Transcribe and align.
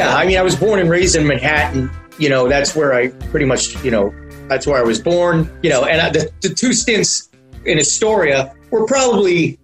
Yeah, 0.00 0.16
I 0.16 0.24
mean, 0.24 0.38
I 0.38 0.42
was 0.42 0.56
born 0.56 0.80
and 0.80 0.88
raised 0.88 1.14
in 1.14 1.26
Manhattan. 1.26 1.90
You 2.18 2.30
know, 2.30 2.48
that's 2.48 2.74
where 2.74 2.94
I 2.94 3.08
pretty 3.28 3.44
much, 3.44 3.76
you 3.84 3.90
know, 3.90 4.14
that's 4.48 4.66
where 4.66 4.78
I 4.78 4.82
was 4.82 4.98
born. 4.98 5.54
You 5.62 5.68
know, 5.68 5.84
and 5.84 6.00
I, 6.00 6.08
the, 6.08 6.30
the 6.40 6.48
two 6.48 6.72
stints 6.72 7.28
in 7.66 7.78
Astoria 7.78 8.50
were 8.70 8.86
probably 8.86 9.58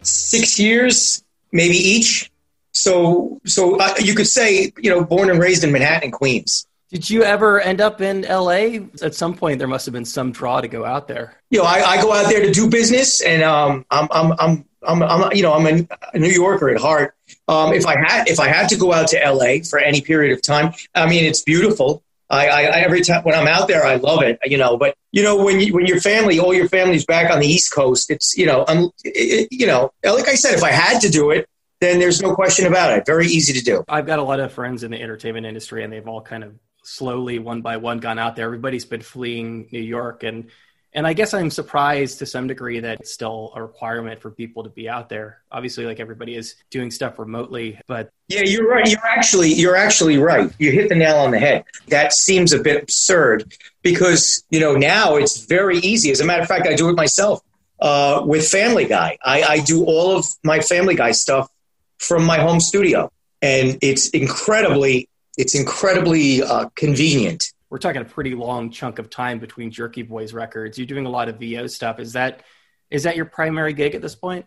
six 0.00 0.58
years, 0.58 1.22
maybe 1.52 1.76
each. 1.76 2.30
So, 2.72 3.38
so 3.44 3.78
uh, 3.78 3.92
you 3.98 4.14
could 4.14 4.26
say, 4.26 4.72
you 4.78 4.88
know, 4.88 5.04
born 5.04 5.28
and 5.28 5.38
raised 5.38 5.62
in 5.62 5.72
Manhattan, 5.72 6.10
Queens. 6.10 6.66
Did 6.88 7.10
you 7.10 7.22
ever 7.22 7.60
end 7.60 7.82
up 7.82 8.00
in 8.00 8.22
LA? 8.22 8.78
At 9.02 9.14
some 9.14 9.34
point, 9.34 9.58
there 9.58 9.68
must 9.68 9.84
have 9.84 9.92
been 9.92 10.06
some 10.06 10.32
draw 10.32 10.62
to 10.62 10.68
go 10.68 10.86
out 10.86 11.06
there. 11.06 11.38
You 11.50 11.58
know, 11.58 11.66
I, 11.66 11.82
I 11.82 12.02
go 12.02 12.14
out 12.14 12.30
there 12.30 12.40
to 12.40 12.50
do 12.50 12.70
business, 12.70 13.20
and 13.20 13.42
um, 13.42 13.84
I'm, 13.90 14.08
I'm, 14.10 14.32
I'm, 14.38 14.64
I'm, 14.82 15.02
I'm, 15.02 15.32
you 15.36 15.42
know, 15.42 15.52
I'm 15.52 15.66
a, 15.66 15.86
a 16.14 16.18
New 16.18 16.30
Yorker 16.30 16.70
at 16.70 16.80
heart. 16.80 17.15
Um, 17.48 17.72
if 17.72 17.86
I 17.86 17.96
had, 17.96 18.28
if 18.28 18.40
I 18.40 18.48
had 18.48 18.68
to 18.70 18.76
go 18.76 18.92
out 18.92 19.08
to 19.08 19.18
LA 19.18 19.62
for 19.68 19.78
any 19.78 20.00
period 20.00 20.32
of 20.32 20.42
time, 20.42 20.72
I 20.94 21.08
mean, 21.08 21.24
it's 21.24 21.42
beautiful. 21.42 22.02
I, 22.28 22.48
I, 22.48 22.62
every 22.80 23.02
time 23.02 23.22
when 23.22 23.36
I'm 23.36 23.46
out 23.46 23.68
there, 23.68 23.86
I 23.86 23.96
love 23.96 24.22
it, 24.22 24.38
you 24.44 24.58
know. 24.58 24.76
But 24.76 24.96
you 25.12 25.22
know, 25.22 25.44
when 25.44 25.60
you, 25.60 25.72
when 25.74 25.86
your 25.86 26.00
family, 26.00 26.40
all 26.40 26.52
your 26.52 26.68
family's 26.68 27.04
back 27.04 27.30
on 27.30 27.38
the 27.38 27.46
East 27.46 27.72
Coast, 27.72 28.10
it's 28.10 28.36
you 28.36 28.46
know, 28.46 28.64
um, 28.66 28.90
it, 29.04 29.48
you 29.52 29.66
know, 29.66 29.92
like 30.04 30.28
I 30.28 30.34
said, 30.34 30.54
if 30.54 30.64
I 30.64 30.72
had 30.72 31.00
to 31.02 31.08
do 31.08 31.30
it, 31.30 31.48
then 31.80 32.00
there's 32.00 32.20
no 32.20 32.34
question 32.34 32.66
about 32.66 32.98
it. 32.98 33.06
Very 33.06 33.26
easy 33.26 33.52
to 33.52 33.62
do. 33.62 33.84
I've 33.88 34.06
got 34.06 34.18
a 34.18 34.22
lot 34.22 34.40
of 34.40 34.52
friends 34.52 34.82
in 34.82 34.90
the 34.90 35.00
entertainment 35.00 35.46
industry, 35.46 35.84
and 35.84 35.92
they've 35.92 36.06
all 36.06 36.20
kind 36.20 36.42
of 36.42 36.54
slowly, 36.82 37.38
one 37.38 37.62
by 37.62 37.76
one, 37.76 37.98
gone 37.98 38.18
out 38.18 38.34
there. 38.34 38.46
Everybody's 38.46 38.84
been 38.84 39.02
fleeing 39.02 39.68
New 39.70 39.80
York, 39.80 40.24
and 40.24 40.50
and 40.96 41.06
I 41.06 41.12
guess 41.12 41.34
I'm 41.34 41.50
surprised 41.50 42.20
to 42.20 42.26
some 42.26 42.46
degree 42.46 42.80
that 42.80 43.00
it's 43.00 43.12
still 43.12 43.52
a 43.54 43.60
requirement 43.60 44.18
for 44.22 44.30
people 44.30 44.64
to 44.64 44.70
be 44.70 44.88
out 44.88 45.10
there. 45.10 45.42
Obviously, 45.52 45.84
like 45.84 46.00
everybody 46.00 46.34
is 46.34 46.54
doing 46.70 46.90
stuff 46.90 47.18
remotely, 47.18 47.78
but 47.86 48.10
yeah, 48.28 48.40
you're 48.44 48.66
right. 48.66 48.90
You're 48.90 49.04
actually 49.04 49.52
you're 49.52 49.76
actually 49.76 50.16
right. 50.16 50.50
You 50.58 50.72
hit 50.72 50.88
the 50.88 50.94
nail 50.94 51.18
on 51.18 51.32
the 51.32 51.38
head. 51.38 51.64
That 51.88 52.14
seems 52.14 52.54
a 52.54 52.58
bit 52.58 52.82
absurd 52.82 53.52
because 53.82 54.42
you 54.48 54.58
know 54.58 54.74
now 54.74 55.16
it's 55.16 55.44
very 55.44 55.78
easy. 55.78 56.10
As 56.10 56.20
a 56.20 56.24
matter 56.24 56.40
of 56.40 56.48
fact, 56.48 56.66
I 56.66 56.74
do 56.74 56.88
it 56.88 56.96
myself 56.96 57.42
uh, 57.78 58.22
with 58.24 58.48
Family 58.48 58.86
Guy. 58.86 59.18
I, 59.22 59.42
I 59.42 59.60
do 59.60 59.84
all 59.84 60.16
of 60.16 60.26
my 60.44 60.60
Family 60.60 60.94
Guy 60.94 61.10
stuff 61.10 61.50
from 61.98 62.24
my 62.24 62.38
home 62.38 62.58
studio, 62.58 63.12
and 63.42 63.76
it's 63.82 64.08
incredibly 64.08 65.10
it's 65.36 65.54
incredibly 65.54 66.42
uh, 66.42 66.70
convenient 66.74 67.52
we're 67.70 67.78
talking 67.78 68.02
a 68.02 68.04
pretty 68.04 68.34
long 68.34 68.70
chunk 68.70 68.98
of 68.98 69.10
time 69.10 69.38
between 69.38 69.70
Jerky 69.70 70.02
Boys 70.02 70.32
records. 70.32 70.78
You're 70.78 70.86
doing 70.86 71.06
a 71.06 71.10
lot 71.10 71.28
of 71.28 71.38
VO 71.38 71.66
stuff. 71.66 71.98
Is 71.98 72.12
that 72.12 72.42
is 72.88 73.02
that 73.02 73.16
your 73.16 73.24
primary 73.24 73.72
gig 73.72 73.96
at 73.96 74.02
this 74.02 74.14
point? 74.14 74.46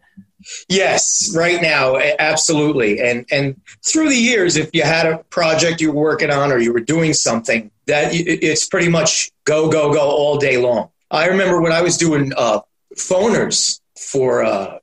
Yes, 0.69 1.35
right 1.35 1.61
now, 1.61 1.97
absolutely. 1.97 3.01
And 3.01 3.25
and 3.29 3.59
through 3.85 4.09
the 4.09 4.15
years, 4.15 4.55
if 4.55 4.69
you 4.73 4.83
had 4.83 5.05
a 5.05 5.17
project 5.29 5.81
you 5.81 5.91
were 5.91 6.01
working 6.01 6.31
on 6.31 6.51
or 6.51 6.57
you 6.57 6.71
were 6.71 6.79
doing 6.79 7.13
something, 7.13 7.71
that 7.87 8.11
it's 8.13 8.65
pretty 8.65 8.87
much 8.87 9.31
go 9.43 9.69
go 9.69 9.91
go 9.91 10.09
all 10.09 10.37
day 10.37 10.57
long. 10.57 10.89
I 11.11 11.27
remember 11.27 11.61
when 11.61 11.73
I 11.73 11.81
was 11.81 11.97
doing 11.97 12.31
uh, 12.37 12.61
phoners 12.95 13.81
for 13.97 14.43
uh, 14.43 14.77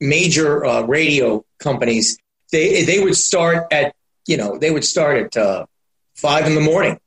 major 0.00 0.64
uh, 0.64 0.82
radio 0.82 1.44
companies, 1.58 2.18
they 2.50 2.84
they 2.84 3.04
would 3.04 3.16
start 3.16 3.66
at 3.70 3.94
you 4.26 4.38
know 4.38 4.56
they 4.56 4.70
would 4.70 4.84
start 4.84 5.18
at 5.18 5.36
uh, 5.36 5.66
five 6.14 6.46
in 6.46 6.54
the 6.54 6.62
morning 6.62 6.98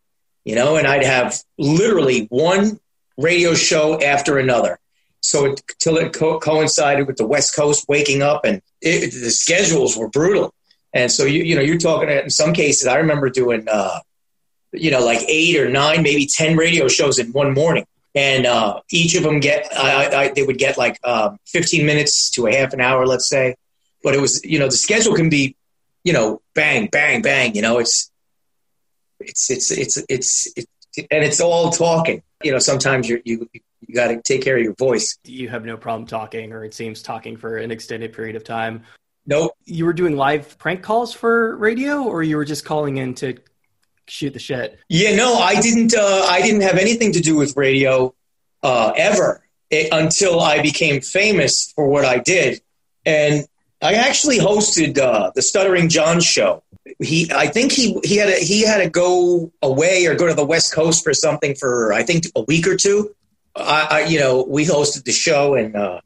you 0.44 0.56
know, 0.56 0.76
and 0.76 0.88
I'd 0.88 1.04
have 1.04 1.38
literally 1.58 2.28
one 2.30 2.80
radio 3.18 3.54
show 3.54 4.02
after 4.02 4.38
another. 4.38 4.80
So 5.22 5.46
it, 5.46 5.62
till 5.80 5.98
it 5.98 6.14
co- 6.14 6.40
coincided 6.40 7.08
with 7.08 7.18
the 7.18 7.28
West 7.28 7.56
Coast 7.56 7.86
waking 7.88 8.22
up, 8.22 8.44
and 8.44 8.62
it, 8.82 9.12
the 9.12 9.30
schedules 9.30 9.96
were 9.96 10.10
brutal. 10.10 10.54
And 10.94 11.12
so 11.12 11.26
you 11.26 11.44
you 11.44 11.56
know 11.56 11.62
you're 11.62 11.78
talking 11.78 12.10
in 12.10 12.30
some 12.30 12.54
cases. 12.54 12.88
I 12.88 12.98
remember 12.98 13.30
doing 13.30 13.68
uh, 13.70 14.00
you 14.74 14.92
know 14.92 15.04
like 15.06 15.22
eight 15.28 15.58
or 15.58 15.70
nine, 15.70 16.04
maybe 16.04 16.26
ten 16.26 16.58
radio 16.58 16.88
shows 16.88 17.20
in 17.20 17.32
one 17.32 17.54
morning, 17.54 17.86
and 18.16 18.46
uh, 18.46 18.82
each 18.92 19.16
of 19.16 19.24
them 19.24 19.40
get 19.40 19.68
I, 19.78 20.24
I, 20.24 20.28
they 20.30 20.44
would 20.44 20.58
get 20.58 20.78
like 20.78 21.00
um, 21.04 21.38
15 21.48 21.86
minutes 21.86 22.32
to 22.32 22.48
a 22.48 22.56
half 22.56 22.74
an 22.74 22.82
hour, 22.82 23.06
let's 23.06 23.30
say. 23.30 23.56
But 24.04 24.16
it 24.16 24.22
was 24.22 24.44
you 24.44 24.60
know 24.60 24.66
the 24.66 24.72
schedule 24.72 25.16
can 25.16 25.30
be 25.30 25.56
you 26.04 26.14
know 26.14 26.42
bang 26.56 26.88
bang 26.92 27.22
bang. 27.22 27.56
You 27.56 27.62
know 27.62 27.78
it's 27.78 28.11
it's 29.26 29.50
it's 29.50 29.72
it's 29.72 30.04
it's, 30.10 30.48
it's 30.56 30.68
and 30.98 31.24
it's 31.24 31.40
all 31.40 31.70
talking. 31.70 32.22
You 32.44 32.52
know, 32.52 32.60
sometimes 32.60 33.08
you 33.08 33.22
you 33.26 33.48
you 33.54 33.96
got 33.96 34.08
to 34.08 34.22
take 34.22 34.44
care 34.44 34.58
of 34.58 34.64
your 34.64 34.76
voice. 34.76 35.18
You 35.24 35.50
have 35.50 35.66
no 35.66 35.78
problem 35.78 36.08
talking, 36.08 36.54
or 36.54 36.64
it 36.64 36.74
seems 36.74 37.02
talking 37.02 37.38
for 37.38 37.58
an 37.58 37.72
extended 37.72 38.14
period 38.14 38.36
of 38.36 38.44
time. 38.44 38.84
Nope. 39.26 39.54
You 39.66 39.86
were 39.86 39.94
doing 39.94 40.16
live 40.16 40.58
prank 40.58 40.82
calls 40.82 41.14
for 41.14 41.56
radio, 41.58 42.04
or 42.04 42.24
you 42.24 42.38
were 42.38 42.46
just 42.46 42.66
calling 42.66 42.98
in 42.98 43.14
to 43.16 43.38
shoot 44.08 44.34
the 44.34 44.40
shit? 44.40 44.80
Yeah, 44.90 45.16
no, 45.16 45.36
I 45.36 45.60
didn't. 45.62 45.96
Uh, 45.96 46.26
I 46.28 46.42
didn't 46.42 46.62
have 46.62 46.78
anything 46.78 47.14
to 47.14 47.20
do 47.20 47.36
with 47.36 47.56
radio 47.56 48.14
uh, 48.64 48.94
ever 48.96 49.44
it, 49.70 49.90
until 49.92 50.40
I 50.40 50.62
became 50.62 51.02
famous 51.02 51.72
for 51.72 51.88
what 51.88 52.06
I 52.06 52.20
did, 52.20 52.62
and 53.06 53.46
I 53.82 53.94
actually 53.94 54.40
hosted 54.40 54.98
uh, 54.98 55.32
the 55.34 55.42
Stuttering 55.42 55.90
John 55.90 56.20
show 56.20 56.64
he 57.00 57.32
I 57.34 57.48
think 57.48 57.72
he 57.72 58.00
he 58.04 58.18
had 58.18 58.30
a, 58.30 58.36
he 58.36 58.62
had 58.62 58.84
to 58.84 58.90
go 58.90 59.52
away 59.62 60.06
or 60.06 60.16
go 60.16 60.28
to 60.28 60.34
the 60.34 60.46
West 60.46 60.74
Coast 60.74 61.04
for 61.04 61.14
something 61.14 61.56
for 61.56 61.94
I 61.94 62.04
think 62.04 62.26
a 62.36 62.42
week 62.44 62.68
or 62.68 62.76
two. 62.76 63.16
I, 63.56 63.88
I 63.90 64.02
you 64.06 64.20
know 64.20 64.44
we 64.44 64.66
hosted 64.66 65.04
the 65.04 65.12
show 65.12 65.56
and 65.56 65.76
uh, 65.76 66.02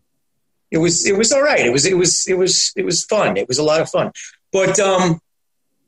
it 0.72 0.78
was 0.80 1.08
it 1.08 1.18
was 1.18 1.32
all 1.32 1.42
right. 1.42 1.66
It 1.66 1.72
was 1.72 1.86
it 1.86 1.98
was 1.98 2.28
it 2.28 2.38
was 2.38 2.74
it 2.76 2.86
was 2.86 3.06
fun. 3.06 3.38
It 3.38 3.48
was 3.48 3.58
a 3.58 3.64
lot 3.64 3.82
of 3.82 3.90
fun. 3.90 4.12
But 4.52 4.80
um, 4.80 5.20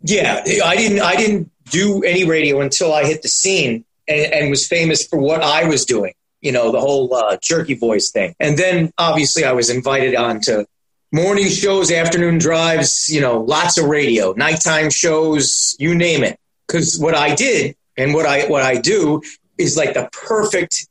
yeah, 0.02 0.44
I 0.64 0.76
didn't 0.76 1.02
I 1.02 1.16
didn't 1.16 1.52
do 1.70 2.04
any 2.04 2.24
radio 2.24 2.62
until 2.62 2.94
I 2.94 3.06
hit 3.06 3.22
the 3.22 3.28
scene 3.28 3.86
and, 4.08 4.34
and 4.34 4.50
was 4.50 4.68
famous 4.68 5.06
for 5.06 5.20
what 5.20 5.42
I 5.42 5.66
was 5.66 5.86
doing. 5.86 6.14
You 6.42 6.52
know 6.52 6.72
the 6.72 6.80
whole 6.80 7.14
uh, 7.14 7.38
jerky 7.42 7.74
voice 7.74 8.12
thing, 8.12 8.36
and 8.40 8.58
then 8.58 8.92
obviously 8.98 9.44
I 9.44 9.54
was 9.54 9.70
invited 9.70 10.16
on 10.16 10.40
to 10.42 10.68
morning 11.12 11.48
shows, 11.48 11.92
afternoon 11.92 12.38
drives, 12.38 13.10
you 13.10 13.22
know, 13.22 13.42
lots 13.42 13.78
of 13.78 13.86
radio, 13.86 14.34
nighttime 14.34 14.90
shows, 14.90 15.76
you 15.80 15.96
name 15.96 16.24
it. 16.24 16.40
Because 16.68 17.00
what 17.00 17.16
I 17.16 17.34
did 17.34 17.76
and 17.96 18.14
what 18.14 18.26
I 18.26 18.48
what 18.48 18.64
I 18.64 18.76
do 18.76 19.22
is 19.58 19.78
like 19.78 19.94
the 19.94 20.10
perfect 20.12 20.88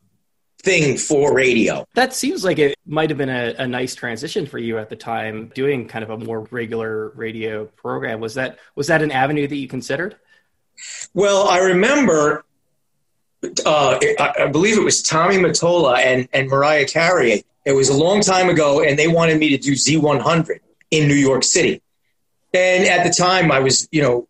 thing 0.63 0.97
for 0.97 1.35
radio. 1.35 1.87
That 1.95 2.15
seems 2.15 2.45
like 2.45 2.59
it 2.59 2.77
might 2.87 3.11
have 3.11 3.19
been 3.19 3.29
a, 3.29 3.55
a, 3.59 3.69
nice 3.69 3.95
transition 3.95 4.47
for 4.47 4.59
you 4.59 4.79
at 4.79 4.89
the 4.89 4.97
time, 4.97 5.53
doing 5.55 5.87
kind 5.87 6.03
of 6.03 6.11
a 6.11 6.19
more 6.19 6.49
regular 6.51 7.11
radio 7.11 7.67
program. 7.67 8.21
Was 8.21 8.35
that 8.35 8.59
was 8.75 8.89
that 8.89 9.03
an 9.03 9.13
avenue 9.13 9.47
that 9.47 9.57
you 9.57 9.69
considered? 9.69 10.17
Well, 11.15 11.49
I 11.49 11.59
remember. 11.59 12.45
Uh, 13.65 14.01
I, 14.19 14.49
believe 14.49 14.77
it 14.77 14.83
was 14.83 15.03
Tommy 15.03 15.37
Mottola 15.37 15.99
and, 15.99 16.27
and 16.33 16.49
Mariah 16.49 16.87
Carey 16.87 17.45
it 17.67 17.73
was 17.73 17.91
a 17.91 17.95
long 17.95 18.23
time 18.23 18.49
ago, 18.49 18.83
and 18.83 18.99
they 18.99 19.09
wanted 19.09 19.39
me 19.39 19.51
to 19.51 19.59
do 19.59 19.73
Z100 19.73 20.61
in 20.91 21.09
New 21.09 21.15
York 21.15 21.45
City. 21.45 21.83
And 22.55 22.87
at 22.87 23.05
the 23.05 23.13
time, 23.13 23.53
I 23.53 23.59
was, 23.59 23.87
you 23.91 24.01
know, 24.01 24.29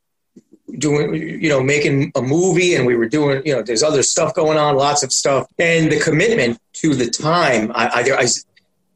doing, 0.79 1.15
you 1.15 1.49
know, 1.49 1.63
making 1.63 2.11
a 2.17 2.23
movie, 2.23 2.75
and 2.75 2.87
we 2.87 2.97
were 2.97 3.09
doing, 3.09 3.43
you 3.45 3.55
know, 3.55 3.63
there's 3.63 3.83
other 3.85 4.03
stuff 4.03 4.35
going 4.35 4.59
on, 4.59 4.75
lots 4.77 5.05
of 5.05 5.13
stuff, 5.13 5.47
and 5.59 5.93
the 5.93 6.01
commitment 6.01 6.59
to 6.75 6.95
the 6.95 7.09
time, 7.09 7.71
I, 7.75 7.87
I, 7.87 8.23
I 8.23 8.27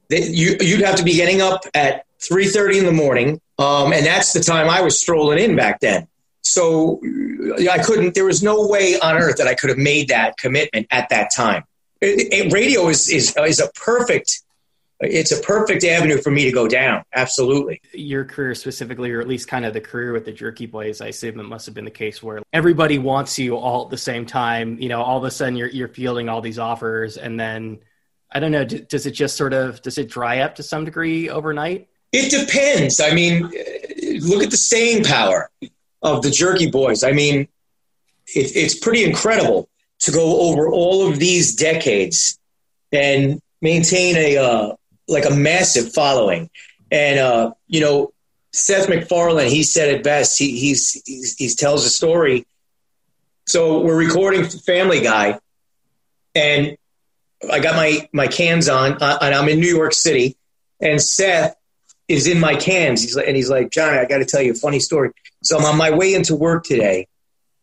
they, 0.09 0.27
you, 0.27 0.57
you'd 0.61 0.81
have 0.81 0.97
to 0.97 1.05
be 1.05 1.15
getting 1.15 1.41
up 1.41 1.65
at 1.73 2.05
3.30 2.19 2.81
in 2.81 2.87
the 2.87 2.93
morning 2.93 3.41
um, 3.59 3.93
and 3.93 4.05
that's 4.05 4.33
the 4.33 4.41
time 4.41 4.69
i 4.69 4.83
was 4.83 4.99
strolling 4.99 5.39
in 5.39 5.57
back 5.57 5.81
then. 5.81 6.07
So 6.43 7.01
i 7.71 7.79
couldn't 7.79 8.15
there 8.15 8.25
was 8.25 8.43
no 8.43 8.67
way 8.67 8.99
on 8.99 9.17
earth 9.17 9.37
that 9.37 9.47
i 9.47 9.55
could 9.55 9.71
have 9.71 9.79
made 9.79 10.09
that 10.09 10.37
commitment 10.37 10.87
at 10.91 11.09
that 11.11 11.31
time 11.35 11.65
it, 12.01 12.33
it, 12.33 12.53
radio 12.53 12.89
is, 12.89 13.09
is 13.11 13.37
is 13.37 13.61
a 13.61 13.69
perfect 13.75 14.43
it's 15.01 15.33
a 15.33 15.41
perfect 15.41 15.83
avenue 15.83 16.19
for 16.19 16.31
me 16.31 16.45
to 16.45 16.53
go 16.53 16.69
down. 16.69 17.03
Absolutely. 17.15 17.81
Your 17.95 18.27
career 18.27 18.55
specifically, 18.55 19.11
or 19.11 19.21
at 19.21 19.29
least 19.29 19.49
kind 19.49 19.65
of 19.65 19.73
the 19.73 19.81
career 19.81 20.13
with 20.13 20.27
the 20.27 20.33
Jerky 20.33 20.67
Boys, 20.67 21.01
I 21.01 21.07
assume 21.07 21.41
it 21.41 21.45
must 21.45 21.65
have 21.65 21.75
been 21.75 21.87
the 21.87 21.91
case 21.91 22.23
where 22.23 22.43
everybody 22.53 22.99
wants 22.99 23.39
you 23.39 23.57
all 23.57 23.85
at 23.85 23.91
the 23.91 23.97
same 23.97 24.27
time. 24.27 24.79
You 24.79 24.91
know, 24.91 25.03
all 25.03 25.17
of 25.17 25.25
a 25.25 25.31
sudden 25.31 25.57
you're 25.57 25.69
you're 25.69 25.89
fielding 25.89 26.29
all 26.29 26.43
these 26.43 26.59
offers, 26.59 27.17
and 27.17 27.41
then 27.41 27.79
I 28.31 28.41
don't 28.41 28.53
know, 28.53 28.65
does 28.65 29.07
it 29.07 29.13
just 29.13 29.37
sort 29.37 29.55
of 29.55 29.81
does 29.81 29.97
it 29.97 30.11
dry 30.11 30.41
up 30.41 30.57
to 30.57 30.63
some 30.63 30.85
degree 30.85 31.31
overnight? 31.31 31.89
It 32.13 32.31
depends. 32.31 33.01
I 33.01 33.15
mean, 33.15 33.45
look 34.21 34.43
at 34.43 34.51
the 34.51 34.59
staying 34.59 35.05
power 35.05 35.51
of 36.03 36.23
the 36.23 36.31
Jerky 36.31 36.71
Boys. 36.71 37.05
I 37.05 37.13
mean, 37.13 37.49
it, 38.27 38.55
it's 38.55 38.79
pretty 38.79 39.05
incredible 39.05 39.70
to 40.01 40.13
go 40.13 40.41
over 40.41 40.69
all 40.69 41.09
of 41.09 41.19
these 41.19 41.55
decades 41.55 42.39
and 42.93 43.41
maintain 43.61 44.17
a 44.17 44.37
uh, 44.37 44.73
like 45.09 45.25
a 45.25 45.31
massive 45.31 45.93
following. 45.93 46.51
And 46.91 47.19
uh, 47.19 47.53
you 47.67 47.81
know, 47.81 48.13
Seth 48.53 48.89
MacFarlane, 48.89 49.51
he 49.51 49.63
said 49.63 49.95
it 49.95 50.03
best. 50.03 50.39
He 50.39 50.59
he's, 50.59 51.01
he's 51.07 51.37
he 51.37 51.49
tells 51.51 51.85
a 51.85 51.91
story. 51.91 52.47
So 53.47 53.81
we're 53.81 53.97
recording 53.97 54.45
Family 54.45 55.01
Guy, 55.01 55.39
and 56.35 56.77
I 57.51 57.61
got 57.61 57.77
my 57.77 58.09
my 58.13 58.27
cans 58.27 58.69
on, 58.69 59.03
uh, 59.03 59.19
and 59.21 59.35
I'm 59.35 59.49
in 59.49 59.61
New 59.61 59.75
York 59.75 59.93
City, 59.93 60.37
and 60.81 61.01
Seth 61.01 61.57
is 62.09 62.27
in 62.27 62.41
my 62.41 62.57
cans. 62.57 63.03
He's 63.03 63.17
like, 63.17 63.29
and 63.29 63.37
he's 63.37 63.51
like, 63.51 63.71
Johnny, 63.71 63.99
I 63.99 64.05
got 64.05 64.19
to 64.19 64.25
tell 64.25 64.43
you 64.43 64.53
a 64.53 64.57
funny 64.57 64.81
story. 64.81 65.11
So 65.43 65.57
I'm 65.57 65.65
on 65.65 65.77
my 65.77 65.91
way 65.91 66.15
into 66.15 66.35
work 66.35 66.65
today. 66.65 67.07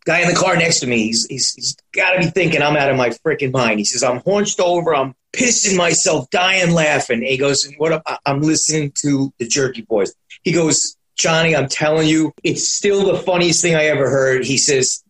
Guy 0.08 0.22
in 0.22 0.30
the 0.30 0.36
car 0.36 0.56
next 0.56 0.80
to 0.80 0.88
me, 0.88 1.04
he's, 1.04 1.28
he's, 1.28 1.54
he's 1.54 1.78
got 1.94 2.14
to 2.14 2.20
be 2.20 2.28
thinking 2.28 2.62
I'm 2.62 2.78
out 2.78 2.90
of 2.90 2.96
my 2.96 3.10
freaking 3.10 3.52
mind. 3.52 3.78
He 3.78 3.86
says, 3.86 4.04
I'm 4.04 4.22
hunched 4.26 4.60
over, 4.60 4.96
I'm 4.96 5.14
pissing 5.34 5.76
myself, 5.76 6.30
dying 6.30 6.72
laughing. 6.72 7.22
he 7.22 7.38
goes, 7.38 7.70
What 7.78 7.92
up? 7.92 8.04
I'm 8.26 8.42
listening 8.42 8.94
to 9.02 9.34
the 9.38 9.48
Jerky 9.48 9.82
Boys. 9.82 10.14
He 10.44 10.54
goes, 10.54 10.96
Johnny, 11.18 11.56
I'm 11.56 11.68
telling 11.68 12.08
you, 12.08 12.34
it's 12.42 12.72
still 12.72 13.12
the 13.12 13.20
funniest 13.20 13.62
thing 13.62 13.76
I 13.76 13.88
ever 13.88 14.10
heard. 14.10 14.46
He 14.46 14.58
says, 14.58 15.04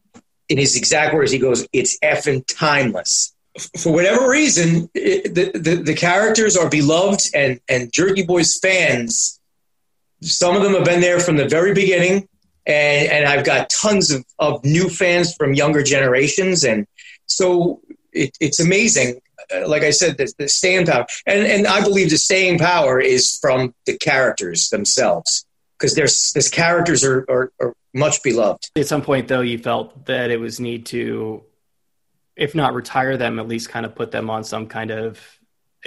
in 0.49 0.57
his 0.57 0.75
exact 0.75 1.13
words, 1.13 1.31
he 1.31 1.37
goes, 1.37 1.67
It's 1.71 1.99
effing 1.99 2.43
timeless 2.47 3.35
for 3.77 3.91
whatever 3.93 4.29
reason, 4.29 4.89
it, 4.93 5.33
the, 5.33 5.57
the, 5.57 5.75
the 5.77 5.95
characters 5.95 6.55
are 6.57 6.69
beloved, 6.69 7.21
and 7.33 7.59
and 7.67 7.91
Jerky 7.91 8.23
Boys 8.23 8.57
fans. 8.59 9.39
Some 10.21 10.55
of 10.55 10.63
them 10.63 10.73
have 10.73 10.85
been 10.85 11.01
there 11.01 11.19
from 11.19 11.37
the 11.37 11.47
very 11.47 11.73
beginning, 11.73 12.27
and 12.67 13.11
and 13.11 13.25
I've 13.25 13.45
got 13.45 13.69
tons 13.69 14.11
of, 14.11 14.25
of 14.37 14.63
new 14.63 14.89
fans 14.89 15.33
from 15.33 15.53
younger 15.53 15.81
generations, 15.81 16.63
and 16.63 16.85
so 17.25 17.81
it, 18.11 18.37
it's 18.39 18.59
amazing. 18.59 19.19
Uh, 19.53 19.67
like 19.67 19.83
I 19.83 19.91
said, 19.91 20.17
the, 20.17 20.31
the 20.37 20.49
staying 20.49 20.85
power, 20.85 21.05
and 21.25 21.45
and 21.47 21.67
I 21.67 21.81
believe 21.81 22.09
the 22.09 22.17
staying 22.17 22.59
power 22.59 22.99
is 22.99 23.37
from 23.41 23.73
the 23.85 23.97
characters 23.97 24.69
themselves 24.69 25.45
because 25.79 25.95
there's 25.95 26.33
this 26.33 26.49
characters 26.49 27.03
are, 27.03 27.25
are, 27.29 27.51
are 27.61 27.73
much 27.93 28.21
beloved. 28.21 28.69
At 28.75 28.87
some 28.87 29.01
point, 29.01 29.27
though, 29.27 29.41
you 29.41 29.57
felt 29.57 30.05
that 30.05 30.29
it 30.29 30.39
was 30.39 30.59
need 30.59 30.85
to 30.87 31.43
if 32.35 32.53
not 32.53 32.73
retire 32.75 33.17
them, 33.17 33.39
at 33.39 33.47
least 33.47 33.69
kind 33.69 33.85
of 33.85 33.95
put 33.95 34.11
them 34.11 34.29
on 34.29 34.43
some 34.43 34.67
kind 34.67 34.91
of 34.91 35.36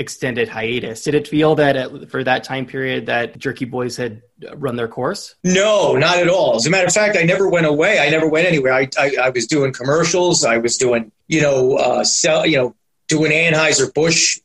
extended 0.00 0.48
hiatus. 0.48 1.04
Did 1.04 1.14
it 1.14 1.28
feel 1.28 1.54
that 1.56 1.76
at, 1.76 2.10
for 2.10 2.24
that 2.24 2.42
time 2.42 2.64
period 2.64 3.06
that 3.06 3.38
Jerky 3.38 3.66
Boys 3.66 3.96
had 3.98 4.22
run 4.54 4.74
their 4.74 4.88
course? 4.88 5.34
No, 5.44 5.94
not 5.94 6.16
at 6.16 6.28
all. 6.28 6.56
As 6.56 6.66
a 6.66 6.70
matter 6.70 6.86
of 6.86 6.92
fact, 6.92 7.18
I 7.18 7.22
never 7.22 7.48
went 7.48 7.66
away. 7.66 7.98
I 8.00 8.08
never 8.08 8.26
went 8.26 8.48
anywhere. 8.48 8.72
I, 8.72 8.88
I, 8.98 9.12
I 9.24 9.30
was 9.30 9.46
doing 9.46 9.72
commercials. 9.74 10.42
I 10.42 10.56
was 10.56 10.78
doing, 10.78 11.12
you 11.28 11.42
know, 11.42 11.76
uh, 11.76 12.02
sell, 12.02 12.46
you 12.46 12.56
know, 12.56 12.74
doing 13.08 13.30
Anheuser 13.30 13.92
Busch, 13.92 14.40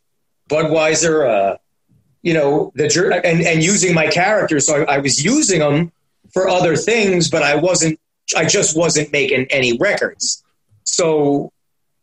Budweiser, 0.50 1.28
uh, 1.28 1.58
you 2.22 2.34
know, 2.34 2.74
the 2.76 3.22
and 3.24 3.42
and 3.42 3.64
using 3.64 3.94
my 3.94 4.08
characters. 4.08 4.68
So 4.68 4.84
I, 4.84 4.96
I 4.96 4.98
was 4.98 5.24
using 5.24 5.60
them 5.60 5.94
for 6.34 6.50
other 6.50 6.76
things, 6.76 7.30
but 7.30 7.44
I 7.44 7.56
wasn't. 7.56 8.00
I 8.36 8.46
just 8.46 8.76
wasn't 8.76 9.12
making 9.12 9.48
any 9.52 9.78
records. 9.78 10.44
So 10.84 11.54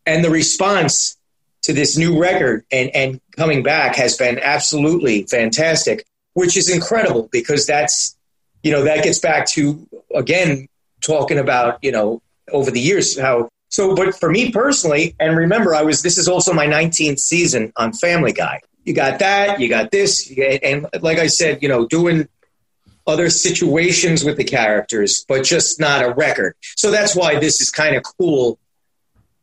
and 0.07 0.25
the 0.25 0.31
response 0.31 1.19
to 1.63 1.73
this 1.73 1.97
new 1.97 2.21
record 2.21 2.65
and, 2.71 2.91
and 2.95 3.21
coming 3.37 3.63
back 3.63 3.97
has 3.97 4.17
been 4.17 4.39
absolutely 4.41 5.25
fantastic, 5.25 6.05
which 6.35 6.57
is 6.57 6.69
incredible 6.69 7.29
because 7.33 7.67
that's, 7.67 8.17
you 8.63 8.73
know, 8.73 8.85
that 8.85 9.03
gets 9.03 9.19
back 9.19 9.47
to, 9.47 9.87
again, 10.15 10.69
talking 11.01 11.39
about, 11.39 11.79
you 11.83 11.93
know, 11.93 12.21
over 12.53 12.71
the 12.71 12.81
years, 12.81 13.19
how, 13.19 13.49
so, 13.69 13.95
but 13.95 14.15
for 14.15 14.31
me 14.31 14.51
personally, 14.51 15.15
and 15.19 15.37
remember, 15.37 15.75
I 15.75 15.83
was, 15.83 16.03
this 16.03 16.19
is 16.19 16.29
also 16.29 16.53
my 16.53 16.67
19th 16.67 17.19
season 17.19 17.73
on 17.77 17.93
Family 17.93 18.33
Guy. 18.33 18.61
You 18.85 18.95
got 18.95 19.21
that, 19.21 19.61
you 19.61 19.69
got 19.69 19.91
this, 19.91 20.31
and 20.63 20.87
like 21.01 21.19
I 21.19 21.29
said, 21.29 21.63
you 21.63 21.69
know, 21.69 21.87
doing 21.87 22.29
other 23.07 23.31
situations 23.31 24.25
with 24.25 24.37
the 24.37 24.45
characters, 24.45 25.25
but 25.27 25.45
just 25.45 25.81
not 25.81 26.05
a 26.05 26.13
record. 26.13 26.55
So 26.77 26.91
that's 26.91 27.15
why 27.15 27.39
this 27.39 27.61
is 27.61 27.71
kind 27.71 27.97
of 27.97 28.03
cool 28.03 28.59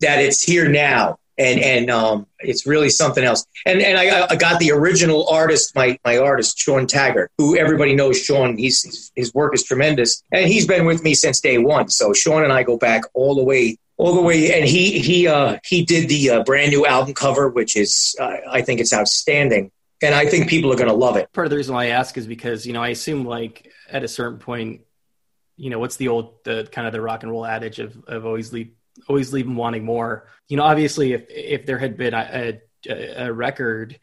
that 0.01 0.19
it's 0.19 0.43
here 0.43 0.67
now 0.67 1.18
and 1.39 1.59
and 1.59 1.89
um, 1.89 2.27
it's 2.39 2.67
really 2.67 2.89
something 2.89 3.23
else. 3.23 3.45
And 3.65 3.81
and 3.81 3.97
I, 3.97 4.27
I, 4.29 4.35
got 4.35 4.59
the 4.59 4.71
original 4.71 5.27
artist, 5.29 5.73
my 5.73 5.97
my 6.03 6.17
artist 6.17 6.59
Sean 6.59 6.85
Taggart, 6.85 7.31
who 7.37 7.57
everybody 7.57 7.95
knows. 7.95 8.21
Sean, 8.21 8.57
he's 8.57 9.11
his 9.15 9.33
work 9.33 9.55
is 9.55 9.63
tremendous, 9.63 10.21
and 10.31 10.47
he's 10.47 10.67
been 10.67 10.85
with 10.85 11.03
me 11.03 11.15
since 11.15 11.39
day 11.39 11.57
one. 11.57 11.89
So 11.89 12.13
Sean 12.13 12.43
and 12.43 12.51
I 12.51 12.63
go 12.63 12.77
back 12.77 13.03
all 13.13 13.35
the 13.35 13.43
way, 13.43 13.77
all 13.97 14.13
the 14.13 14.21
way. 14.21 14.53
And 14.53 14.67
he 14.67 14.99
he 14.99 15.27
uh, 15.27 15.57
he 15.65 15.85
did 15.85 16.09
the 16.09 16.29
uh, 16.29 16.43
brand 16.43 16.71
new 16.71 16.85
album 16.85 17.13
cover, 17.13 17.47
which 17.47 17.77
is 17.77 18.15
uh, 18.19 18.37
I 18.49 18.61
think 18.61 18.81
it's 18.81 18.93
outstanding, 18.93 19.71
and 20.03 20.13
I 20.13 20.25
think 20.25 20.49
people 20.49 20.73
are 20.73 20.77
going 20.77 20.89
to 20.89 20.95
love 20.95 21.15
it. 21.15 21.31
Part 21.31 21.47
of 21.47 21.51
the 21.51 21.57
reason 21.57 21.73
why 21.73 21.85
I 21.85 21.89
ask 21.89 22.17
is 22.17 22.27
because 22.27 22.67
you 22.67 22.73
know 22.73 22.83
I 22.83 22.89
assume 22.89 23.25
like 23.25 23.71
at 23.89 24.03
a 24.03 24.09
certain 24.09 24.39
point, 24.39 24.81
you 25.55 25.69
know, 25.69 25.79
what's 25.79 25.95
the 25.95 26.09
old 26.09 26.43
the 26.43 26.67
kind 26.69 26.85
of 26.85 26.91
the 26.91 27.01
rock 27.01 27.23
and 27.23 27.31
roll 27.31 27.45
adage 27.45 27.79
of 27.79 27.97
of 28.07 28.25
always 28.25 28.51
leave 28.51 28.71
always 29.07 29.33
leave 29.33 29.45
them 29.45 29.55
wanting 29.55 29.83
more. 29.83 30.27
You 30.47 30.57
know, 30.57 30.63
obviously, 30.63 31.13
if 31.13 31.25
if 31.29 31.65
there 31.65 31.77
had 31.77 31.97
been 31.97 32.13
a, 32.13 32.59
a, 32.87 33.25
a 33.27 33.33
record 33.33 33.99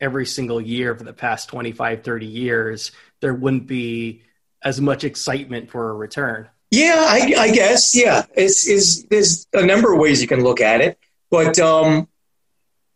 every 0.00 0.26
single 0.26 0.60
year 0.60 0.94
for 0.94 1.04
the 1.04 1.12
past 1.12 1.48
25, 1.48 2.04
30 2.04 2.26
years, 2.26 2.92
there 3.20 3.34
wouldn't 3.34 3.66
be 3.66 4.22
as 4.62 4.80
much 4.80 5.04
excitement 5.04 5.70
for 5.70 5.90
a 5.90 5.94
return. 5.94 6.48
Yeah, 6.70 7.04
I, 7.08 7.34
I 7.38 7.50
guess. 7.50 7.94
Yeah, 7.94 8.24
it's, 8.34 8.66
is 8.66 9.04
there's 9.04 9.46
a 9.52 9.64
number 9.64 9.92
of 9.92 9.98
ways 9.98 10.20
you 10.20 10.28
can 10.28 10.42
look 10.42 10.60
at 10.60 10.80
it, 10.80 10.98
but 11.30 11.58
um, 11.58 12.08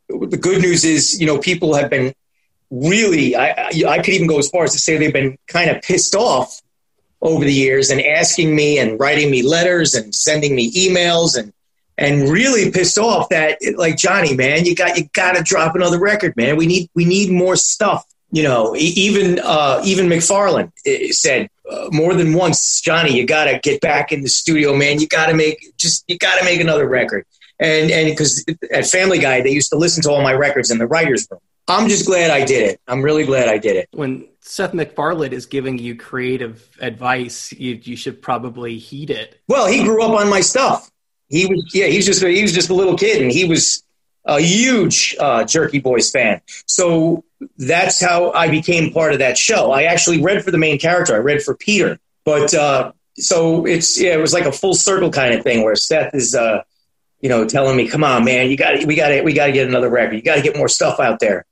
the 0.08 0.36
good 0.36 0.60
news 0.60 0.84
is, 0.84 1.20
you 1.20 1.26
know, 1.26 1.38
people 1.38 1.74
have 1.74 1.88
been 1.88 2.12
really. 2.70 3.34
I, 3.34 3.70
I 3.88 3.98
could 3.98 4.14
even 4.14 4.26
go 4.26 4.38
as 4.38 4.48
far 4.50 4.64
as 4.64 4.72
to 4.72 4.78
say 4.78 4.98
they've 4.98 5.12
been 5.12 5.38
kind 5.46 5.70
of 5.70 5.82
pissed 5.82 6.14
off 6.14 6.60
over 7.22 7.44
the 7.44 7.52
years 7.52 7.90
and 7.90 8.00
asking 8.00 8.54
me 8.54 8.78
and 8.78 8.98
writing 8.98 9.30
me 9.30 9.42
letters 9.42 9.94
and 9.94 10.14
sending 10.14 10.54
me 10.54 10.72
emails 10.72 11.38
and 11.38 11.52
and 11.98 12.28
really 12.30 12.70
pissed 12.70 12.98
off 12.98 13.28
that 13.28 13.58
like 13.76 13.96
Johnny 13.96 14.34
man 14.36 14.64
you 14.64 14.74
got 14.74 14.98
you 14.98 15.04
got 15.14 15.36
to 15.36 15.42
drop 15.42 15.74
another 15.74 15.98
record 15.98 16.36
man. 16.36 16.56
We 16.56 16.66
need 16.66 16.90
we 16.94 17.04
need 17.04 17.30
more 17.30 17.56
stuff 17.56 18.04
you 18.32 18.42
know. 18.42 18.74
Even 18.76 19.38
uh, 19.38 19.80
even 19.84 20.08
MacFarlane 20.08 20.72
eh, 20.84 21.12
said 21.12 21.48
uh, 21.70 21.88
more 21.92 22.14
than 22.14 22.34
once 22.34 22.80
Johnny 22.80 23.16
you 23.16 23.26
got 23.26 23.44
to 23.44 23.60
get 23.62 23.80
back 23.80 24.10
in 24.10 24.22
the 24.22 24.28
studio 24.28 24.74
man. 24.74 25.00
You 25.00 25.06
got 25.06 25.26
to 25.26 25.34
make 25.34 25.76
just 25.76 26.04
you 26.08 26.18
got 26.18 26.38
to 26.38 26.44
make 26.44 26.60
another 26.60 26.88
record. 26.88 27.24
And 27.60 27.90
and 27.92 28.08
because 28.08 28.44
at 28.72 28.86
Family 28.86 29.20
Guy 29.20 29.42
they 29.42 29.50
used 29.50 29.70
to 29.70 29.76
listen 29.76 30.02
to 30.02 30.10
all 30.10 30.22
my 30.22 30.32
records 30.32 30.70
in 30.72 30.78
the 30.78 30.86
writers 30.86 31.28
room 31.30 31.40
I'm 31.68 31.88
just 31.88 32.06
glad 32.06 32.30
I 32.30 32.44
did 32.44 32.70
it. 32.70 32.80
I'm 32.88 33.02
really 33.02 33.24
glad 33.24 33.48
I 33.48 33.58
did 33.58 33.76
it. 33.76 33.88
When 33.92 34.28
Seth 34.40 34.74
MacFarlane 34.74 35.32
is 35.32 35.46
giving 35.46 35.78
you 35.78 35.94
creative 35.96 36.68
advice, 36.80 37.52
you, 37.52 37.80
you 37.82 37.96
should 37.96 38.20
probably 38.20 38.78
heed 38.78 39.10
it. 39.10 39.40
Well, 39.48 39.68
he 39.68 39.84
grew 39.84 40.02
up 40.02 40.10
on 40.10 40.28
my 40.28 40.40
stuff. 40.40 40.90
He 41.28 41.46
was, 41.46 41.70
yeah, 41.72 41.86
he's 41.86 42.04
just 42.04 42.22
he 42.22 42.42
was 42.42 42.52
just 42.52 42.68
a 42.68 42.74
little 42.74 42.96
kid, 42.96 43.22
and 43.22 43.30
he 43.30 43.46
was 43.46 43.82
a 44.26 44.40
huge 44.40 45.16
uh, 45.18 45.44
Jerky 45.44 45.80
Boys 45.80 46.10
fan. 46.10 46.42
So 46.66 47.24
that's 47.56 48.00
how 48.00 48.32
I 48.32 48.48
became 48.48 48.92
part 48.92 49.12
of 49.12 49.20
that 49.20 49.38
show. 49.38 49.72
I 49.72 49.84
actually 49.84 50.22
read 50.22 50.44
for 50.44 50.50
the 50.50 50.58
main 50.58 50.78
character. 50.78 51.14
I 51.14 51.18
read 51.18 51.42
for 51.42 51.56
Peter, 51.56 51.98
but 52.24 52.52
uh, 52.52 52.92
so 53.16 53.64
it's 53.66 53.98
yeah, 53.98 54.12
it 54.12 54.20
was 54.20 54.34
like 54.34 54.44
a 54.44 54.52
full 54.52 54.74
circle 54.74 55.10
kind 55.10 55.32
of 55.32 55.42
thing 55.42 55.64
where 55.64 55.76
Seth 55.76 56.14
is. 56.14 56.34
Uh, 56.34 56.62
you 57.20 57.28
know, 57.28 57.46
telling 57.46 57.76
me, 57.76 57.86
"Come 57.88 58.02
on, 58.02 58.24
man, 58.24 58.50
you 58.50 58.56
got 58.56 58.84
we 58.84 58.96
got 58.96 59.08
to 59.08 59.22
we 59.22 59.32
got 59.32 59.46
to 59.46 59.52
get 59.52 59.68
another 59.68 59.88
record. 59.88 60.16
You 60.16 60.22
got 60.22 60.34
to 60.34 60.42
get 60.42 60.56
more 60.56 60.66
stuff 60.68 60.98
out 60.98 61.20
there." 61.20 61.46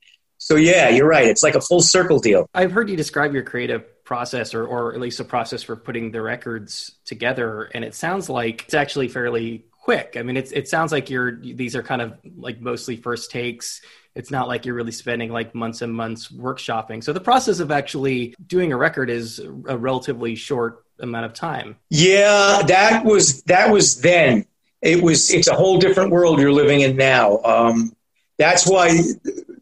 So 0.51 0.57
yeah, 0.57 0.89
you're 0.89 1.07
right. 1.07 1.29
It's 1.29 1.45
like 1.45 1.55
a 1.55 1.61
full 1.61 1.81
circle 1.81 2.19
deal. 2.19 2.51
I've 2.53 2.73
heard 2.73 2.91
you 2.91 2.97
describe 2.97 3.33
your 3.33 3.45
creative 3.45 4.03
process 4.03 4.53
or, 4.53 4.67
or 4.67 4.93
at 4.93 4.99
least 4.99 5.21
a 5.21 5.25
process 5.25 5.63
for 5.63 5.77
putting 5.77 6.11
the 6.11 6.21
records 6.21 6.97
together 7.05 7.71
and 7.73 7.85
it 7.85 7.95
sounds 7.95 8.29
like 8.29 8.65
it's 8.65 8.75
actually 8.75 9.07
fairly 9.07 9.65
quick. 9.71 10.17
I 10.19 10.23
mean, 10.23 10.37
it's, 10.37 10.51
it 10.51 10.67
sounds 10.67 10.91
like 10.91 11.09
you're, 11.09 11.37
these 11.37 11.77
are 11.77 11.85
kind 11.85 12.03
of 12.03 12.19
like 12.37 12.61
mostly 12.61 12.97
first 12.97 13.31
takes. 13.31 13.81
It's 14.17 14.33
not 14.33 14.49
like 14.49 14.67
you're 14.67 14.75
really 14.75 14.91
spending 14.91 15.31
like 15.31 15.55
months 15.55 15.83
and 15.83 15.95
months 15.95 16.33
workshopping. 16.33 17.05
So 17.05 17.13
the 17.13 17.21
process 17.21 17.61
of 17.61 17.71
actually 17.71 18.35
doing 18.45 18.73
a 18.73 18.77
record 18.77 19.09
is 19.09 19.39
a 19.39 19.79
relatively 19.79 20.35
short 20.35 20.85
amount 20.99 21.27
of 21.27 21.33
time. 21.33 21.77
Yeah, 21.91 22.63
that 22.67 23.05
was, 23.05 23.45
that 23.45 23.71
was 23.71 24.01
then. 24.01 24.47
It 24.83 25.01
was, 25.01 25.33
it's 25.33 25.47
a 25.47 25.55
whole 25.55 25.79
different 25.79 26.11
world 26.11 26.41
you're 26.41 26.51
living 26.51 26.81
in 26.81 26.97
now. 26.97 27.39
Um, 27.45 27.95
that's 28.37 28.67
why 28.67 28.99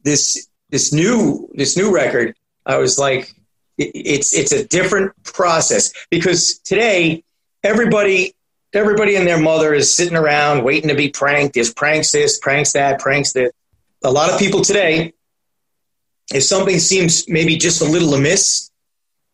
this 0.02 0.48
this 0.70 0.92
new 0.92 1.48
this 1.54 1.76
new 1.76 1.94
record, 1.94 2.36
I 2.66 2.78
was 2.78 2.98
like, 2.98 3.34
it, 3.76 3.92
it's 3.94 4.34
it's 4.34 4.52
a 4.52 4.66
different 4.66 5.12
process 5.24 5.92
because 6.10 6.58
today 6.58 7.24
everybody 7.62 8.34
everybody 8.72 9.16
and 9.16 9.26
their 9.26 9.40
mother 9.40 9.72
is 9.72 9.94
sitting 9.94 10.16
around 10.16 10.64
waiting 10.64 10.88
to 10.88 10.94
be 10.94 11.10
pranked. 11.10 11.54
There's 11.54 11.72
pranks 11.72 12.12
this, 12.12 12.38
pranks 12.38 12.72
that, 12.72 13.00
pranks 13.00 13.32
that. 13.32 13.52
A 14.04 14.10
lot 14.10 14.30
of 14.30 14.38
people 14.38 14.60
today, 14.60 15.12
if 16.32 16.44
something 16.44 16.78
seems 16.78 17.28
maybe 17.28 17.56
just 17.56 17.82
a 17.82 17.84
little 17.84 18.14
amiss, 18.14 18.70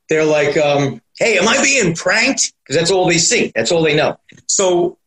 they're 0.09 0.25
like, 0.25 0.57
um, 0.57 1.03
"Hey, 1.19 1.39
am 1.39 1.47
I 1.49 1.63
being 1.63 1.95
pranked?" 1.95 2.55
Because 2.63 2.77
that's 2.77 2.91
all 2.91 3.07
they 3.07 3.19
see. 3.19 3.53
That's 3.55 3.73
all 3.73 3.83
they 3.83 3.95
know. 3.95 4.19
So 4.47 4.99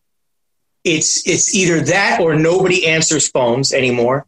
it's 0.84 1.28
it's 1.28 1.56
either 1.56 1.82
that 1.82 2.20
or 2.22 2.36
nobody 2.36 2.88
answers 2.88 3.28
phones 3.28 3.74
anymore. 3.74 4.26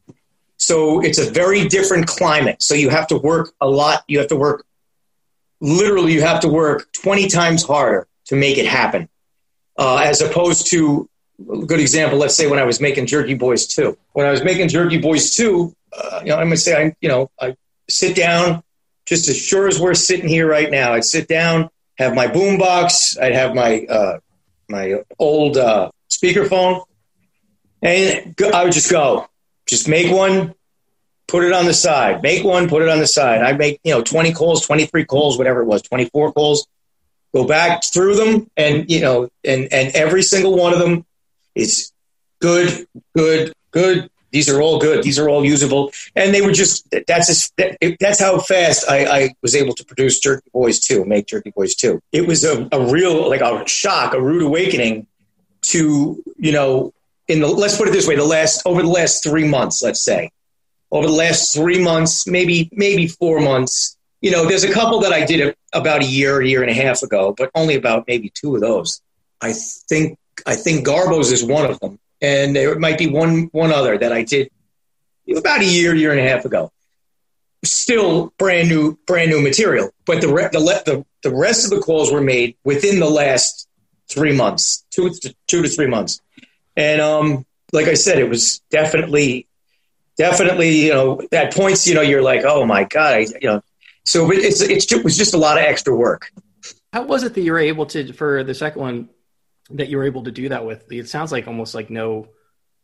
So 0.59 0.99
it's 0.99 1.17
a 1.17 1.29
very 1.29 1.67
different 1.67 2.05
climate. 2.05 2.61
So 2.61 2.75
you 2.75 2.89
have 2.89 3.07
to 3.07 3.17
work 3.17 3.53
a 3.59 3.67
lot. 3.67 4.03
You 4.07 4.19
have 4.19 4.27
to 4.27 4.35
work, 4.35 4.65
literally, 5.61 6.13
you 6.13 6.21
have 6.21 6.41
to 6.41 6.49
work 6.49 6.91
20 6.93 7.27
times 7.27 7.63
harder 7.63 8.07
to 8.25 8.35
make 8.35 8.57
it 8.57 8.67
happen. 8.67 9.09
Uh, 9.77 9.97
as 10.03 10.21
opposed 10.21 10.67
to, 10.71 11.09
a 11.39 11.65
good 11.65 11.79
example, 11.79 12.19
let's 12.19 12.35
say 12.35 12.47
when 12.47 12.59
I 12.59 12.65
was 12.65 12.81
making 12.81 13.05
Jerky 13.05 13.33
Boys 13.33 13.67
2. 13.67 13.97
When 14.11 14.25
I 14.25 14.31
was 14.31 14.43
making 14.43 14.67
Jerky 14.67 14.97
Boys 14.97 15.33
2, 15.35 15.73
uh, 15.93 16.19
you 16.23 16.29
know, 16.29 16.35
I'm 16.35 16.47
going 16.47 16.51
to 16.51 16.57
say, 16.57 16.87
I, 16.87 16.95
you 16.99 17.07
know, 17.07 17.31
I 17.39 17.55
sit 17.89 18.15
down, 18.15 18.61
just 19.05 19.29
as 19.29 19.37
sure 19.37 19.67
as 19.67 19.79
we're 19.79 19.93
sitting 19.93 20.27
here 20.27 20.47
right 20.47 20.69
now. 20.69 20.93
I'd 20.93 21.05
sit 21.05 21.29
down, 21.29 21.69
have 21.97 22.13
my 22.13 22.27
boombox, 22.27 23.19
I'd 23.19 23.33
have 23.33 23.55
my 23.55 23.85
uh, 23.89 24.19
my 24.69 25.01
old 25.17 25.57
uh, 25.57 25.89
speakerphone, 26.11 26.83
and 27.81 28.35
I 28.53 28.63
would 28.65 28.73
just 28.73 28.91
go, 28.91 29.27
just 29.69 29.87
make 29.87 30.11
one, 30.11 30.55
put 31.27 31.43
it 31.43 31.53
on 31.53 31.65
the 31.65 31.73
side, 31.73 32.23
make 32.23 32.43
one, 32.43 32.67
put 32.67 32.81
it 32.81 32.89
on 32.89 32.99
the 32.99 33.07
side. 33.07 33.41
I 33.41 33.53
make 33.53 33.79
you 33.83 33.93
know 33.93 34.01
twenty 34.01 34.33
calls, 34.33 34.65
twenty 34.65 34.85
three 34.85 35.05
calls, 35.05 35.37
whatever 35.37 35.61
it 35.61 35.65
was, 35.65 35.81
twenty 35.83 36.05
four 36.05 36.33
calls. 36.33 36.67
Go 37.33 37.45
back 37.45 37.83
through 37.83 38.15
them, 38.15 38.49
and 38.57 38.89
you 38.89 39.01
know, 39.01 39.29
and 39.45 39.71
and 39.71 39.95
every 39.95 40.23
single 40.23 40.57
one 40.57 40.73
of 40.73 40.79
them 40.79 41.05
is 41.53 41.91
good, 42.39 42.87
good, 43.15 43.53
good. 43.71 44.09
These 44.31 44.49
are 44.49 44.61
all 44.61 44.79
good. 44.79 45.03
These 45.03 45.19
are 45.19 45.29
all 45.29 45.45
usable, 45.45 45.91
and 46.15 46.33
they 46.33 46.41
were 46.41 46.51
just 46.51 46.87
that's 47.07 47.27
just, 47.27 47.53
that's 47.99 48.19
how 48.19 48.39
fast 48.39 48.89
I, 48.89 49.05
I 49.05 49.35
was 49.41 49.55
able 49.55 49.73
to 49.73 49.85
produce 49.85 50.19
Jerky 50.19 50.49
Boys 50.53 50.79
two, 50.79 51.05
make 51.05 51.27
Jerky 51.27 51.51
Boys 51.51 51.75
two. 51.75 52.01
It 52.11 52.27
was 52.27 52.43
a, 52.43 52.67
a 52.71 52.91
real 52.91 53.29
like 53.29 53.41
a 53.41 53.67
shock, 53.67 54.13
a 54.13 54.21
rude 54.21 54.43
awakening 54.43 55.07
to 55.61 56.23
you 56.37 56.51
know 56.51 56.93
in 57.29 57.39
the 57.39 57.47
let's 57.47 57.77
put 57.77 57.87
it 57.87 57.91
this 57.91 58.07
way 58.07 58.15
the 58.15 58.25
last 58.25 58.63
over 58.65 58.81
the 58.81 58.89
last 58.89 59.23
three 59.23 59.47
months 59.47 59.81
let's 59.81 60.03
say. 60.03 60.31
Over 60.91 61.07
the 61.07 61.13
last 61.13 61.53
three 61.53 61.81
months 61.81 62.27
maybe 62.27 62.69
maybe 62.73 63.07
four 63.07 63.39
months. 63.39 63.95
You 64.21 64.31
know 64.31 64.45
there's 64.45 64.65
a 64.65 64.73
couple 64.73 64.99
that 65.01 65.13
i 65.13 65.23
did 65.23 65.55
about 65.71 66.01
a 66.01 66.05
year 66.05 66.41
a 66.41 66.45
year 66.45 66.61
and 66.61 66.71
a 66.71 66.73
half 66.73 67.03
ago 67.03 67.33
but 67.37 67.51
only 67.55 67.75
about 67.75 68.05
maybe 68.07 68.29
two 68.33 68.55
of 68.55 68.61
those. 68.61 69.01
I 69.39 69.53
think 69.53 70.17
i 70.45 70.55
think 70.55 70.85
garbo's 70.85 71.31
is 71.31 71.43
one 71.43 71.69
of 71.69 71.79
them. 71.79 71.99
And 72.21 72.53
there 72.53 72.77
might 72.77 72.97
be 72.97 73.07
one 73.07 73.43
one 73.51 73.71
other 73.71 73.97
that 73.97 74.11
i 74.11 74.23
did 74.23 74.49
about 75.37 75.61
a 75.61 75.65
year 75.65 75.95
year 75.95 76.11
and 76.11 76.19
a 76.19 76.27
half 76.27 76.43
ago. 76.43 76.71
Still 77.63 78.33
brand 78.39 78.69
new 78.69 78.97
brand 79.05 79.29
new 79.29 79.41
material. 79.41 79.91
But 80.05 80.21
the 80.21 80.27
the, 80.27 80.81
the, 80.85 81.05
the 81.21 81.35
rest 81.35 81.65
of 81.65 81.69
the 81.69 81.79
calls 81.85 82.11
were 82.11 82.21
made 82.21 82.55
within 82.63 82.99
the 82.99 83.09
last 83.09 83.67
three 84.07 84.35
months 84.35 84.83
two 84.89 85.11
to 85.11 85.35
two 85.45 85.61
to 85.61 85.69
three 85.69 85.85
months 85.85 86.19
and 86.79 87.01
um, 87.01 87.45
like 87.73 87.87
I 87.87 87.93
said, 87.93 88.19
it 88.19 88.29
was 88.29 88.59
definitely, 88.71 89.47
definitely, 90.17 90.85
you 90.85 90.93
know, 90.93 91.21
at 91.31 91.53
points, 91.53 91.85
you 91.85 91.93
know, 91.93 92.01
you're 92.01 92.21
like, 92.21 92.43
oh 92.45 92.65
my 92.65 92.85
god, 92.85 93.13
I, 93.13 93.19
you 93.19 93.47
know. 93.47 93.61
So 94.05 94.31
it's, 94.31 94.61
it's 94.61 94.91
it 94.91 95.03
was 95.03 95.17
just 95.17 95.33
a 95.33 95.37
lot 95.37 95.57
of 95.57 95.63
extra 95.63 95.95
work. 95.95 96.31
How 96.93 97.03
was 97.03 97.23
it 97.23 97.35
that 97.35 97.41
you 97.41 97.51
were 97.51 97.59
able 97.59 97.85
to 97.87 98.13
for 98.13 98.43
the 98.43 98.55
second 98.55 98.81
one 98.81 99.09
that 99.71 99.89
you 99.89 99.97
were 99.97 100.05
able 100.05 100.23
to 100.23 100.31
do 100.31 100.49
that 100.49 100.65
with? 100.65 100.91
It 100.91 101.09
sounds 101.09 101.31
like 101.31 101.47
almost 101.47 101.75
like 101.75 101.89
no 101.89 102.29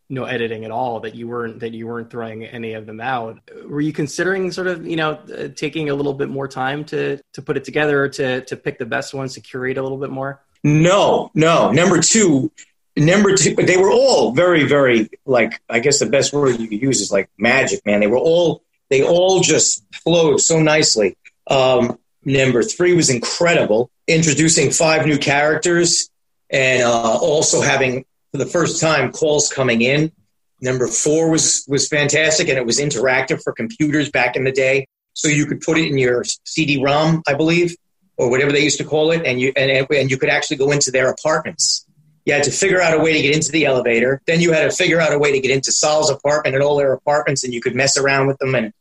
no 0.10 0.26
editing 0.26 0.66
at 0.66 0.72
all 0.72 1.00
that 1.00 1.16
you 1.16 1.28
weren't 1.28 1.62
that 1.62 1.74
you 1.74 1.88
weren't 1.88 2.12
throwing 2.12 2.44
any 2.46 2.74
of 2.74 2.86
them 2.86 3.02
out 3.02 3.40
were 3.68 3.82
you 3.82 3.92
considering 3.92 4.52
sort 4.52 4.68
of 4.68 4.86
you 4.86 4.96
know 4.96 5.14
uh, 5.14 5.48
taking 5.56 5.90
a 5.90 5.96
little 5.96 6.14
bit 6.14 6.30
more 6.30 6.48
time 6.48 6.86
to 6.86 7.20
to 7.34 7.42
put 7.42 7.58
it 7.58 7.64
together 7.64 8.08
to 8.08 8.42
to 8.42 8.56
pick 8.56 8.78
the 8.78 8.86
best 8.86 9.16
ones 9.16 9.34
to 9.34 9.42
curate 9.42 9.80
a 9.80 9.82
little 9.82 9.98
bit 9.98 10.12
more 10.12 10.44
no 10.64 11.32
no 11.34 11.72
number 11.72 12.00
two 12.00 12.52
Number 12.98 13.36
two, 13.36 13.56
but 13.56 13.68
they 13.68 13.76
were 13.76 13.92
all 13.92 14.32
very, 14.32 14.64
very 14.64 15.10
like 15.26 15.62
I 15.70 15.80
guess 15.80 16.00
the 16.00 16.06
best 16.06 16.32
word 16.32 16.60
you 16.60 16.68
could 16.68 16.82
use 16.82 17.02
is 17.02 17.12
like 17.12 17.30
magic, 17.38 17.86
man. 17.86 18.00
They 18.00 18.08
were 18.08 18.18
all 18.18 18.64
they 18.90 19.04
all 19.04 19.42
just 19.42 19.84
flowed 19.94 20.40
so 20.40 20.62
nicely. 20.62 21.18
Um, 21.48 22.00
number 22.24 22.64
three 22.64 22.94
was 22.94 23.10
incredible, 23.10 23.92
introducing 24.08 24.72
five 24.72 25.06
new 25.06 25.18
characters 25.18 26.10
and 26.50 26.84
uh, 26.84 27.18
also 27.18 27.62
having 27.62 28.06
for 28.32 28.38
the 28.38 28.46
first 28.46 28.80
time 28.80 29.12
calls 29.12 29.52
coming 29.52 29.82
in. 29.82 30.12
Number 30.62 30.88
four 30.88 31.30
was 31.30 31.66
was 31.68 31.90
fantastic, 31.90 32.48
and 32.48 32.58
it 32.58 32.66
was 32.66 32.80
interactive 32.80 33.44
for 33.44 33.52
computers 33.52 34.10
back 34.10 34.38
in 34.38 34.46
the 34.46 34.54
day, 34.54 34.88
so 35.12 35.28
you 35.28 35.46
could 35.48 35.60
put 35.60 35.78
it 35.78 35.90
in 35.90 35.98
your 35.98 36.24
CD-ROM, 36.46 37.24
I 37.28 37.34
believe, 37.34 37.76
or 38.16 38.30
whatever 38.30 38.54
they 38.54 38.64
used 38.64 38.78
to 38.78 38.86
call 38.86 39.12
it, 39.12 39.26
and 39.26 39.42
you 39.42 39.52
and 39.58 39.86
and 39.90 40.10
you 40.10 40.18
could 40.18 40.30
actually 40.30 40.58
go 40.58 40.72
into 40.72 40.92
their 40.92 41.10
apartments 41.10 41.86
you 42.26 42.34
had 42.34 42.44
to 42.44 42.52
figure 42.52 42.82
out 42.82 42.94
a 42.94 43.00
way 43.00 43.14
to 43.14 43.22
get 43.22 43.36
into 43.36 43.52
the 43.52 43.66
elevator. 43.66 44.22
Then 44.26 44.42
you 44.42 44.52
had 44.52 44.70
to 44.70 44.76
figure 44.76 45.00
out 45.00 45.14
a 45.14 45.20
way 45.20 45.32
to 45.32 45.40
get 45.40 45.52
into 45.52 45.72
Sal's 45.72 46.10
apartment 46.10 46.56
and 46.56 46.64
all 46.64 46.76
their 46.76 46.94
apartments, 46.94 47.44
and 47.44 47.54
you 47.54 47.62
could 47.62 47.76
mess 47.76 47.98
around 47.98 48.28
with 48.28 48.38
them. 48.40 48.56
And 48.56 48.74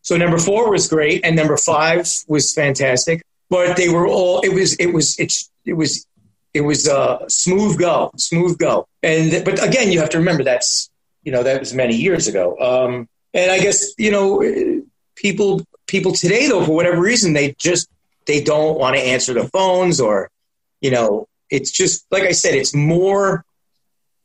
so 0.00 0.16
number 0.16 0.38
four 0.38 0.70
was 0.70 0.88
great, 0.88 1.24
and 1.24 1.36
number 1.36 1.56
five 1.56 2.08
was 2.26 2.52
fantastic. 2.52 3.22
But 3.50 3.76
they 3.76 3.90
were 3.90 4.06
all 4.06 4.40
it 4.40 4.54
was 4.54 4.74
it 4.76 4.86
was 4.86 5.18
it's 5.18 5.50
it 5.66 5.74
was 5.74 6.06
it 6.54 6.62
was 6.62 6.88
a 6.88 6.96
uh, 6.96 7.28
smooth 7.28 7.78
go, 7.78 8.10
smooth 8.16 8.58
go. 8.58 8.86
And 9.02 9.44
but 9.44 9.62
again, 9.62 9.92
you 9.92 10.00
have 10.00 10.10
to 10.10 10.18
remember 10.18 10.42
that's 10.42 10.90
you 11.22 11.32
know 11.32 11.42
that 11.42 11.60
was 11.60 11.74
many 11.74 11.96
years 11.96 12.28
ago. 12.28 12.58
Um, 12.58 13.08
and 13.34 13.50
I 13.50 13.58
guess 13.58 13.92
you 13.98 14.10
know 14.10 14.82
people 15.14 15.60
people 15.86 16.12
today 16.12 16.48
though 16.48 16.64
for 16.64 16.74
whatever 16.74 17.00
reason 17.00 17.34
they 17.34 17.54
just 17.58 17.88
they 18.26 18.42
don't 18.42 18.78
want 18.78 18.96
to 18.96 19.02
answer 19.02 19.34
the 19.34 19.48
phones 19.48 20.00
or 20.00 20.30
you 20.80 20.90
know 20.90 21.26
it's 21.52 21.70
just 21.70 22.06
like 22.10 22.24
I 22.24 22.32
said, 22.32 22.54
it's 22.54 22.74
more 22.74 23.44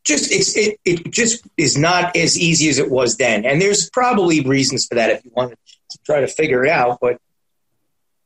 just 0.04 0.32
it's 0.32 0.56
it, 0.56 0.80
it 0.86 1.12
just 1.12 1.46
is 1.58 1.78
not 1.78 2.16
as 2.16 2.40
easy 2.40 2.70
as 2.70 2.80
it 2.80 2.90
was 2.90 3.18
then. 3.18 3.46
And 3.46 3.62
there's 3.62 3.90
probably 3.90 4.42
reasons 4.42 4.88
for 4.88 4.96
that 4.96 5.10
if 5.10 5.26
you 5.26 5.32
want 5.36 5.52
to 5.52 5.98
try 6.06 6.22
to 6.22 6.28
figure 6.28 6.64
it 6.64 6.72
out, 6.72 7.00
but 7.02 7.20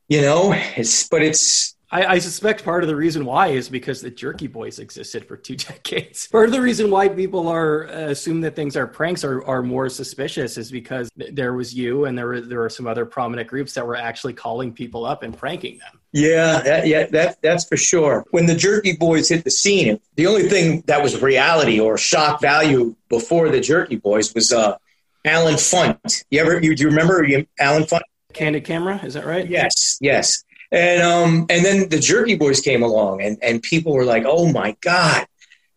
you 0.08 0.22
know, 0.22 0.52
it's 0.76 1.08
but 1.08 1.22
it's 1.22 1.74
I, 1.90 2.06
I, 2.06 2.18
suspect 2.20 2.64
part 2.64 2.84
of 2.84 2.88
the 2.88 2.96
reason 2.96 3.26
why 3.26 3.48
is 3.48 3.68
because 3.68 4.00
the 4.00 4.10
Jerky 4.10 4.46
Boys 4.46 4.78
existed 4.78 5.26
for 5.26 5.36
two 5.36 5.56
decades. 5.72 6.28
Part 6.28 6.46
of 6.46 6.52
the 6.52 6.60
reason 6.60 6.90
why 6.90 7.08
people 7.08 7.48
are 7.48 7.88
uh, 7.88 8.10
assume 8.10 8.40
that 8.42 8.56
things 8.56 8.76
are 8.76 8.86
pranks 8.86 9.24
are, 9.24 9.44
are 9.44 9.62
more 9.62 9.88
suspicious 9.88 10.56
is 10.56 10.70
because 10.70 11.10
th- 11.18 11.34
there 11.34 11.52
was 11.54 11.74
you 11.74 12.04
and 12.04 12.16
there 12.16 12.28
were 12.28 12.40
there 12.40 12.60
were 12.60 12.70
some 12.70 12.86
other 12.86 13.04
prominent 13.04 13.48
groups 13.48 13.74
that 13.74 13.86
were 13.86 13.96
actually 13.96 14.32
calling 14.32 14.72
people 14.72 15.04
up 15.04 15.24
and 15.24 15.36
pranking 15.36 15.78
them. 15.78 16.01
Yeah, 16.12 16.60
that, 16.60 16.86
yeah, 16.86 17.06
that 17.06 17.40
that's 17.40 17.64
for 17.64 17.78
sure. 17.78 18.26
When 18.30 18.44
the 18.44 18.54
Jerky 18.54 18.94
Boys 18.94 19.30
hit 19.30 19.44
the 19.44 19.50
scene, 19.50 19.98
the 20.16 20.26
only 20.26 20.48
thing 20.48 20.82
that 20.86 21.02
was 21.02 21.20
reality 21.22 21.80
or 21.80 21.96
shock 21.96 22.42
value 22.42 22.94
before 23.08 23.48
the 23.48 23.60
Jerky 23.60 23.96
Boys 23.96 24.34
was 24.34 24.52
uh, 24.52 24.76
Allen 25.24 25.54
Funt. 25.54 26.24
You 26.30 26.40
ever 26.40 26.60
you 26.60 26.74
do 26.76 26.82
you 26.82 26.90
remember 26.90 27.26
Allen 27.58 27.84
Funt? 27.84 28.02
Candid 28.34 28.64
Camera, 28.64 29.00
is 29.02 29.14
that 29.14 29.24
right? 29.24 29.48
Yes, 29.48 29.98
yes. 30.00 30.44
And 30.70 31.02
um, 31.02 31.46
and 31.48 31.64
then 31.64 31.88
the 31.88 31.98
Jerky 31.98 32.36
Boys 32.36 32.60
came 32.60 32.82
along, 32.82 33.22
and 33.22 33.38
and 33.42 33.62
people 33.62 33.94
were 33.94 34.04
like, 34.04 34.24
"Oh 34.26 34.50
my 34.52 34.76
god!" 34.82 35.26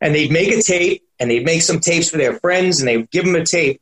And 0.02 0.14
they'd 0.14 0.32
make 0.32 0.52
a 0.52 0.62
tape, 0.62 1.04
and 1.18 1.32
they'd 1.32 1.46
make 1.46 1.62
some 1.62 1.80
tapes 1.80 2.10
for 2.10 2.18
their 2.18 2.40
friends, 2.40 2.80
and 2.80 2.88
they 2.88 2.98
would 2.98 3.12
give 3.12 3.26
them 3.26 3.36
a 3.36 3.46
tape, 3.46 3.82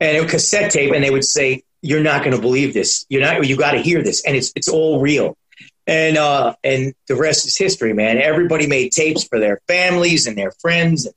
and 0.00 0.16
a 0.24 0.28
cassette 0.28 0.72
tape, 0.72 0.92
and 0.92 1.02
they 1.02 1.10
would 1.10 1.24
say, 1.24 1.62
"You're 1.80 2.02
not 2.02 2.24
going 2.24 2.34
to 2.34 2.40
believe 2.40 2.74
this. 2.74 3.06
You're 3.08 3.22
not. 3.22 3.46
You 3.46 3.56
got 3.56 3.72
to 3.72 3.78
hear 3.78 4.02
this, 4.02 4.24
and 4.24 4.36
it's 4.36 4.52
it's 4.56 4.68
all 4.68 5.00
real." 5.00 5.36
And 5.86 6.16
uh, 6.16 6.54
and 6.62 6.94
the 7.08 7.16
rest 7.16 7.46
is 7.46 7.56
history, 7.56 7.92
man. 7.92 8.18
Everybody 8.18 8.66
made 8.66 8.92
tapes 8.92 9.24
for 9.24 9.40
their 9.40 9.60
families 9.66 10.26
and 10.26 10.38
their 10.38 10.52
friends. 10.60 11.06
And, 11.06 11.14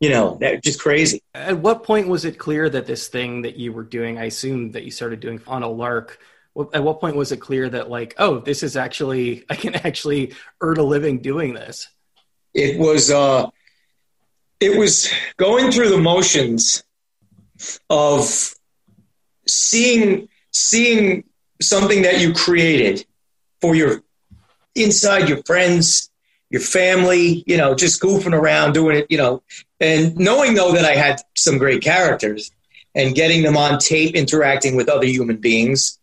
you 0.00 0.08
know, 0.08 0.38
that 0.40 0.62
just 0.62 0.80
crazy. 0.80 1.22
At 1.34 1.58
what 1.58 1.84
point 1.84 2.08
was 2.08 2.24
it 2.24 2.38
clear 2.38 2.68
that 2.68 2.86
this 2.86 3.08
thing 3.08 3.42
that 3.42 3.56
you 3.56 3.72
were 3.72 3.84
doing, 3.84 4.18
I 4.18 4.24
assume 4.24 4.72
that 4.72 4.84
you 4.84 4.90
started 4.90 5.20
doing 5.20 5.40
on 5.46 5.62
a 5.62 5.68
lark, 5.68 6.18
at 6.72 6.82
what 6.82 7.00
point 7.00 7.16
was 7.16 7.32
it 7.32 7.38
clear 7.38 7.68
that 7.68 7.88
like 7.88 8.14
oh 8.18 8.38
this 8.38 8.62
is 8.62 8.76
actually 8.76 9.44
i 9.48 9.54
can 9.54 9.74
actually 9.74 10.34
earn 10.60 10.78
a 10.78 10.82
living 10.82 11.18
doing 11.20 11.54
this 11.54 11.88
it 12.54 12.78
was 12.78 13.10
uh 13.10 13.48
it 14.60 14.78
was 14.78 15.10
going 15.36 15.72
through 15.72 15.88
the 15.88 15.98
motions 15.98 16.84
of 17.88 18.54
seeing 19.46 20.28
seeing 20.50 21.24
something 21.60 22.02
that 22.02 22.20
you 22.20 22.32
created 22.32 23.04
for 23.62 23.74
your 23.74 24.02
inside 24.74 25.28
your 25.28 25.42
friends 25.44 26.10
your 26.50 26.60
family 26.60 27.42
you 27.46 27.56
know 27.56 27.74
just 27.74 28.02
goofing 28.02 28.34
around 28.34 28.74
doing 28.74 28.96
it 28.96 29.06
you 29.08 29.16
know 29.16 29.42
and 29.80 30.14
knowing 30.16 30.52
though 30.54 30.72
that 30.72 30.84
i 30.84 30.94
had 30.94 31.18
some 31.34 31.56
great 31.56 31.82
characters 31.82 32.50
and 32.94 33.14
getting 33.14 33.42
them 33.42 33.56
on 33.56 33.78
tape 33.78 34.14
interacting 34.14 34.76
with 34.76 34.88
other 34.88 35.06
human 35.06 35.38
beings 35.38 35.98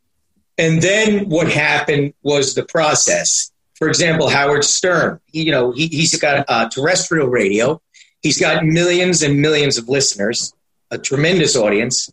and 0.60 0.82
then 0.82 1.30
what 1.30 1.50
happened 1.50 2.14
was 2.22 2.54
the 2.54 2.66
process. 2.66 3.50
For 3.76 3.88
example, 3.88 4.28
Howard 4.28 4.66
Stern, 4.66 5.22
he, 5.26 5.44
you 5.44 5.52
know, 5.54 5.72
he, 5.72 5.88
he's 5.88 6.20
got 6.20 6.44
a 6.50 6.68
terrestrial 6.68 7.30
radio. 7.30 7.82
He's 8.22 8.38
got 8.38 8.66
millions 8.66 9.24
and 9.24 9.42
millions 9.42 9.78
of 9.78 9.88
listeners, 9.88 10.54
a 10.92 10.98
tremendous 10.98 11.56
audience. 11.56 12.12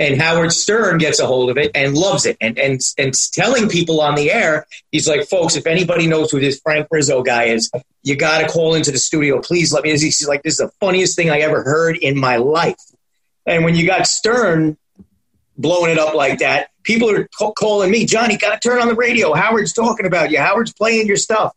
And 0.00 0.20
Howard 0.20 0.52
Stern 0.52 0.98
gets 0.98 1.18
a 1.18 1.26
hold 1.26 1.50
of 1.50 1.58
it 1.58 1.72
and 1.74 1.96
loves 1.96 2.24
it 2.24 2.36
and, 2.40 2.56
and, 2.56 2.80
and 2.98 3.12
telling 3.32 3.68
people 3.68 4.00
on 4.00 4.14
the 4.14 4.30
air, 4.30 4.64
he's 4.92 5.08
like, 5.08 5.28
folks, 5.28 5.56
if 5.56 5.66
anybody 5.66 6.06
knows 6.06 6.30
who 6.30 6.38
this 6.38 6.60
Frank 6.60 6.86
Rizzo 6.90 7.22
guy 7.22 7.44
is, 7.44 7.68
you 8.04 8.14
got 8.14 8.38
to 8.38 8.46
call 8.46 8.74
into 8.74 8.92
the 8.92 8.98
studio. 8.98 9.40
Please 9.40 9.72
let 9.72 9.82
me. 9.82 9.90
He's 9.90 10.28
like, 10.28 10.44
this 10.44 10.54
is 10.54 10.58
the 10.58 10.70
funniest 10.78 11.16
thing 11.16 11.30
I 11.30 11.40
ever 11.40 11.64
heard 11.64 11.96
in 11.96 12.16
my 12.16 12.36
life. 12.36 12.78
And 13.44 13.64
when 13.64 13.74
you 13.74 13.86
got 13.86 14.06
Stern 14.06 14.76
blowing 15.56 15.90
it 15.90 15.98
up 15.98 16.14
like 16.14 16.38
that, 16.38 16.68
people 16.84 17.10
are 17.10 17.28
calling 17.56 17.90
me, 17.90 18.06
Johnny, 18.06 18.36
got 18.36 18.62
to 18.62 18.68
turn 18.68 18.80
on 18.80 18.86
the 18.86 18.94
radio. 18.94 19.34
Howard's 19.34 19.72
talking 19.72 20.06
about 20.06 20.30
you. 20.30 20.38
Howard's 20.38 20.72
playing 20.72 21.08
your 21.08 21.16
stuff. 21.16 21.54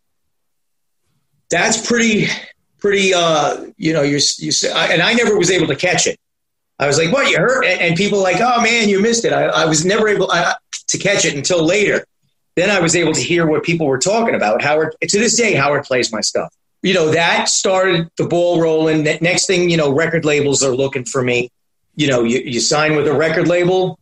That's 1.51 1.85
pretty, 1.85 2.27
pretty. 2.79 3.13
Uh, 3.13 3.67
you 3.77 3.93
know, 3.93 4.01
you're, 4.01 4.19
you 4.39 4.51
and 4.73 5.01
I 5.01 5.13
never 5.13 5.37
was 5.37 5.51
able 5.51 5.67
to 5.67 5.75
catch 5.75 6.07
it. 6.07 6.17
I 6.81 6.87
was 6.87 6.97
like, 6.97 7.13
"What 7.13 7.29
you 7.29 7.37
heard?" 7.37 7.63
And, 7.63 7.95
people 7.95 8.21
like, 8.21 8.41
"Oh 8.41 8.61
man, 8.61 8.89
you 8.89 8.99
missed 8.99 9.23
it." 9.23 9.31
I, 9.31 9.43
I 9.43 9.65
was 9.65 9.85
never 9.85 10.09
able. 10.09 10.29
I, 10.31 10.55
to 10.91 10.97
catch 10.97 11.25
it 11.25 11.35
until 11.35 11.63
later. 11.63 12.05
Then 12.55 12.69
I 12.69 12.79
was 12.79 12.95
able 12.95 13.13
to 13.13 13.21
hear 13.21 13.47
what 13.47 13.63
people 13.63 13.87
were 13.87 13.97
talking 13.97 14.35
about. 14.35 14.61
Howard, 14.61 14.95
to 15.01 15.19
this 15.19 15.37
day, 15.37 15.53
Howard 15.53 15.85
plays 15.85 16.11
my 16.11 16.21
stuff. 16.21 16.53
You 16.83 16.93
know, 16.93 17.11
that 17.11 17.47
started 17.47 18.09
the 18.17 18.25
ball 18.25 18.59
rolling. 18.59 19.03
Next 19.03 19.45
thing, 19.45 19.69
you 19.69 19.77
know, 19.77 19.91
record 19.91 20.25
labels 20.25 20.63
are 20.63 20.75
looking 20.75 21.05
for 21.05 21.21
me. 21.21 21.49
You 21.95 22.07
know, 22.07 22.23
you, 22.23 22.39
you 22.39 22.59
sign 22.59 22.95
with 22.95 23.07
a 23.07 23.13
record 23.13 23.47
label. 23.47 23.99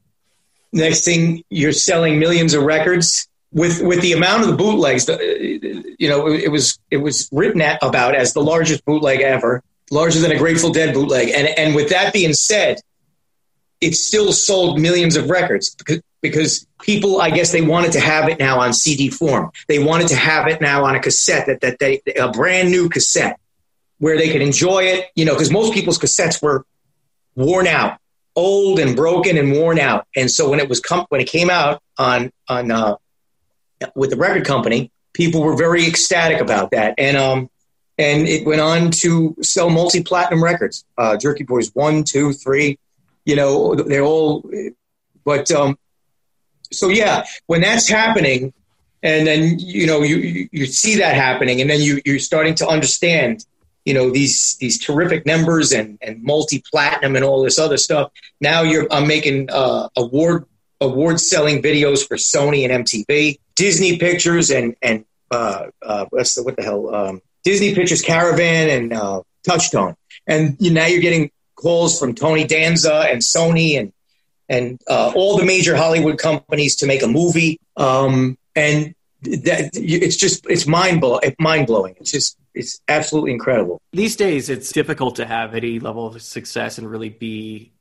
Next 0.72 1.04
thing, 1.04 1.44
you're 1.50 1.74
selling 1.74 2.20
millions 2.20 2.54
of 2.54 2.64
records 2.64 3.28
with 3.52 3.82
with 3.82 4.02
the 4.02 4.14
amount 4.14 4.44
of 4.44 4.50
the 4.50 4.56
bootlegs. 4.56 5.08
You 5.08 6.10
know, 6.10 6.28
it 6.28 6.52
was 6.52 6.80
it 6.90 6.98
was 6.98 7.30
written 7.32 7.62
about 7.82 8.16
as 8.16 8.34
the 8.34 8.42
largest 8.42 8.86
bootleg 8.86 9.22
ever, 9.22 9.62
larger 9.92 10.20
than 10.20 10.32
a 10.32 10.38
Grateful 10.38 10.72
Dead 10.72 10.94
bootleg. 10.94 11.30
And 11.30 11.48
and 11.48 11.76
with 11.76 11.90
that 11.90 12.14
being 12.14 12.34
said, 12.34 12.80
it 13.82 13.96
still 13.96 14.32
sold 14.34 14.80
millions 14.80 15.16
of 15.16 15.30
records 15.30 15.76
because, 15.76 16.02
because 16.22 16.68
people, 16.82 17.22
I 17.22 17.30
guess, 17.30 17.52
they 17.52 17.62
wanted 17.62 17.94
to 17.94 18.00
have 18.00 18.28
it 18.30 18.40
now 18.40 18.60
on 18.60 18.74
CD 18.74 19.10
form. 19.10 19.52
They 19.68 19.80
wanted 19.80 20.10
to 20.10 20.16
have 20.16 20.48
it 20.48 20.62
now 20.62 20.86
on 20.86 20.96
a 20.96 21.00
cassette 21.00 21.48
that 21.48 21.62
that 21.62 21.80
they 21.80 22.02
a 22.18 22.30
brand 22.32 22.72
new 22.72 22.90
cassette 22.90 23.40
where 24.00 24.18
they 24.18 24.32
could 24.32 24.42
enjoy 24.42 24.84
it. 24.84 25.06
You 25.16 25.26
know, 25.26 25.34
because 25.34 25.52
most 25.52 25.74
people's 25.74 26.00
cassettes 26.00 26.42
were 26.42 26.66
worn 27.36 27.68
out, 27.68 28.00
old 28.36 28.80
and 28.80 28.96
broken 28.96 29.38
and 29.38 29.54
worn 29.54 29.80
out. 29.80 30.08
And 30.16 30.30
so 30.30 30.50
when 30.50 30.60
it 30.60 30.70
was 30.70 30.80
com- 30.80 31.06
when 31.10 31.22
it 31.22 31.28
came 31.28 31.50
out 31.50 31.82
on 31.98 32.32
on 32.48 32.72
uh, 32.72 32.96
with 33.96 34.10
the 34.10 34.18
record 34.18 34.46
company, 34.46 34.92
people 35.14 35.42
were 35.42 35.56
very 35.56 35.88
ecstatic 35.88 36.42
about 36.42 36.72
that. 36.72 36.96
And 36.98 37.18
um 37.18 37.50
and 38.00 38.28
it 38.28 38.48
went 38.48 38.62
on 38.62 38.90
to 38.90 39.36
sell 39.42 39.70
multi 39.70 40.02
platinum 40.02 40.44
records. 40.44 40.86
Uh, 40.98 41.18
Jerky 41.18 41.44
Boys 41.44 41.70
one, 41.76 42.04
two, 42.04 42.34
three 42.34 42.80
you 43.30 43.36
know, 43.36 43.76
they're 43.76 44.02
all, 44.04 44.50
but, 45.24 45.52
um, 45.52 45.78
so 46.72 46.90
yeah, 46.90 47.26
when 47.46 47.62
that's 47.62 47.88
happening, 47.88 48.54
and 49.04 49.26
then 49.26 49.60
you 49.60 49.88
know 49.88 50.02
you 50.02 50.50
you 50.52 50.66
see 50.66 50.98
that 50.98 51.16
happening, 51.16 51.62
and 51.62 51.70
then 51.70 51.82
you 51.82 52.02
you're 52.06 52.20
starting 52.20 52.54
to 52.56 52.68
understand, 52.68 53.46
you 53.86 53.94
know, 53.94 54.10
these 54.12 54.56
these 54.58 54.78
terrific 54.78 55.26
numbers 55.26 55.72
and 55.72 55.98
and 56.02 56.22
multi 56.22 56.64
platinum 56.72 57.16
and 57.16 57.24
all 57.26 57.44
this 57.44 57.58
other 57.58 57.78
stuff. 57.78 58.12
Now 58.42 58.62
you're 58.62 58.88
I'm 58.92 59.08
making 59.08 59.50
uh, 59.52 59.90
award 59.96 60.46
award 60.82 61.20
selling 61.20 61.62
videos 61.62 62.08
for 62.08 62.18
Sony 62.18 62.70
and 62.70 62.86
MTV, 62.86 63.40
Disney 63.56 63.98
Pictures, 63.98 64.52
and 64.52 64.76
and 64.82 65.06
uh, 65.32 65.68
uh, 65.82 66.06
what's 66.10 66.36
the 66.36 66.44
what 66.44 66.56
the 66.56 66.64
hell 66.64 66.94
um, 66.94 67.22
Disney 67.44 67.74
Pictures 67.74 68.02
Caravan 68.02 68.70
and 68.70 68.94
uh, 68.94 69.22
Touchstone, 69.44 69.96
and 70.28 70.58
you, 70.60 70.72
now 70.72 70.86
you're 70.86 71.02
getting 71.02 71.32
calls 71.56 72.00
from 72.00 72.16
Tony 72.16 72.46
Danza 72.46 73.06
and 73.10 73.22
Sony 73.22 73.80
and 73.80 73.94
and 74.48 74.82
uh, 74.90 75.12
all 75.16 75.38
the 75.38 75.46
major 75.46 75.76
Hollywood 75.76 76.18
companies 76.18 76.78
to 76.78 76.88
make 76.88 77.04
a 77.04 77.08
movie. 77.08 77.60
Um, 77.78 78.38
and 78.56 78.96
that 79.22 79.72
it's 79.74 80.16
just 80.16 80.46
it's 80.50 80.66
mind 80.66 81.02
blowing. 81.02 81.36
Mind 81.40 81.68
blowing. 81.68 81.96
It's 82.00 82.12
just 82.12 82.38
it's 82.54 82.82
absolutely 82.88 83.32
incredible. 83.32 83.82
These 83.92 84.16
days, 84.16 84.50
it's 84.50 84.72
difficult 84.72 85.16
to 85.18 85.26
have 85.26 85.54
any 85.54 85.80
level 85.80 86.08
of 86.08 86.22
success 86.22 86.78
and 86.78 86.90
really 86.90 87.10
be 87.10 87.72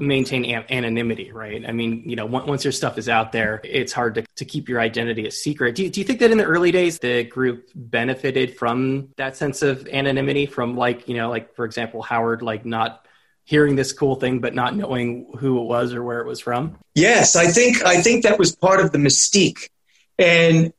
maintain 0.00 0.44
anonymity, 0.70 1.32
right? 1.32 1.64
I 1.66 1.72
mean, 1.72 2.02
you 2.06 2.16
know, 2.16 2.26
once 2.26 2.64
your 2.64 2.72
stuff 2.72 2.98
is 2.98 3.08
out 3.08 3.32
there, 3.32 3.60
it's 3.64 3.92
hard 3.92 4.16
to, 4.16 4.24
to 4.36 4.44
keep 4.44 4.68
your 4.68 4.80
identity 4.80 5.26
a 5.26 5.30
secret. 5.30 5.74
Do 5.74 5.84
you, 5.84 5.90
do 5.90 6.00
you 6.00 6.06
think 6.06 6.20
that 6.20 6.30
in 6.30 6.38
the 6.38 6.44
early 6.44 6.72
days, 6.72 6.98
the 6.98 7.24
group 7.24 7.70
benefited 7.74 8.56
from 8.56 9.08
that 9.16 9.36
sense 9.36 9.62
of 9.62 9.86
anonymity 9.88 10.46
from 10.46 10.76
like, 10.76 11.08
you 11.08 11.16
know, 11.16 11.30
like, 11.30 11.54
for 11.54 11.64
example, 11.64 12.02
Howard, 12.02 12.42
like 12.42 12.64
not 12.64 13.06
hearing 13.44 13.76
this 13.76 13.92
cool 13.92 14.16
thing 14.16 14.40
but 14.40 14.54
not 14.54 14.76
knowing 14.76 15.32
who 15.38 15.58
it 15.58 15.64
was 15.64 15.94
or 15.94 16.02
where 16.02 16.20
it 16.20 16.26
was 16.26 16.38
from? 16.38 16.76
Yes, 16.94 17.34
I 17.34 17.46
think 17.46 17.82
I 17.82 18.02
think 18.02 18.24
that 18.24 18.38
was 18.38 18.54
part 18.54 18.80
of 18.80 18.92
the 18.92 18.98
mystique. 18.98 19.70
And 20.18 20.72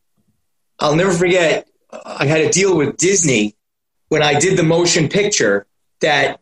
I'll 0.78 0.96
never 0.96 1.12
forget 1.12 1.68
I 1.92 2.26
had 2.26 2.42
a 2.42 2.50
deal 2.50 2.78
with 2.78 2.98
Disney 2.98 3.56
when 4.10 4.22
I 4.22 4.40
did 4.40 4.58
the 4.58 4.64
motion 4.64 5.10
picture 5.10 5.66
that 6.02 6.42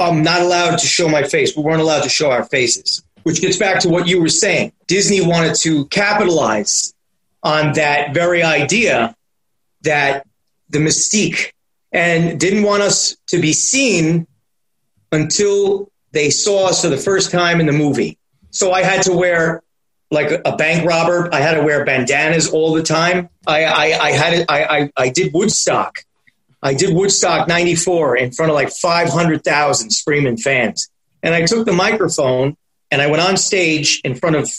I'm 0.00 0.22
not 0.22 0.42
allowed 0.42 0.76
to 0.78 0.86
show 0.86 1.08
my 1.08 1.22
face. 1.22 1.56
We 1.56 1.62
weren't 1.62 1.80
allowed 1.80 2.02
to 2.02 2.08
show 2.08 2.30
our 2.30 2.44
faces, 2.44 3.02
which 3.22 3.40
gets 3.40 3.56
back 3.56 3.80
to 3.80 3.88
what 3.88 4.06
you 4.06 4.20
were 4.20 4.28
saying. 4.28 4.72
Disney 4.86 5.20
wanted 5.20 5.54
to 5.56 5.86
capitalize 5.86 6.94
on 7.42 7.72
that 7.74 8.14
very 8.14 8.42
idea 8.42 9.14
that 9.82 10.26
the 10.68 10.78
mystique 10.78 11.52
and 11.92 12.38
didn't 12.38 12.62
want 12.62 12.82
us 12.82 13.16
to 13.28 13.40
be 13.40 13.52
seen 13.52 14.26
until 15.12 15.90
they 16.12 16.30
saw 16.30 16.68
us 16.68 16.82
for 16.82 16.88
the 16.88 16.96
first 16.96 17.30
time 17.30 17.60
in 17.60 17.66
the 17.66 17.72
movie. 17.72 18.18
So 18.50 18.72
I 18.72 18.82
had 18.82 19.02
to 19.02 19.12
wear 19.12 19.62
like 20.10 20.30
a 20.44 20.56
bank 20.56 20.86
robber. 20.86 21.32
I 21.32 21.40
had 21.40 21.54
to 21.54 21.62
wear 21.62 21.84
bandanas 21.84 22.50
all 22.50 22.74
the 22.74 22.82
time. 22.82 23.28
I, 23.46 23.64
I, 23.64 23.84
I 24.00 24.10
had 24.12 24.44
I, 24.48 24.64
I, 24.64 24.90
I 24.96 25.08
did 25.08 25.32
Woodstock. 25.32 26.04
I 26.62 26.74
did 26.74 26.94
Woodstock 26.94 27.48
94 27.48 28.16
in 28.16 28.32
front 28.32 28.50
of 28.50 28.54
like 28.54 28.70
500,000 28.70 29.90
screaming 29.90 30.36
fans. 30.36 30.88
And 31.22 31.34
I 31.34 31.46
took 31.46 31.66
the 31.66 31.72
microphone 31.72 32.56
and 32.90 33.00
I 33.00 33.06
went 33.06 33.22
on 33.22 33.36
stage 33.36 34.00
in 34.04 34.14
front 34.14 34.36
of 34.36 34.50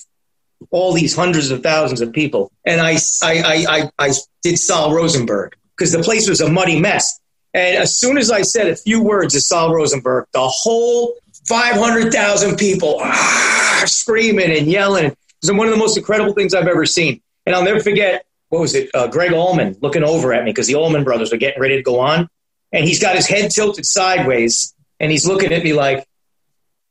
all 0.69 0.93
these 0.93 1.15
hundreds 1.15 1.51
of 1.51 1.63
thousands 1.63 2.01
of 2.01 2.13
people. 2.13 2.51
And 2.65 2.81
I, 2.81 2.97
I, 3.23 3.65
I, 3.67 3.89
I, 3.99 4.11
did 4.43 4.57
Sol 4.57 4.95
Rosenberg 4.95 5.55
because 5.77 5.91
the 5.91 6.01
place 6.01 6.27
was 6.27 6.41
a 6.41 6.49
muddy 6.49 6.79
mess. 6.79 7.19
And 7.53 7.77
as 7.77 7.97
soon 7.97 8.17
as 8.17 8.31
I 8.31 8.41
said 8.41 8.67
a 8.67 8.75
few 8.75 9.03
words 9.03 9.33
to 9.33 9.41
Sol 9.41 9.73
Rosenberg, 9.73 10.25
the 10.33 10.47
whole 10.47 11.15
500,000 11.47 12.57
people 12.57 12.97
ah, 13.01 13.83
screaming 13.85 14.55
and 14.55 14.67
yelling. 14.67 15.05
It 15.05 15.17
was 15.41 15.51
one 15.51 15.67
of 15.67 15.73
the 15.73 15.79
most 15.79 15.97
incredible 15.97 16.33
things 16.33 16.53
I've 16.53 16.67
ever 16.67 16.85
seen. 16.85 17.21
And 17.45 17.55
I'll 17.55 17.63
never 17.63 17.79
forget, 17.79 18.25
what 18.51 18.59
was 18.59 18.75
it? 18.75 18.89
Uh, 18.93 19.07
Gregg 19.07 19.31
Allman 19.31 19.77
looking 19.81 20.03
over 20.03 20.33
at 20.33 20.43
me 20.43 20.51
because 20.51 20.67
the 20.67 20.75
Allman 20.75 21.05
brothers 21.05 21.31
were 21.31 21.37
getting 21.37 21.61
ready 21.61 21.77
to 21.77 21.81
go 21.81 22.01
on. 22.01 22.27
And 22.73 22.85
he's 22.85 22.99
got 22.99 23.15
his 23.15 23.25
head 23.25 23.49
tilted 23.49 23.85
sideways 23.85 24.75
and 24.99 25.09
he's 25.09 25.25
looking 25.25 25.53
at 25.53 25.63
me 25.63 25.71
like, 25.71 26.05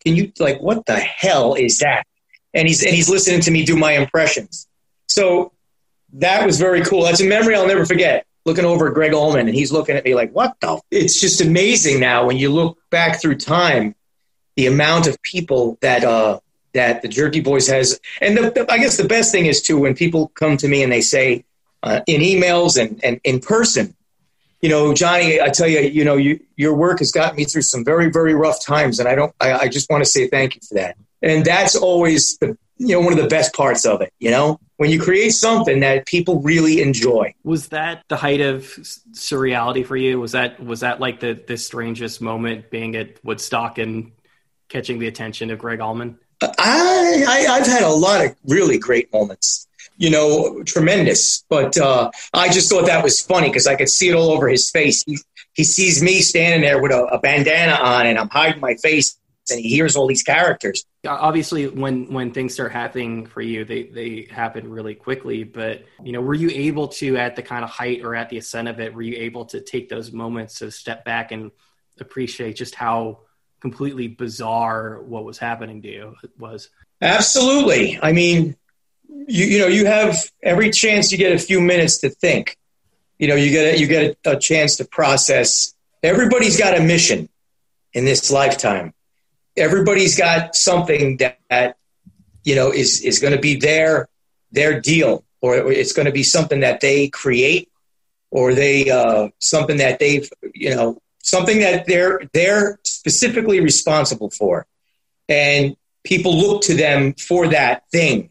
can 0.03 0.17
you, 0.17 0.33
like, 0.39 0.59
what 0.61 0.87
the 0.87 0.97
hell 0.97 1.53
is 1.55 1.81
that? 1.81 2.05
And 2.55 2.67
he's, 2.67 2.83
and 2.83 2.95
he's 2.95 3.11
listening 3.11 3.43
to 3.43 3.51
me 3.51 3.67
do 3.67 3.77
my 3.77 3.93
impressions. 3.93 4.67
So 5.07 5.53
that 6.15 6.47
was 6.47 6.59
very 6.59 6.81
cool. 6.81 7.05
That's 7.05 7.21
a 7.21 7.27
memory 7.27 7.55
I'll 7.55 7.67
never 7.67 7.85
forget 7.85 8.27
looking 8.47 8.65
over 8.65 8.89
at 8.89 8.95
Gregg 8.95 9.13
Allman 9.13 9.47
and 9.47 9.55
he's 9.55 9.71
looking 9.71 9.97
at 9.97 10.05
me 10.05 10.15
like, 10.15 10.33
what 10.33 10.55
the? 10.61 10.81
It's 10.91 11.21
just 11.21 11.43
amazing 11.43 12.01
now 12.01 12.27
when 12.27 12.39
you 12.39 12.49
look 12.49 12.79
back 12.89 13.21
through 13.21 13.37
time, 13.37 13.95
the 14.57 14.67
amount 14.67 15.09
of 15.09 15.21
people 15.21 15.77
that, 15.83 16.05
uh, 16.05 16.41
that 16.73 17.03
the 17.03 17.09
Jerky 17.09 17.41
Boys 17.41 17.67
has. 17.67 18.01
And 18.23 18.35
the, 18.35 18.51
the, 18.51 18.73
I 18.73 18.79
guess 18.79 18.97
the 18.97 19.05
best 19.05 19.31
thing 19.31 19.45
is 19.45 19.61
too, 19.61 19.79
when 19.79 19.95
people 19.95 20.29
come 20.29 20.57
to 20.57 20.69
me 20.69 20.83
and 20.83 20.91
they 20.91 21.03
say 21.03 21.45
uh, 21.83 22.01
in 22.07 22.21
emails 22.21 22.81
and, 22.81 23.03
and 23.05 23.21
in 23.25 23.41
person, 23.41 23.95
you 24.61 24.69
know, 24.69 24.93
Johnny, 24.93 25.41
I 25.41 25.49
tell 25.49 25.67
you, 25.67 25.81
you 25.81 26.05
know, 26.05 26.17
you, 26.17 26.41
your 26.57 26.75
work 26.75 26.99
has 26.99 27.13
gotten 27.13 27.37
me 27.37 27.45
through 27.45 27.63
some 27.63 27.85
very, 27.85 28.11
very 28.11 28.35
rough 28.35 28.63
times. 28.65 28.99
And 28.99 29.09
I 29.09 29.15
don't, 29.15 29.35
I, 29.41 29.53
I 29.53 29.69
just 29.69 29.89
want 29.91 30.05
to 30.05 30.11
say 30.11 30.29
thank 30.29 30.55
you 30.55 30.61
for 30.69 30.75
that. 30.75 30.97
And 31.23 31.45
that's 31.45 31.77
always 31.77 32.37
the, 32.39 32.59
you 32.77 32.89
know, 32.89 33.01
one 33.01 33.13
of 33.13 33.19
the 33.19 33.29
best 33.29 33.55
parts 33.55 33.87
of 33.87 34.03
it, 34.03 34.13
you 34.19 34.31
know? 34.31 34.61
when 34.81 34.89
you 34.89 34.99
create 34.99 35.35
something 35.35 35.81
that 35.81 36.07
people 36.07 36.41
really 36.41 36.81
enjoy. 36.81 37.35
Was 37.45 37.69
that 37.69 38.03
the 38.09 38.17
height 38.17 38.41
of 38.41 38.63
surreality 39.13 39.85
for 39.85 39.95
you? 39.95 40.19
Was 40.19 40.33
that 40.33 40.59
was 40.59 40.81
that 40.81 41.01
like 41.01 41.21
the 41.21 41.35
the 41.35 41.59
strangest 41.59 42.23
moment 42.23 42.71
being 42.71 42.97
at 42.97 43.23
Woodstock 43.23 43.77
and 43.77 44.13
catching 44.71 44.99
the 44.99 45.07
attention 45.07 45.51
of 45.51 45.59
Gregg 45.59 45.81
Allman? 45.81 46.19
I, 46.41 47.27
I 47.29 47.59
have 47.59 47.67
had 47.67 47.83
a 47.83 47.91
lot 47.91 48.25
of 48.25 48.35
really 48.47 48.79
great 48.79 49.13
moments. 49.13 49.69
You 50.01 50.11
know, 50.11 50.63
tremendous. 50.65 51.45
But 51.49 51.77
uh, 51.77 52.11
I 52.35 52.49
just 52.49 52.71
thought 52.71 52.87
that 52.87 53.05
was 53.05 53.21
funny 53.21 53.49
because 53.49 53.67
I 53.67 53.77
could 53.77 53.89
see 53.89 54.09
it 54.09 54.15
all 54.15 54.31
over 54.33 54.49
his 54.49 54.71
face. 54.71 55.05
He 55.05 55.19
he 55.53 55.65
sees 55.65 56.03
me 56.03 56.21
standing 56.21 56.63
there 56.63 56.81
with 56.81 56.91
a, 56.91 57.05
a 57.05 57.21
bandana 57.21 57.75
on, 57.75 58.07
and 58.07 58.19
I'm 58.19 58.31
hiding 58.31 58.61
my 58.61 58.75
face 58.75 59.21
and 59.51 59.61
he 59.61 59.69
hears 59.69 59.97
all 59.97 60.07
these 60.07 60.23
characters. 60.23 60.85
Obviously, 61.07 61.67
when 61.69 62.13
when 62.13 62.33
things 62.33 62.55
start 62.55 62.73
happening 62.73 63.27
for 63.27 63.41
you, 63.41 63.65
they 63.65 63.85
they 63.85 64.29
happen 64.31 64.71
really 64.71 64.95
quickly. 64.95 65.45
But 65.45 65.85
you 66.03 66.13
know, 66.13 66.21
were 66.21 66.35
you 66.35 66.51
able 66.51 66.89
to, 66.89 67.17
at 67.17 67.37
the 67.37 67.43
kind 67.43 67.65
of 67.65 67.71
height 67.71 68.03
or 68.03 68.15
at 68.15 68.29
the 68.29 68.39
ascent 68.39 68.69
of 68.69 68.81
it, 68.81 68.95
were 68.95 69.03
you 69.03 69.17
able 69.17 69.47
to 69.47 69.61
take 69.61 69.89
those 69.89 70.13
moments 70.13 70.59
to 70.59 70.71
step 70.71 71.05
back 71.05 71.33
and 71.33 71.51
appreciate 71.99 72.57
just 72.57 72.75
how 72.75 73.21
completely 73.61 74.09
bizarre 74.09 75.03
what 75.03 75.25
was 75.25 75.39
happening 75.39 75.83
to 75.83 75.89
you 75.89 76.15
was? 76.39 76.71
Absolutely. 77.03 77.99
I 78.03 78.13
mean, 78.13 78.57
you 79.27 79.45
you 79.47 79.59
know, 79.59 79.67
you 79.67 79.87
have 79.87 80.17
every 80.43 80.71
chance 80.71 81.13
you 81.13 81.19
get 81.19 81.33
a 81.33 81.39
few 81.39 81.61
minutes 81.61 81.99
to 81.99 82.11
think. 82.11 82.57
You 83.19 83.29
know, 83.29 83.35
you 83.35 83.51
get 83.51 83.75
a, 83.75 83.79
you 83.79 83.87
get 83.87 84.19
a, 84.25 84.33
a 84.33 84.39
chance 84.39 84.77
to 84.77 84.85
process. 84.85 85.75
Everybody's 86.03 86.59
got 86.59 86.79
a 86.79 86.83
mission 86.83 87.29
in 87.93 88.05
this 88.05 88.31
lifetime 88.31 88.95
everybody's 89.57 90.17
got 90.17 90.55
something 90.55 91.19
that, 91.19 91.39
that 91.49 91.77
you 92.45 92.55
know 92.55 92.73
is 92.73 93.01
is 93.03 93.19
going 93.19 93.35
to 93.35 93.41
be 93.41 93.57
their 93.57 94.09
their 94.53 94.81
deal, 94.81 95.25
or 95.41 95.71
it's 95.71 95.93
going 95.93 96.07
to 96.07 96.13
be 96.13 96.23
something 96.23 96.61
that 96.61 96.81
they 96.81 97.09
create, 97.09 97.71
or 98.31 98.55
they 98.55 98.91
uh, 98.91 99.29
something 99.39 99.77
that 99.79 99.99
they've 99.99 100.29
you 100.55 100.75
know 100.75 100.99
something 101.23 101.61
that 101.61 101.87
they're 101.87 102.23
they're 102.33 102.79
specifically 102.85 103.61
responsible 103.61 104.31
for, 104.31 104.67
and 105.29 105.77
people 106.05 106.37
look 106.37 106.63
to 106.63 106.75
them 106.75 107.15
for 107.15 107.49
that 107.49 107.89
thing. 107.91 108.31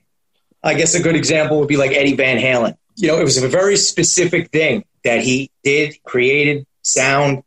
I 0.64 0.74
guess 0.74 0.94
a 0.96 1.02
good 1.02 1.16
example 1.16 1.60
would 1.60 1.68
be 1.68 1.78
like 1.78 1.92
Eddie 1.92 2.16
Van 2.16 2.38
Halen. 2.38 2.76
You 2.96 3.08
know, 3.08 3.20
it 3.20 3.24
was 3.24 3.42
a 3.42 3.48
very 3.48 3.78
specific 3.78 4.52
thing 4.52 4.84
that 5.04 5.22
he 5.22 5.52
did, 5.64 6.02
created, 6.04 6.66
sound, 6.82 7.44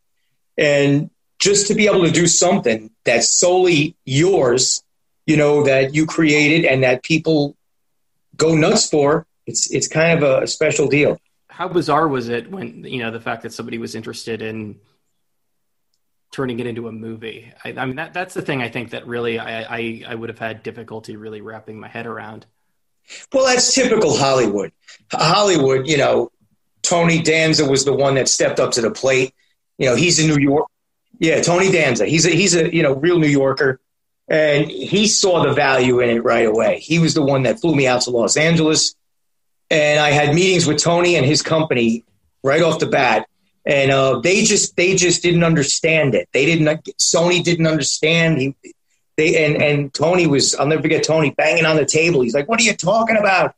and 0.57 1.11
just 1.39 1.67
to 1.67 1.75
be 1.75 1.87
able 1.87 2.05
to 2.05 2.11
do 2.11 2.27
something 2.27 2.91
that's 3.05 3.29
solely 3.29 3.97
yours, 4.05 4.83
you 5.27 5.37
know, 5.37 5.65
that 5.65 5.95
you 5.95 6.07
created 6.07 6.65
and 6.65 6.85
that 6.85 7.03
people 7.03 7.57
go 8.37 8.55
nuts 8.55 8.89
for, 8.89 9.27
it's 9.47 9.71
it's 9.73 9.89
kind 9.89 10.23
of 10.23 10.43
a, 10.43 10.47
special 10.47 10.87
deal. 10.89 11.19
How 11.49 11.69
bizarre 11.69 12.09
was 12.09 12.29
it 12.29 12.51
when 12.51 12.85
you 12.85 13.01
know 13.01 13.11
the 13.11 13.21
fact 13.21 13.43
that 13.43 13.53
somebody 13.53 13.79
was 13.79 13.95
interested 13.95 14.41
in 14.41 14.79
turning 16.31 16.61
it 16.61 16.67
into 16.67 16.89
a 16.89 16.93
movie? 16.93 17.53
I, 17.65 17.71
I 17.71 17.87
mean, 17.87 17.97
that 17.97 18.15
that's 18.15 18.35
the 18.35 18.43
thing 18.43 18.63
I 18.63 18.69
think 18.69 18.91
that 18.91 19.07
really 19.07 19.39
I, 19.39 19.63
I 19.63 20.03
I 20.09 20.15
would 20.15 20.29
have 20.29 20.39
had 20.39 20.63
difficulty 20.63 21.17
really 21.17 21.41
wrapping 21.41 21.79
my 21.79 21.89
head 21.89 22.07
around. 22.07 22.47
Well, 23.33 23.47
that's 23.47 23.75
typical 23.75 24.17
Hollywood. 24.17 24.73
Hollywood, 25.11 25.89
you 25.89 25.97
know, 25.97 26.31
Tony 26.83 27.23
Danza 27.23 27.65
was 27.65 27.85
the 27.85 27.93
one 27.93 28.15
that 28.17 28.29
stepped 28.29 28.61
up 28.61 28.73
to 28.73 28.81
the 28.81 28.91
plate. 28.91 29.35
You 29.79 29.87
know, 29.87 29.97
he's 29.97 30.19
in 30.19 30.27
New 30.27 30.41
York. 30.41 30.67
Yeah, 31.19 31.41
Tony 31.41 31.71
Danza. 31.71 32.07
He's 32.07 32.27
a 32.27 32.31
he's 32.31 32.55
a 32.55 32.75
you 32.75 32.83
know 32.83 32.95
real 32.95 33.19
New 33.19 33.29
Yorker, 33.29 33.81
and 34.29 34.69
he 34.71 35.07
saw 35.07 35.45
the 35.45 35.53
value 35.53 36.01
in 36.01 36.11
it 36.11 36.25
right 36.25 36.47
away. 36.47 36.81
He 36.81 36.99
was 36.99 37.15
the 37.15 37.23
one 37.23 37.45
that 37.45 37.61
flew 37.61 37.75
me 37.75 37.87
out 37.87 38.03
to 38.03 38.11
Los 38.11 38.37
Angeles, 38.37 38.95
and 39.71 40.01
I 40.01 40.11
had 40.11 40.35
meetings 40.35 40.67
with 40.67 40.79
Tony 40.79 41.17
and 41.17 41.25
his 41.25 41.43
company 41.43 42.05
right 42.43 42.63
off 42.63 42.81
the 42.81 42.87
bat, 42.87 43.29
and 43.65 43.91
uh, 43.93 44.21
they 44.21 44.43
just 44.43 44.77
they 44.77 44.97
just 44.97 45.23
didn't 45.23 45.45
understand 45.45 46.15
it. 46.15 46.29
They 46.33 46.45
didn't. 46.45 46.85
Sony 47.01 47.43
didn't 47.45 47.67
understand. 47.67 48.41
He 48.41 48.57
they 49.17 49.45
and 49.45 49.63
and 49.63 49.95
Tony 49.95 50.27
was. 50.27 50.55
I'll 50.55 50.67
never 50.67 50.83
forget 50.83 51.05
Tony 51.05 51.31
banging 51.31 51.67
on 51.67 51.77
the 51.77 51.85
table. 51.85 52.23
He's 52.23 52.35
like, 52.35 52.49
"What 52.49 52.61
are 52.61 52.65
you 52.65 52.75
talking 52.75 53.17
about?" 53.17 53.55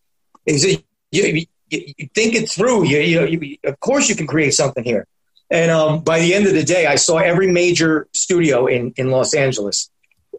He 0.47 0.59
said, 0.59 0.85
you, 1.11 1.47
you, 1.71 1.95
you 1.97 2.09
think 2.15 2.35
it 2.35 2.51
through. 2.51 2.85
You, 2.87 2.99
you, 2.99 3.57
of 3.65 3.81
course, 3.81 4.09
you 4.09 4.17
can 4.17 4.27
create 4.27 4.53
something 4.53 4.85
here. 4.85 5.07
And 5.51 5.71
um, 5.71 6.01
by 6.01 6.21
the 6.21 6.35
end 6.35 6.47
of 6.47 6.55
the 6.55 6.65
day, 6.65 6.87
I 6.87 6.97
saw 6.97 7.19
every 7.19 7.51
major 7.51 8.09
studio 8.13 8.67
in, 8.67 8.93
in 8.97 9.11
Los 9.11 9.35
Angeles, 9.35 9.91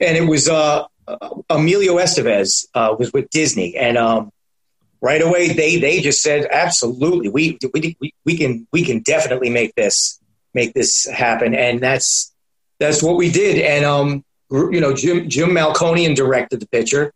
and 0.02 0.18
it 0.18 0.28
was 0.28 0.50
uh, 0.50 0.86
Emilio 1.50 1.98
Estevez 1.98 2.68
uh, 2.74 2.96
was 2.98 3.14
with 3.14 3.30
Disney, 3.30 3.78
and 3.78 3.98
um, 3.98 4.32
right 5.02 5.22
away 5.22 5.54
they 5.54 5.78
they 5.78 6.02
just 6.02 6.22
said 6.22 6.48
absolutely 6.52 7.30
we, 7.30 7.58
we 7.74 8.14
we 8.26 8.38
can 8.38 8.68
we 8.72 8.84
can 8.84 9.02
definitely 9.02 9.50
make 9.50 9.76
this 9.76 10.20
make 10.54 10.74
this 10.74 11.08
happen, 11.08 11.54
and 11.54 11.82
that's 11.82 12.34
that's 12.80 13.04
what 13.04 13.16
we 13.16 13.32
did. 13.32 13.62
And 13.62 13.86
um, 13.86 14.26
you 14.52 14.80
know 14.80 14.94
Jim 14.94 15.30
Jim 15.30 15.50
Melkonian 15.50 16.16
directed 16.16 16.60
the 16.60 16.68
picture, 16.68 17.12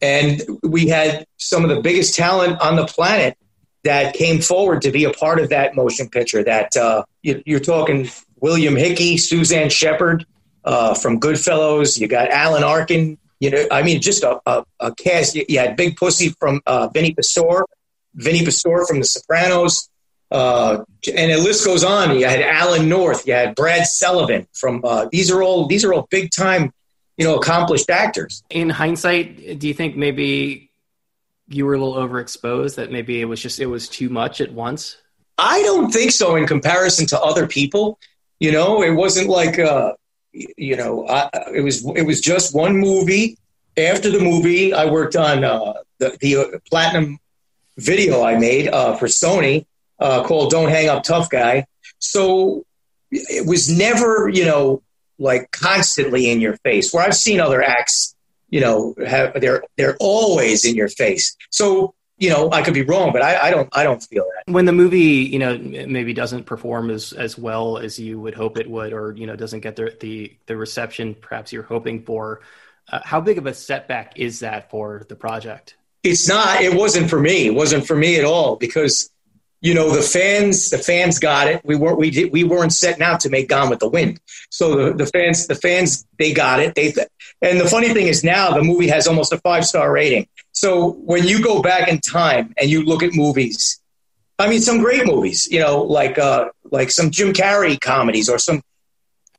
and 0.00 0.42
we 0.62 0.88
had 0.88 1.26
some 1.38 1.64
of 1.64 1.70
the 1.70 1.80
biggest 1.80 2.16
talent 2.16 2.60
on 2.60 2.76
the 2.76 2.86
planet 2.86 3.36
that 3.84 4.14
came 4.14 4.40
forward 4.40 4.82
to 4.82 4.90
be 4.90 5.04
a 5.04 5.10
part 5.10 5.40
of 5.40 5.48
that 5.50 5.74
motion 5.74 6.08
picture. 6.08 6.42
That 6.42 6.76
uh, 6.76 7.04
you, 7.22 7.56
are 7.56 7.60
talking 7.60 8.08
William 8.40 8.76
Hickey, 8.76 9.16
Suzanne 9.16 9.70
Shepherd 9.70 10.26
uh, 10.64 10.94
from 10.94 11.20
Goodfellas. 11.20 11.98
You 11.98 12.08
got 12.08 12.30
Alan 12.30 12.64
Arkin. 12.64 13.18
You 13.40 13.50
know, 13.50 13.66
I 13.72 13.82
mean, 13.82 14.00
just 14.00 14.22
a, 14.22 14.40
a, 14.46 14.64
a 14.78 14.94
cast. 14.94 15.34
You, 15.34 15.44
you, 15.48 15.58
had 15.58 15.76
Big 15.76 15.96
Pussy 15.96 16.30
from 16.38 16.60
uh, 16.64 16.88
Vinny 16.88 17.12
Pastore, 17.12 17.66
Vinny 18.14 18.44
Pastore 18.44 18.86
from 18.86 19.00
The 19.00 19.04
Sopranos. 19.04 19.88
Uh, 20.32 20.84
and 21.14 21.30
the 21.30 21.38
list 21.38 21.64
goes 21.64 21.84
on. 21.84 22.18
You 22.18 22.26
had 22.26 22.40
Alan 22.40 22.88
North, 22.88 23.26
you 23.26 23.34
had 23.34 23.54
Brad 23.54 23.86
Sullivan 23.86 24.46
from. 24.54 24.80
Uh, 24.84 25.08
these 25.12 25.30
are 25.30 25.42
all 25.42 25.66
these 25.66 25.84
are 25.84 25.92
all 25.92 26.08
big 26.10 26.30
time, 26.30 26.72
you 27.16 27.26
know, 27.26 27.36
accomplished 27.36 27.90
actors. 27.90 28.42
In 28.50 28.70
hindsight, 28.70 29.58
do 29.58 29.68
you 29.68 29.74
think 29.74 29.96
maybe 29.96 30.72
you 31.54 31.66
were 31.66 31.74
a 31.74 31.78
little 31.78 31.94
overexposed 31.94 32.76
that 32.76 32.90
maybe 32.90 33.20
it 33.20 33.24
was 33.24 33.40
just 33.40 33.60
it 33.60 33.66
was 33.66 33.88
too 33.88 34.08
much 34.08 34.40
at 34.40 34.52
once 34.52 34.96
i 35.38 35.62
don't 35.62 35.90
think 35.90 36.10
so 36.10 36.36
in 36.36 36.46
comparison 36.46 37.06
to 37.06 37.20
other 37.20 37.46
people 37.46 37.98
you 38.40 38.52
know 38.52 38.82
it 38.82 38.92
wasn't 38.92 39.28
like 39.28 39.58
uh 39.58 39.92
you 40.32 40.76
know 40.76 41.06
I, 41.08 41.28
it 41.54 41.62
was 41.62 41.84
it 41.96 42.06
was 42.06 42.20
just 42.20 42.54
one 42.54 42.76
movie 42.78 43.36
after 43.76 44.10
the 44.10 44.20
movie 44.20 44.72
i 44.72 44.86
worked 44.86 45.16
on 45.16 45.44
uh 45.44 45.74
the, 45.98 46.16
the 46.20 46.36
uh, 46.36 46.44
platinum 46.70 47.18
video 47.76 48.22
i 48.22 48.38
made 48.38 48.68
uh 48.68 48.96
for 48.96 49.06
sony 49.06 49.66
uh 50.02 50.22
called 50.24 50.50
don't 50.50 50.68
hang 50.68 50.88
up 50.88 51.02
tough 51.02 51.30
guy 51.30 51.64
so 51.98 52.64
it 53.10 53.46
was 53.46 53.70
never 53.70 54.28
you 54.28 54.44
know 54.44 54.82
like 55.18 55.50
constantly 55.50 56.30
in 56.30 56.40
your 56.40 56.56
face 56.58 56.92
where 56.92 57.04
i've 57.04 57.16
seen 57.16 57.40
other 57.40 57.62
acts 57.62 58.14
you 58.52 58.60
know, 58.60 58.94
have, 59.04 59.40
they're 59.40 59.64
they're 59.76 59.96
always 59.98 60.64
in 60.64 60.76
your 60.76 60.88
face. 60.88 61.36
So 61.50 61.94
you 62.18 62.30
know, 62.30 62.52
I 62.52 62.62
could 62.62 62.74
be 62.74 62.82
wrong, 62.82 63.12
but 63.12 63.22
I, 63.22 63.48
I, 63.48 63.50
don't 63.50 63.68
I 63.72 63.82
don't 63.82 64.00
feel 64.00 64.22
that. 64.22 64.52
When 64.52 64.64
the 64.64 64.72
movie, 64.72 65.24
you 65.24 65.40
know, 65.40 65.58
maybe 65.58 66.12
doesn't 66.12 66.44
perform 66.44 66.90
as 66.90 67.12
as 67.12 67.36
well 67.36 67.78
as 67.78 67.98
you 67.98 68.20
would 68.20 68.34
hope 68.34 68.58
it 68.58 68.70
would, 68.70 68.92
or 68.92 69.12
you 69.16 69.26
know, 69.26 69.34
doesn't 69.34 69.60
get 69.60 69.74
the 69.74 69.96
the, 69.98 70.36
the 70.46 70.56
reception 70.56 71.14
perhaps 71.14 71.52
you're 71.52 71.64
hoping 71.64 72.04
for, 72.04 72.42
uh, 72.92 73.00
how 73.02 73.20
big 73.20 73.38
of 73.38 73.46
a 73.46 73.54
setback 73.54 74.18
is 74.18 74.40
that 74.40 74.70
for 74.70 75.02
the 75.08 75.16
project? 75.16 75.74
It's 76.04 76.28
not. 76.28 76.60
It 76.60 76.74
wasn't 76.74 77.08
for 77.08 77.18
me. 77.18 77.46
It 77.46 77.54
wasn't 77.54 77.86
for 77.86 77.96
me 77.96 78.18
at 78.18 78.24
all 78.24 78.56
because 78.56 79.10
you 79.62 79.72
know 79.72 79.90
the 79.90 80.02
fans 80.02 80.68
the 80.68 80.78
fans 80.78 81.18
got 81.18 81.48
it. 81.48 81.64
We 81.64 81.76
weren't 81.76 81.98
we 81.98 82.10
did 82.10 82.32
we 82.32 82.44
weren't 82.44 82.72
setting 82.72 83.02
out 83.02 83.20
to 83.20 83.30
make 83.30 83.48
gone 83.48 83.70
with 83.70 83.78
the 83.78 83.88
wind. 83.88 84.20
So 84.50 84.76
the, 84.76 84.92
the 84.92 85.06
fans 85.06 85.46
the 85.46 85.54
fans 85.54 86.06
they 86.18 86.34
got 86.34 86.60
it. 86.60 86.74
They 86.74 86.92
and 87.40 87.58
the 87.58 87.68
funny 87.68 87.94
thing 87.94 88.08
is 88.08 88.22
now 88.22 88.50
the 88.50 88.62
movie 88.62 88.88
has 88.88 89.06
almost 89.06 89.32
a 89.32 89.38
five 89.38 89.64
star 89.64 89.90
rating. 89.90 90.28
So 90.52 90.90
when 90.90 91.26
you 91.26 91.42
go 91.42 91.62
back 91.62 91.88
in 91.88 92.00
time 92.00 92.52
and 92.58 92.68
you 92.68 92.84
look 92.84 93.02
at 93.02 93.14
movies 93.14 93.78
i 94.38 94.48
mean 94.48 94.60
some 94.60 94.78
great 94.78 95.06
movies 95.06 95.46
you 95.50 95.60
know 95.60 95.82
like 95.82 96.18
uh 96.18 96.48
like 96.70 96.90
some 96.90 97.10
jim 97.10 97.34
carrey 97.34 97.78
comedies 97.78 98.30
or 98.30 98.38
some 98.38 98.62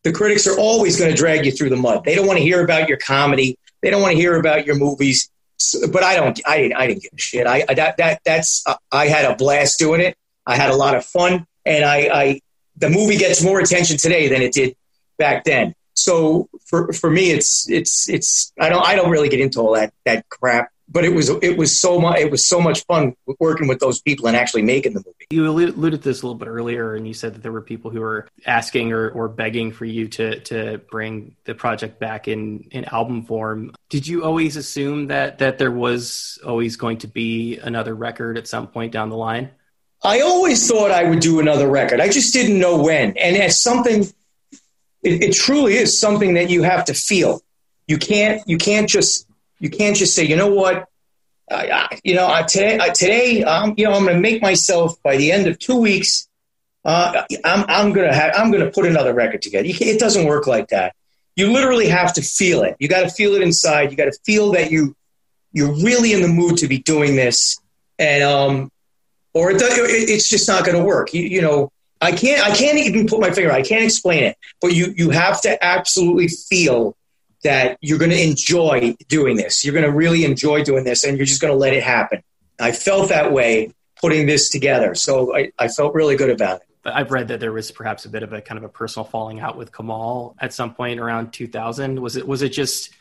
the 0.03 0.11
critics 0.11 0.45
are 0.47 0.57
always 0.57 0.99
going 0.99 1.09
to 1.09 1.17
drag 1.17 1.45
you 1.45 1.51
through 1.51 1.69
the 1.69 1.77
mud. 1.77 2.03
They 2.03 2.15
don't 2.15 2.27
want 2.27 2.37
to 2.37 2.43
hear 2.43 2.63
about 2.63 2.89
your 2.89 2.97
comedy. 2.97 3.57
They 3.81 3.89
don't 3.89 4.01
want 4.01 4.13
to 4.13 4.17
hear 4.17 4.37
about 4.37 4.65
your 4.65 4.75
movies 4.75 5.29
but 5.91 6.03
I 6.03 6.15
don't. 6.15 6.39
I 6.45 6.57
didn't. 6.57 6.73
I 6.73 6.87
didn't 6.87 7.03
give 7.03 7.11
a 7.13 7.19
shit. 7.19 7.47
I, 7.47 7.63
I 7.67 7.73
that 7.73 7.97
that 7.97 8.21
that's. 8.25 8.63
Uh, 8.65 8.75
I 8.91 9.07
had 9.07 9.25
a 9.25 9.35
blast 9.35 9.79
doing 9.79 10.01
it. 10.01 10.17
I 10.45 10.55
had 10.55 10.71
a 10.71 10.75
lot 10.75 10.95
of 10.95 11.05
fun, 11.05 11.45
and 11.65 11.85
I, 11.85 11.97
I 12.13 12.41
the 12.77 12.89
movie 12.89 13.17
gets 13.17 13.43
more 13.43 13.59
attention 13.59 13.97
today 13.97 14.27
than 14.27 14.41
it 14.41 14.53
did 14.53 14.75
back 15.17 15.43
then. 15.43 15.73
So 15.93 16.49
for 16.65 16.91
for 16.93 17.09
me, 17.09 17.31
it's 17.31 17.69
it's 17.69 18.09
it's. 18.09 18.51
I 18.59 18.69
don't 18.69 18.85
I 18.85 18.95
don't 18.95 19.09
really 19.09 19.29
get 19.29 19.39
into 19.39 19.59
all 19.59 19.73
that 19.75 19.93
that 20.05 20.27
crap 20.29 20.69
but 20.89 21.05
it 21.05 21.13
was 21.13 21.29
it 21.41 21.57
was 21.57 21.79
so 21.79 21.99
much 21.99 22.19
it 22.19 22.29
was 22.29 22.45
so 22.45 22.59
much 22.59 22.85
fun 22.85 23.15
working 23.39 23.67
with 23.67 23.79
those 23.79 24.01
people 24.01 24.27
and 24.27 24.35
actually 24.35 24.61
making 24.61 24.93
the 24.93 24.99
movie. 24.99 25.25
You 25.29 25.47
alluded 25.47 26.03
to 26.03 26.09
this 26.09 26.21
a 26.21 26.25
little 26.25 26.37
bit 26.37 26.47
earlier, 26.47 26.95
and 26.95 27.07
you 27.07 27.13
said 27.13 27.35
that 27.35 27.41
there 27.41 27.51
were 27.51 27.61
people 27.61 27.89
who 27.89 28.01
were 28.01 28.27
asking 28.45 28.91
or, 28.91 29.09
or 29.09 29.29
begging 29.29 29.71
for 29.71 29.85
you 29.85 30.07
to 30.09 30.39
to 30.41 30.79
bring 30.91 31.35
the 31.45 31.55
project 31.55 31.99
back 31.99 32.27
in 32.27 32.67
in 32.71 32.85
album 32.85 33.23
form. 33.23 33.73
Did 33.89 34.07
you 34.07 34.23
always 34.23 34.57
assume 34.57 35.07
that 35.07 35.39
that 35.39 35.57
there 35.57 35.71
was 35.71 36.37
always 36.45 36.75
going 36.75 36.97
to 36.99 37.07
be 37.07 37.57
another 37.59 37.95
record 37.95 38.37
at 38.37 38.47
some 38.47 38.67
point 38.67 38.91
down 38.91 39.09
the 39.09 39.17
line? 39.17 39.51
I 40.03 40.19
always 40.19 40.67
thought 40.67 40.91
I 40.91 41.05
would 41.05 41.21
do 41.21 41.39
another 41.39 41.67
record. 41.67 42.01
I 42.01 42.09
just 42.09 42.33
didn't 42.33 42.59
know 42.59 42.83
when, 42.83 43.17
and 43.17 43.37
it's 43.37 43.57
something. 43.57 44.03
It, 45.01 45.23
it 45.23 45.33
truly 45.33 45.75
is 45.75 45.97
something 45.97 46.33
that 46.33 46.49
you 46.49 46.63
have 46.63 46.85
to 46.85 46.93
feel. 46.93 47.41
You 47.87 47.97
can't 47.97 48.41
you 48.45 48.57
can't 48.57 48.89
just 48.89 49.27
you 49.63 49.69
can't 49.69 49.95
just 49.95 50.13
say, 50.13 50.25
you 50.25 50.35
know 50.35 50.53
what, 50.53 50.89
I, 51.49 51.97
you 52.03 52.15
know, 52.15 52.27
I, 52.27 52.43
today, 52.43 52.77
I, 52.81 52.89
today, 52.89 53.43
um, 53.43 53.75
you 53.77 53.85
know, 53.85 53.93
I'm 53.93 54.03
going 54.03 54.15
to 54.15 54.21
make 54.21 54.41
myself 54.41 55.01
by 55.01 55.15
the 55.15 55.31
end 55.31 55.47
of 55.47 55.57
two 55.57 55.77
weeks. 55.77 56.27
Uh, 56.83 57.23
I'm, 57.45 57.63
I'm 57.69 57.93
going 57.93 58.09
to 58.09 58.13
have, 58.13 58.33
I'm 58.35 58.51
going 58.51 58.65
to 58.65 58.71
put 58.71 58.85
another 58.85 59.13
record 59.13 59.41
together. 59.41 59.65
it 59.65 59.99
doesn't 60.01 60.25
work 60.25 60.47
like 60.47 60.67
that. 60.69 60.95
You 61.37 61.53
literally 61.53 61.87
have 61.87 62.13
to 62.15 62.21
feel 62.21 62.63
it. 62.63 62.75
You 62.77 62.89
got 62.89 63.03
to 63.03 63.09
feel 63.09 63.35
it 63.35 63.41
inside. 63.41 63.89
You 63.89 63.95
got 63.95 64.11
to 64.11 64.19
feel 64.25 64.51
that 64.51 64.69
you, 64.69 64.97
you're 65.53 65.71
really 65.71 66.11
in 66.11 66.21
the 66.21 66.27
mood 66.27 66.57
to 66.57 66.67
be 66.67 66.79
doing 66.79 67.15
this. 67.15 67.57
And, 67.97 68.21
um, 68.21 68.69
or 69.33 69.51
it, 69.51 69.61
it's 69.61 70.29
just 70.29 70.45
not 70.49 70.65
going 70.65 70.77
to 70.77 70.83
work. 70.83 71.13
You, 71.13 71.21
you 71.21 71.41
know, 71.41 71.71
I 72.01 72.11
can't, 72.11 72.45
I 72.45 72.53
can't 72.53 72.79
even 72.79 73.07
put 73.07 73.21
my 73.21 73.31
finger. 73.31 73.53
I 73.53 73.61
can't 73.61 73.85
explain 73.85 74.25
it, 74.25 74.35
but 74.61 74.73
you, 74.73 74.93
you 74.97 75.11
have 75.11 75.39
to 75.43 75.63
absolutely 75.63 76.27
feel 76.27 76.97
that 77.43 77.77
you're 77.81 77.99
going 77.99 78.11
to 78.11 78.21
enjoy 78.21 78.95
doing 79.07 79.37
this. 79.37 79.63
You're 79.63 79.73
going 79.73 79.85
to 79.85 79.91
really 79.91 80.25
enjoy 80.25 80.63
doing 80.63 80.83
this, 80.83 81.03
and 81.03 81.17
you're 81.17 81.25
just 81.25 81.41
going 81.41 81.53
to 81.53 81.57
let 81.57 81.73
it 81.73 81.83
happen. 81.83 82.23
I 82.59 82.71
felt 82.71 83.09
that 83.09 83.31
way 83.31 83.73
putting 83.99 84.25
this 84.25 84.49
together, 84.49 84.95
so 84.95 85.35
I, 85.35 85.51
I 85.59 85.67
felt 85.67 85.93
really 85.93 86.15
good 86.15 86.29
about 86.29 86.61
it. 86.61 86.67
I've 86.85 87.11
read 87.11 87.29
that 87.29 87.39
there 87.39 87.53
was 87.53 87.71
perhaps 87.71 88.05
a 88.05 88.09
bit 88.09 88.23
of 88.23 88.33
a 88.33 88.41
kind 88.41 88.57
of 88.57 88.63
a 88.63 88.69
personal 88.69 89.05
falling 89.05 89.39
out 89.39 89.57
with 89.57 89.75
Kamal 89.75 90.35
at 90.39 90.53
some 90.53 90.73
point 90.73 90.99
around 90.99 91.31
2000. 91.31 92.01
Was 92.01 92.17
it 92.17 92.27
was 92.27 92.41
it 92.41 92.49
just 92.49 92.91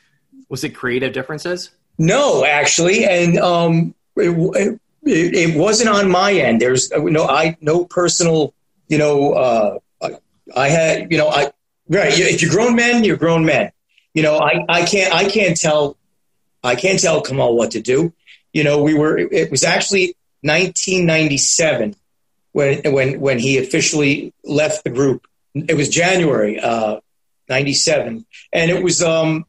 was 0.48 0.62
it 0.62 0.70
creative 0.70 1.12
differences? 1.12 1.70
No, 1.98 2.44
actually, 2.44 3.04
and 3.04 3.38
um, 3.38 3.94
it, 4.16 4.78
it, 5.02 5.34
it 5.34 5.56
wasn't 5.56 5.90
on 5.90 6.10
my 6.10 6.32
end. 6.32 6.60
There's 6.60 6.90
no 6.92 7.26
I 7.26 7.56
no 7.60 7.84
personal, 7.84 8.54
you 8.88 8.98
know. 8.98 9.32
Uh, 9.32 9.78
I 10.54 10.68
had 10.68 11.10
you 11.10 11.18
know 11.18 11.28
I 11.28 11.52
right. 11.88 12.12
If 12.12 12.42
you're 12.42 12.50
grown 12.50 12.76
men, 12.76 13.04
you're 13.04 13.16
grown 13.16 13.44
men. 13.44 13.72
You 14.14 14.22
know, 14.22 14.38
I, 14.38 14.64
I 14.68 14.84
can't 14.84 15.14
I 15.14 15.28
can't 15.28 15.56
tell 15.56 15.96
I 16.62 16.74
can't 16.76 17.00
tell 17.00 17.22
Kamal 17.22 17.56
what 17.56 17.72
to 17.72 17.80
do. 17.80 18.12
You 18.52 18.64
know, 18.64 18.82
we 18.82 18.94
were. 18.94 19.18
It 19.18 19.50
was 19.50 19.64
actually 19.64 20.16
1997 20.42 21.96
when 22.52 22.92
when 22.92 23.20
when 23.20 23.38
he 23.38 23.58
officially 23.58 24.34
left 24.44 24.84
the 24.84 24.90
group. 24.90 25.26
It 25.54 25.76
was 25.76 25.88
January 25.88 26.58
uh, 26.60 27.00
97 27.48 28.24
and 28.52 28.70
it 28.70 28.82
was 28.82 29.02
um 29.02 29.44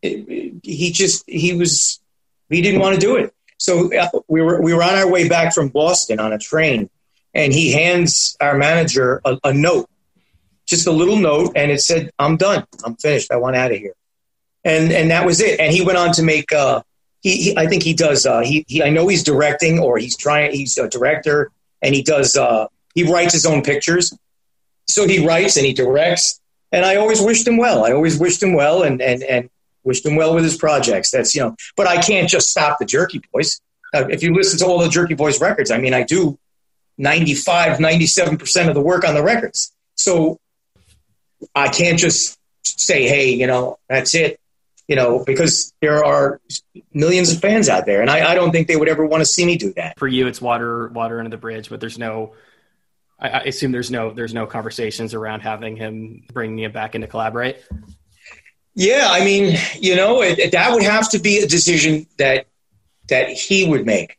it, 0.00 0.54
he 0.62 0.90
just 0.90 1.28
he 1.28 1.54
was 1.54 2.00
he 2.48 2.62
didn't 2.62 2.80
want 2.80 2.94
to 2.94 3.00
do 3.00 3.16
it. 3.16 3.34
So 3.58 3.94
uh, 3.94 4.08
we 4.28 4.42
were 4.42 4.60
we 4.60 4.74
were 4.74 4.82
on 4.82 4.94
our 4.94 5.10
way 5.10 5.28
back 5.28 5.54
from 5.54 5.68
Boston 5.68 6.20
on 6.20 6.32
a 6.32 6.38
train 6.38 6.90
and 7.34 7.52
he 7.52 7.72
hands 7.72 8.36
our 8.40 8.56
manager 8.56 9.20
a, 9.24 9.38
a 9.44 9.54
note. 9.54 9.88
Just 10.66 10.86
a 10.86 10.92
little 10.92 11.16
note 11.16 11.52
and 11.56 11.70
it 11.70 11.80
said 11.80 12.10
I'm 12.18 12.36
done. 12.36 12.64
I'm 12.84 12.96
finished. 12.96 13.30
I 13.30 13.36
want 13.36 13.56
out 13.56 13.72
of 13.72 13.78
here. 13.78 13.94
And 14.64 14.92
and 14.92 15.10
that 15.10 15.26
was 15.26 15.40
it. 15.40 15.58
And 15.58 15.72
he 15.72 15.82
went 15.84 15.98
on 15.98 16.12
to 16.12 16.22
make 16.22 16.52
uh 16.52 16.82
he, 17.22 17.36
he, 17.36 17.56
I 17.56 17.66
think 17.66 17.82
he 17.82 17.94
does. 17.94 18.26
Uh, 18.26 18.40
he, 18.40 18.64
he, 18.68 18.82
I 18.82 18.90
know 18.90 19.06
he's 19.06 19.22
directing, 19.22 19.78
or 19.78 19.96
he's 19.96 20.16
trying. 20.16 20.52
He's 20.52 20.76
a 20.76 20.88
director, 20.88 21.50
and 21.80 21.94
he 21.94 22.02
does. 22.02 22.36
Uh, 22.36 22.66
he 22.94 23.10
writes 23.10 23.32
his 23.32 23.46
own 23.46 23.62
pictures, 23.62 24.12
so 24.88 25.06
he 25.06 25.24
writes 25.24 25.56
and 25.56 25.64
he 25.64 25.72
directs. 25.72 26.40
And 26.72 26.84
I 26.84 26.96
always 26.96 27.20
wished 27.20 27.46
him 27.46 27.58
well. 27.58 27.84
I 27.84 27.92
always 27.92 28.18
wished 28.18 28.42
him 28.42 28.54
well, 28.54 28.82
and 28.82 29.00
and 29.00 29.22
and 29.22 29.50
wished 29.84 30.04
him 30.04 30.16
well 30.16 30.34
with 30.34 30.44
his 30.44 30.56
projects. 30.56 31.10
That's 31.12 31.34
you 31.34 31.42
know. 31.42 31.56
But 31.76 31.86
I 31.86 32.02
can't 32.02 32.28
just 32.28 32.50
stop 32.50 32.78
the 32.78 32.86
Jerky 32.86 33.22
Boys. 33.32 33.60
Uh, 33.94 34.08
if 34.08 34.22
you 34.22 34.34
listen 34.34 34.58
to 34.58 34.66
all 34.66 34.80
the 34.80 34.88
Jerky 34.88 35.14
Boys 35.14 35.40
records, 35.40 35.70
I 35.70 35.78
mean, 35.78 35.94
I 35.94 36.02
do 36.02 36.38
95, 36.98 37.78
97 37.78 38.36
percent 38.36 38.68
of 38.68 38.74
the 38.74 38.80
work 38.80 39.06
on 39.06 39.14
the 39.14 39.22
records. 39.22 39.72
So 39.94 40.40
I 41.54 41.68
can't 41.68 41.98
just 41.98 42.36
say, 42.64 43.06
hey, 43.06 43.30
you 43.30 43.46
know, 43.46 43.78
that's 43.88 44.14
it 44.14 44.40
you 44.92 44.96
know, 44.96 45.24
because 45.24 45.72
there 45.80 46.04
are 46.04 46.38
millions 46.92 47.32
of 47.32 47.40
fans 47.40 47.70
out 47.70 47.86
there, 47.86 48.02
and 48.02 48.10
I, 48.10 48.32
I 48.32 48.34
don't 48.34 48.52
think 48.52 48.68
they 48.68 48.76
would 48.76 48.90
ever 48.90 49.06
want 49.06 49.22
to 49.22 49.24
see 49.24 49.46
me 49.46 49.56
do 49.56 49.72
that. 49.76 49.98
For 49.98 50.06
you, 50.06 50.26
it's 50.26 50.38
water 50.38 50.88
water 50.88 51.18
under 51.18 51.30
the 51.30 51.38
bridge, 51.38 51.70
but 51.70 51.80
there's 51.80 51.98
no. 51.98 52.34
I, 53.18 53.30
I 53.30 53.38
assume 53.44 53.72
there's 53.72 53.90
no 53.90 54.12
there's 54.12 54.34
no 54.34 54.44
conversations 54.44 55.14
around 55.14 55.40
having 55.40 55.76
him 55.76 56.24
bringing 56.30 56.58
him 56.58 56.72
back 56.72 56.94
in 56.94 57.00
to 57.00 57.06
collaborate. 57.06 57.56
Yeah, 58.74 59.08
I 59.10 59.24
mean, 59.24 59.56
you 59.80 59.96
know, 59.96 60.20
it, 60.20 60.38
it, 60.38 60.52
that 60.52 60.74
would 60.74 60.82
have 60.82 61.08
to 61.12 61.18
be 61.18 61.38
a 61.38 61.46
decision 61.46 62.06
that 62.18 62.48
that 63.08 63.30
he 63.30 63.66
would 63.66 63.86
make. 63.86 64.18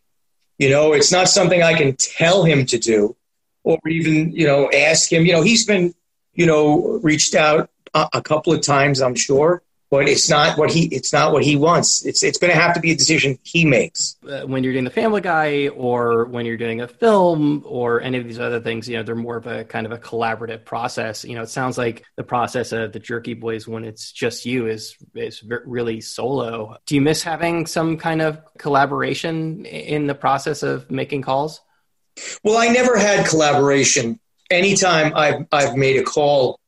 You 0.58 0.72
know, 0.72 0.94
it's 0.94 1.12
not 1.12 1.30
something 1.30 1.62
I 1.62 1.76
can 1.76 1.96
tell 1.98 2.46
him 2.46 2.66
to 2.66 2.80
do, 2.80 3.16
or 3.64 3.78
even 3.88 4.32
you 4.32 4.48
know 4.48 4.72
ask 4.72 5.14
him. 5.14 5.24
You 5.24 5.34
know, 5.34 5.44
he's 5.44 5.68
been 5.68 5.94
you 6.34 6.48
know 6.48 7.00
reached 7.04 7.36
out 7.36 7.70
a, 7.94 8.08
a 8.14 8.22
couple 8.24 8.54
of 8.54 8.62
times, 8.62 9.04
I'm 9.04 9.14
sure 9.14 9.62
but 9.94 10.10
it's 10.10 10.28
not 10.28 10.58
what 10.58 10.72
he 10.72 10.86
it's 10.86 11.14
not 11.14 11.32
what 11.32 11.44
he 11.44 11.56
wants. 11.56 12.04
It's 12.04 12.24
it's 12.24 12.40
going 12.40 12.52
to 12.52 12.60
have 12.60 12.74
to 12.74 12.80
be 12.80 12.90
a 12.90 12.96
decision 12.96 13.38
he 13.44 13.64
makes. 13.64 14.18
Uh, 14.28 14.42
when 14.42 14.64
you're 14.64 14.74
doing 14.74 14.86
the 14.86 14.90
Family 14.90 15.22
Guy, 15.22 15.68
or 15.68 16.26
when 16.26 16.48
you're 16.48 16.58
doing 16.58 16.82
a 16.82 16.88
film, 16.88 17.62
or 17.64 18.02
any 18.02 18.18
of 18.18 18.24
these 18.24 18.40
other 18.40 18.60
things, 18.60 18.90
you 18.90 18.98
know, 18.98 19.04
they're 19.04 19.14
more 19.14 19.38
of 19.38 19.46
a 19.46 19.66
kind 19.66 19.86
of 19.86 19.92
a 19.92 20.00
collaborative 20.00 20.66
process. 20.66 21.24
You 21.24 21.36
know, 21.36 21.44
it 21.44 21.50
sounds 21.50 21.78
like 21.78 22.04
the 22.16 22.24
process 22.24 22.72
of 22.72 22.92
the 22.92 22.98
Jerky 22.98 23.36
Boys 23.36 23.68
when 23.68 23.86
it's 23.86 24.12
just 24.12 24.48
you 24.48 24.66
is 24.66 24.96
is 25.14 25.44
really 25.44 26.02
solo. 26.02 26.76
Do 26.88 26.96
you 26.96 27.02
miss 27.02 27.22
having 27.22 27.68
some 27.68 27.98
kind 27.98 28.24
of 28.24 28.42
collaboration 28.58 29.64
in 29.68 30.08
the 30.08 30.16
process 30.16 30.64
of 30.64 30.90
making 30.90 31.22
calls? 31.22 31.62
Well, 32.44 32.58
I 32.58 32.70
never 32.70 32.98
had 32.98 33.28
collaboration. 33.28 34.20
Anytime 34.50 35.14
I've 35.16 35.46
I've 35.52 35.76
made 35.78 35.98
a 35.98 36.04
call, 36.04 36.60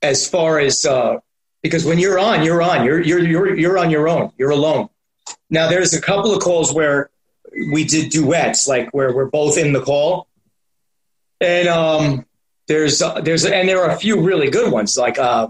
as 0.00 0.28
far 0.28 0.60
as 0.60 0.84
uh, 0.84 1.16
because 1.62 1.84
when 1.84 1.98
you're 1.98 2.18
on, 2.18 2.42
you're 2.42 2.62
on. 2.62 2.84
You're 2.84 3.00
you're 3.00 3.20
you're 3.20 3.56
you're 3.56 3.78
on 3.78 3.90
your 3.90 4.08
own. 4.08 4.32
You're 4.38 4.50
alone. 4.50 4.88
Now 5.50 5.68
there's 5.68 5.94
a 5.94 6.00
couple 6.00 6.34
of 6.34 6.42
calls 6.42 6.72
where 6.72 7.10
we 7.72 7.84
did 7.84 8.10
duets, 8.10 8.68
like 8.68 8.90
where 8.90 9.14
we're 9.14 9.30
both 9.30 9.58
in 9.58 9.72
the 9.72 9.80
call, 9.80 10.28
and 11.40 11.68
um, 11.68 12.26
there's 12.66 13.02
uh, 13.02 13.20
there's 13.20 13.44
and 13.44 13.68
there 13.68 13.82
are 13.82 13.90
a 13.90 13.96
few 13.96 14.20
really 14.20 14.50
good 14.50 14.72
ones, 14.72 14.96
like 14.96 15.18
uh, 15.18 15.48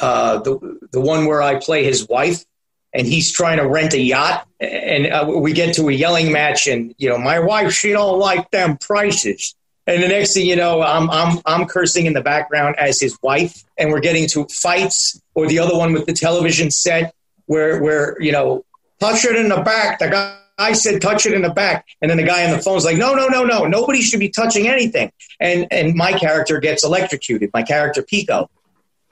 uh, 0.00 0.38
the 0.38 0.78
the 0.92 1.00
one 1.00 1.26
where 1.26 1.42
I 1.42 1.58
play 1.60 1.84
his 1.84 2.08
wife, 2.08 2.44
and 2.92 3.06
he's 3.06 3.32
trying 3.32 3.58
to 3.58 3.66
rent 3.66 3.94
a 3.94 4.00
yacht, 4.00 4.46
and 4.60 5.06
uh, 5.06 5.26
we 5.26 5.52
get 5.52 5.74
to 5.76 5.88
a 5.88 5.92
yelling 5.92 6.32
match, 6.32 6.66
and 6.66 6.94
you 6.98 7.08
know 7.08 7.18
my 7.18 7.38
wife 7.38 7.72
she 7.72 7.92
don't 7.92 8.18
like 8.18 8.50
them 8.50 8.76
prices, 8.76 9.54
and 9.86 10.02
the 10.02 10.08
next 10.08 10.34
thing 10.34 10.46
you 10.46 10.56
know, 10.56 10.82
I'm 10.82 11.08
I'm 11.10 11.38
I'm 11.46 11.66
cursing 11.66 12.06
in 12.06 12.12
the 12.12 12.22
background 12.22 12.76
as 12.78 13.00
his 13.00 13.16
wife, 13.22 13.64
and 13.78 13.90
we're 13.90 14.00
getting 14.00 14.28
to 14.28 14.46
fights. 14.46 15.20
Or 15.34 15.46
the 15.46 15.58
other 15.58 15.76
one 15.76 15.92
with 15.92 16.06
the 16.06 16.12
television 16.12 16.70
set, 16.70 17.14
where 17.46 17.80
where 17.82 18.20
you 18.20 18.32
know, 18.32 18.64
touch 19.00 19.24
it 19.24 19.36
in 19.36 19.48
the 19.48 19.60
back. 19.60 19.98
The 19.98 20.08
guy. 20.08 20.72
Said 20.72 21.02
touch 21.02 21.26
it 21.26 21.34
in 21.34 21.42
the 21.42 21.50
back, 21.50 21.84
and 22.00 22.10
then 22.10 22.16
the 22.16 22.24
guy 22.24 22.46
on 22.46 22.56
the 22.56 22.62
phone's 22.62 22.82
like, 22.82 22.96
"No, 22.96 23.12
no, 23.12 23.28
no, 23.28 23.44
no! 23.44 23.66
Nobody 23.66 24.00
should 24.00 24.20
be 24.20 24.30
touching 24.30 24.68
anything." 24.68 25.12
And 25.38 25.66
and 25.70 25.94
my 25.94 26.12
character 26.12 26.58
gets 26.60 26.82
electrocuted. 26.82 27.50
My 27.52 27.62
character 27.62 28.02
Pico 28.02 28.48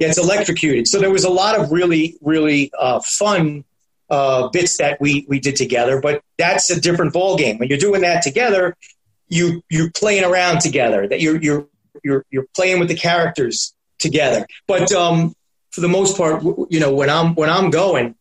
gets 0.01 0.17
electrocuted. 0.17 0.89
So 0.89 1.01
there 1.01 1.11
was 1.11 1.25
a 1.25 1.31
lot 1.31 1.61
of 1.61 1.71
really, 1.71 2.17
really 2.23 2.73
uh, 2.79 3.01
fun 3.05 3.65
uh, 4.09 4.49
bits 4.49 4.79
that 4.79 4.99
we 5.03 5.27
we 5.29 5.39
did 5.39 5.57
together. 5.57 6.01
But 6.01 6.23
that's 6.39 6.71
a 6.71 6.81
different 6.81 7.13
ball 7.13 7.37
game. 7.37 7.59
When 7.59 7.69
you're 7.69 7.79
doing 7.79 8.01
that 8.01 8.23
together, 8.23 8.75
you 9.35 9.63
you're 9.69 9.91
playing 9.91 10.25
around 10.25 10.61
together, 10.61 11.07
that 11.09 11.21
you're 11.21 11.41
you're 11.41 11.67
you're 12.03 12.25
you're 12.31 12.47
playing 12.55 12.79
with 12.79 12.89
the 12.89 12.95
characters 12.95 13.75
together. 13.99 14.47
But 14.67 14.93
um, 14.93 15.35
for 15.71 15.81
the 15.81 15.89
most 15.89 16.17
part, 16.17 16.43
you 16.43 16.81
know, 16.81 16.95
when 16.95 17.11
I'm 17.11 17.35
when 17.35 17.51
I'm 17.51 17.71
going, 17.71 18.15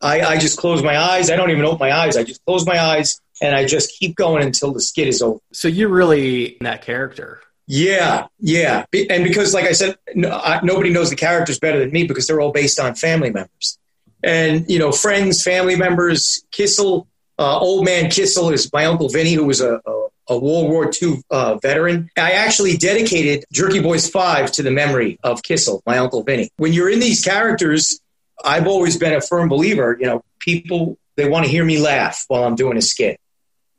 I, 0.00 0.20
I 0.20 0.38
just 0.38 0.58
close 0.58 0.82
my 0.82 0.98
eyes. 0.98 1.30
I 1.30 1.36
don't 1.36 1.50
even 1.50 1.64
open 1.64 1.78
my 1.78 1.92
eyes. 1.92 2.16
I 2.16 2.24
just 2.24 2.44
close 2.44 2.66
my 2.66 2.80
eyes 2.80 3.20
and 3.40 3.54
I 3.54 3.64
just 3.64 3.98
keep 3.98 4.16
going 4.16 4.42
until 4.42 4.72
the 4.72 4.80
skit 4.80 5.08
is 5.08 5.22
over. 5.22 5.40
So 5.52 5.68
you're 5.68 5.88
really 5.88 6.46
in 6.46 6.64
that 6.64 6.82
character. 6.82 7.40
Yeah, 7.70 8.28
yeah, 8.40 8.86
and 8.94 9.24
because, 9.24 9.52
like 9.52 9.66
I 9.66 9.72
said, 9.72 9.98
no, 10.14 10.30
I, 10.30 10.60
nobody 10.62 10.88
knows 10.88 11.10
the 11.10 11.16
characters 11.16 11.58
better 11.58 11.78
than 11.78 11.92
me 11.92 12.04
because 12.04 12.26
they're 12.26 12.40
all 12.40 12.50
based 12.50 12.80
on 12.80 12.94
family 12.94 13.28
members, 13.28 13.78
and 14.24 14.64
you 14.70 14.78
know, 14.78 14.90
friends, 14.90 15.42
family 15.42 15.76
members. 15.76 16.42
Kissel, 16.50 17.06
uh, 17.38 17.58
old 17.58 17.84
man 17.84 18.08
Kissel 18.08 18.54
is 18.54 18.72
my 18.72 18.86
uncle 18.86 19.10
Vinny, 19.10 19.34
who 19.34 19.44
was 19.44 19.60
a, 19.60 19.82
a 19.84 19.97
a 20.28 20.38
World 20.38 20.70
War 20.70 20.90
II 21.02 21.22
uh, 21.30 21.56
veteran. 21.56 22.10
I 22.16 22.32
actually 22.32 22.76
dedicated 22.76 23.44
Jerky 23.52 23.80
Boys 23.80 24.08
5 24.08 24.52
to 24.52 24.62
the 24.62 24.70
memory 24.70 25.18
of 25.22 25.42
Kissel, 25.42 25.82
my 25.86 25.98
Uncle 25.98 26.22
Vinny. 26.22 26.50
When 26.56 26.72
you're 26.72 26.90
in 26.90 27.00
these 27.00 27.24
characters, 27.24 28.00
I've 28.44 28.66
always 28.66 28.96
been 28.96 29.14
a 29.14 29.20
firm 29.20 29.48
believer, 29.48 29.96
you 29.98 30.06
know, 30.06 30.22
people, 30.38 30.98
they 31.16 31.28
want 31.28 31.46
to 31.46 31.50
hear 31.50 31.64
me 31.64 31.80
laugh 31.80 32.24
while 32.28 32.44
I'm 32.44 32.54
doing 32.54 32.76
a 32.76 32.82
skit. 32.82 33.18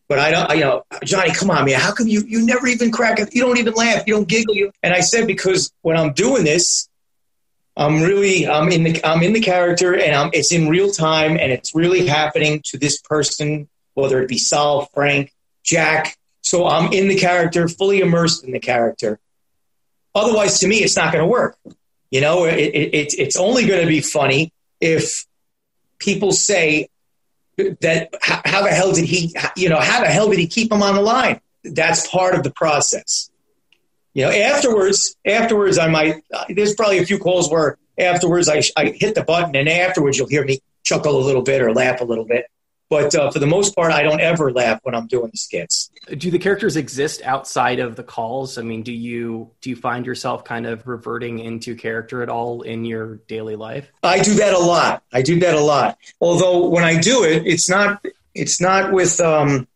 But 0.07 0.17
I 0.17 0.31
don't, 0.31 0.51
you 0.55 0.63
know, 0.63 0.83
Johnny, 1.03 1.31
come 1.31 1.51
on, 1.51 1.65
man. 1.65 1.79
How 1.79 1.93
come 1.93 2.07
you, 2.07 2.23
you 2.25 2.43
never 2.43 2.67
even 2.67 2.91
crack? 2.91 3.19
You 3.31 3.41
don't 3.43 3.59
even 3.59 3.73
laugh. 3.75 4.03
You 4.07 4.15
don't 4.15 4.27
giggle. 4.27 4.55
You. 4.55 4.71
And 4.81 4.91
I 4.91 5.01
said, 5.01 5.27
because 5.27 5.71
when 5.81 5.97
I'm 5.97 6.13
doing 6.13 6.43
this, 6.43 6.89
I'm 7.77 8.01
really, 8.01 8.47
I'm 8.47 8.71
in 8.71 8.83
the, 8.83 9.05
I'm 9.05 9.21
in 9.21 9.33
the 9.33 9.39
character 9.39 9.95
and 9.95 10.15
I'm, 10.15 10.31
it's 10.33 10.51
in 10.51 10.67
real 10.67 10.91
time 10.91 11.37
and 11.37 11.51
it's 11.51 11.75
really 11.75 12.07
happening 12.07 12.61
to 12.65 12.79
this 12.79 12.99
person, 12.99 13.69
whether 13.93 14.21
it 14.21 14.27
be 14.27 14.39
Sal, 14.39 14.89
Frank, 14.95 15.31
Jack, 15.63 16.17
so 16.49 16.65
I'm 16.65 16.91
in 16.91 17.07
the 17.07 17.15
character, 17.15 17.67
fully 17.67 17.99
immersed 17.99 18.43
in 18.43 18.51
the 18.51 18.59
character. 18.59 19.19
Otherwise, 20.15 20.57
to 20.61 20.67
me, 20.67 20.77
it's 20.77 20.95
not 20.95 21.13
going 21.13 21.23
to 21.23 21.29
work. 21.29 21.55
You 22.09 22.21
know, 22.21 22.45
it, 22.45 22.55
it, 22.55 23.13
it's 23.19 23.35
only 23.35 23.67
going 23.67 23.81
to 23.81 23.87
be 23.87 24.01
funny 24.01 24.51
if 24.81 25.27
people 25.99 26.31
say 26.31 26.89
that 27.81 28.09
how 28.23 28.63
the 28.63 28.71
hell 28.71 28.91
did 28.93 29.05
he, 29.05 29.31
you 29.55 29.69
know, 29.69 29.79
how 29.79 29.99
the 29.99 30.07
hell 30.07 30.27
did 30.27 30.39
he 30.39 30.47
keep 30.47 30.71
him 30.71 30.81
on 30.81 30.95
the 30.95 31.01
line? 31.01 31.39
That's 31.63 32.07
part 32.07 32.33
of 32.33 32.41
the 32.41 32.51
process. 32.51 33.29
You 34.15 34.25
know, 34.25 34.31
afterwards, 34.31 35.15
afterwards, 35.27 35.77
I 35.77 35.87
might, 35.87 36.23
uh, 36.33 36.45
there's 36.49 36.73
probably 36.73 36.97
a 36.97 37.05
few 37.05 37.19
calls 37.19 37.51
where 37.51 37.77
afterwards 37.99 38.49
I, 38.49 38.63
I 38.75 38.85
hit 38.85 39.13
the 39.13 39.23
button 39.23 39.55
and 39.55 39.69
afterwards 39.69 40.17
you'll 40.17 40.29
hear 40.29 40.43
me 40.43 40.61
chuckle 40.81 41.15
a 41.15 41.23
little 41.23 41.43
bit 41.43 41.61
or 41.61 41.71
laugh 41.75 42.01
a 42.01 42.05
little 42.05 42.25
bit. 42.25 42.47
But 42.89 43.13
uh, 43.13 43.29
for 43.29 43.37
the 43.37 43.47
most 43.47 43.75
part, 43.75 43.91
I 43.91 44.01
don't 44.01 44.19
ever 44.19 44.51
laugh 44.51 44.79
when 44.81 44.95
I'm 44.95 45.05
doing 45.05 45.29
the 45.31 45.37
skits. 45.37 45.91
Do 46.17 46.31
the 46.31 46.39
characters 46.39 46.75
exist 46.75 47.21
outside 47.23 47.79
of 47.79 47.95
the 47.95 48.03
calls? 48.03 48.57
I 48.57 48.63
mean, 48.63 48.81
do 48.81 48.91
you 48.91 49.51
do 49.61 49.69
you 49.69 49.75
find 49.75 50.05
yourself 50.05 50.43
kind 50.43 50.65
of 50.65 50.87
reverting 50.87 51.39
into 51.39 51.75
character 51.75 52.23
at 52.23 52.29
all 52.29 52.63
in 52.63 52.85
your 52.85 53.17
daily 53.27 53.55
life? 53.55 53.91
I 54.01 54.21
do 54.21 54.33
that 54.35 54.53
a 54.53 54.59
lot. 54.59 55.03
I 55.13 55.21
do 55.21 55.39
that 55.41 55.53
a 55.53 55.61
lot. 55.61 55.99
Although 56.19 56.67
when 56.69 56.83
I 56.83 56.99
do 56.99 57.23
it, 57.23 57.45
it's 57.45 57.69
not 57.69 58.03
it's 58.33 58.59
not 58.59 58.91
with 58.91 59.19
um, 59.19 59.67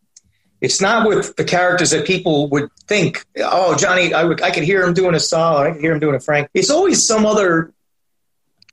it's 0.60 0.80
not 0.80 1.06
with 1.06 1.36
the 1.36 1.44
characters 1.44 1.90
that 1.90 2.06
people 2.06 2.48
would 2.48 2.70
think. 2.88 3.24
Oh, 3.38 3.76
Johnny, 3.76 4.12
I, 4.12 4.24
would, 4.24 4.42
I 4.42 4.50
could 4.50 4.62
hear 4.62 4.82
him 4.82 4.94
doing 4.94 5.14
a 5.14 5.20
Sal. 5.20 5.58
I 5.58 5.72
could 5.72 5.80
hear 5.80 5.92
him 5.92 6.00
doing 6.00 6.14
a 6.14 6.20
Frank. 6.20 6.48
It's 6.54 6.70
always 6.70 7.06
some 7.06 7.26
other 7.26 7.72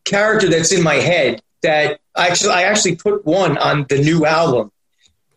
character 0.04 0.50
that's 0.50 0.72
in 0.72 0.84
my 0.84 0.96
head 0.96 1.42
that 1.64 2.00
actually 2.16 2.52
I 2.52 2.64
actually 2.64 2.96
put 2.96 3.26
one 3.26 3.58
on 3.58 3.86
the 3.90 4.00
new 4.00 4.26
album. 4.26 4.72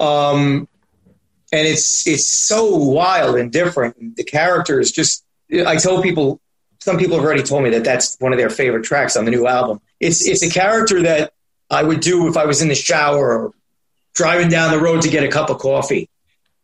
Um, 0.01 0.69
and 1.53 1.69
it's 1.69 2.07
it's 2.07 2.29
so 2.29 2.75
wild 2.77 3.37
and 3.37 3.53
different. 3.53 4.17
The 4.17 4.25
character 4.25 4.81
is 4.81 4.91
just 4.91 5.25
I 5.67 5.77
tell 5.77 6.03
people 6.03 6.41
some 6.81 6.99
people 6.99 7.17
have 7.17 7.25
already 7.25 7.43
told 7.43 7.63
me 7.63 7.71
that 7.71 7.85
that's 7.85 8.17
one 8.19 8.33
of 8.33 8.39
their 8.39 8.51
favorite 8.51 8.85
tracks 8.85 9.17
on 9.17 9.25
the 9.25 9.31
new 9.31 9.47
album. 9.47 9.81
It's 10.01 10.27
it's 10.27 10.43
a 10.43 10.51
character 10.51 11.03
that 11.03 11.33
I 11.71 11.83
would 11.83 12.01
do 12.01 12.29
if 12.29 12.37
I 12.37 12.45
was 12.45 12.61
in 12.61 12.69
the 12.69 12.75
shower 12.75 13.39
or 13.39 13.53
driving 14.15 14.49
down 14.49 14.71
the 14.71 14.79
road 14.79 15.03
to 15.03 15.09
get 15.09 15.25
a 15.25 15.29
cup 15.29 15.51
of 15.51 15.59
coffee. 15.59 16.09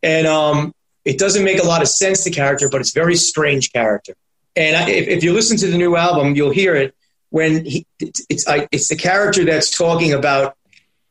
And 0.03 0.27
um, 0.27 0.75
it 1.05 1.19
doesn't 1.19 1.45
make 1.45 1.59
a 1.59 1.67
lot 1.67 1.83
of 1.83 1.89
sense, 1.89 2.25
the 2.25 2.31
character, 2.31 2.69
but 2.69 2.81
it's 2.81 2.93
very 2.93 3.17
strange 3.17 3.73
character. 3.73 4.15
And 4.57 4.77
I, 4.77 4.89
if, 4.91 5.09
if, 5.09 5.25
you 5.25 5.33
listen 5.33 5.57
to 5.59 5.67
the 5.69 5.79
new 5.79 5.97
album, 5.97 6.35
you'll 6.35 6.51
hear 6.51 6.75
it 6.75 6.95
when 7.31 7.65
he, 7.65 7.87
it's, 7.99 8.27
it's, 8.29 8.45
it's 8.71 8.89
the 8.89 8.97
character 8.97 9.45
that's 9.45 9.71
talking 9.71 10.13
about 10.13 10.57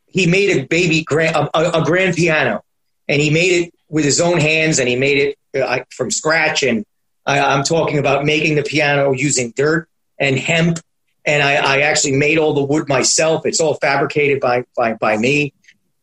he 0.05 0.27
made 0.27 0.58
a 0.58 0.65
baby 0.65 1.03
grand, 1.03 1.36
a, 1.36 1.79
a, 1.82 1.84
grand 1.84 2.15
piano 2.15 2.63
and 3.08 3.21
he 3.21 3.29
made 3.29 3.63
it 3.63 3.73
with 3.89 4.05
his 4.05 4.19
own 4.19 4.39
hands 4.39 4.79
and 4.79 4.88
he 4.88 4.95
made 4.95 5.36
it 5.53 5.62
uh, 5.62 5.79
from 5.91 6.12
scratch. 6.12 6.63
And 6.63 6.86
I, 7.25 7.39
I'm 7.39 7.63
talking 7.63 7.99
about 7.99 8.25
making 8.25 8.55
the 8.55 8.63
piano 8.63 9.12
using 9.12 9.51
dirt 9.55 9.88
and 10.19 10.38
hemp 10.38 10.79
and 11.25 11.43
I, 11.43 11.55
I, 11.55 11.82
actually 11.82 12.13
made 12.13 12.38
all 12.38 12.53
the 12.53 12.63
wood 12.63 12.88
myself. 12.88 13.45
It's 13.45 13.60
all 13.60 13.75
fabricated 13.75 14.39
by 14.39 14.63
by, 14.75 14.93
by 14.93 15.17
me. 15.17 15.53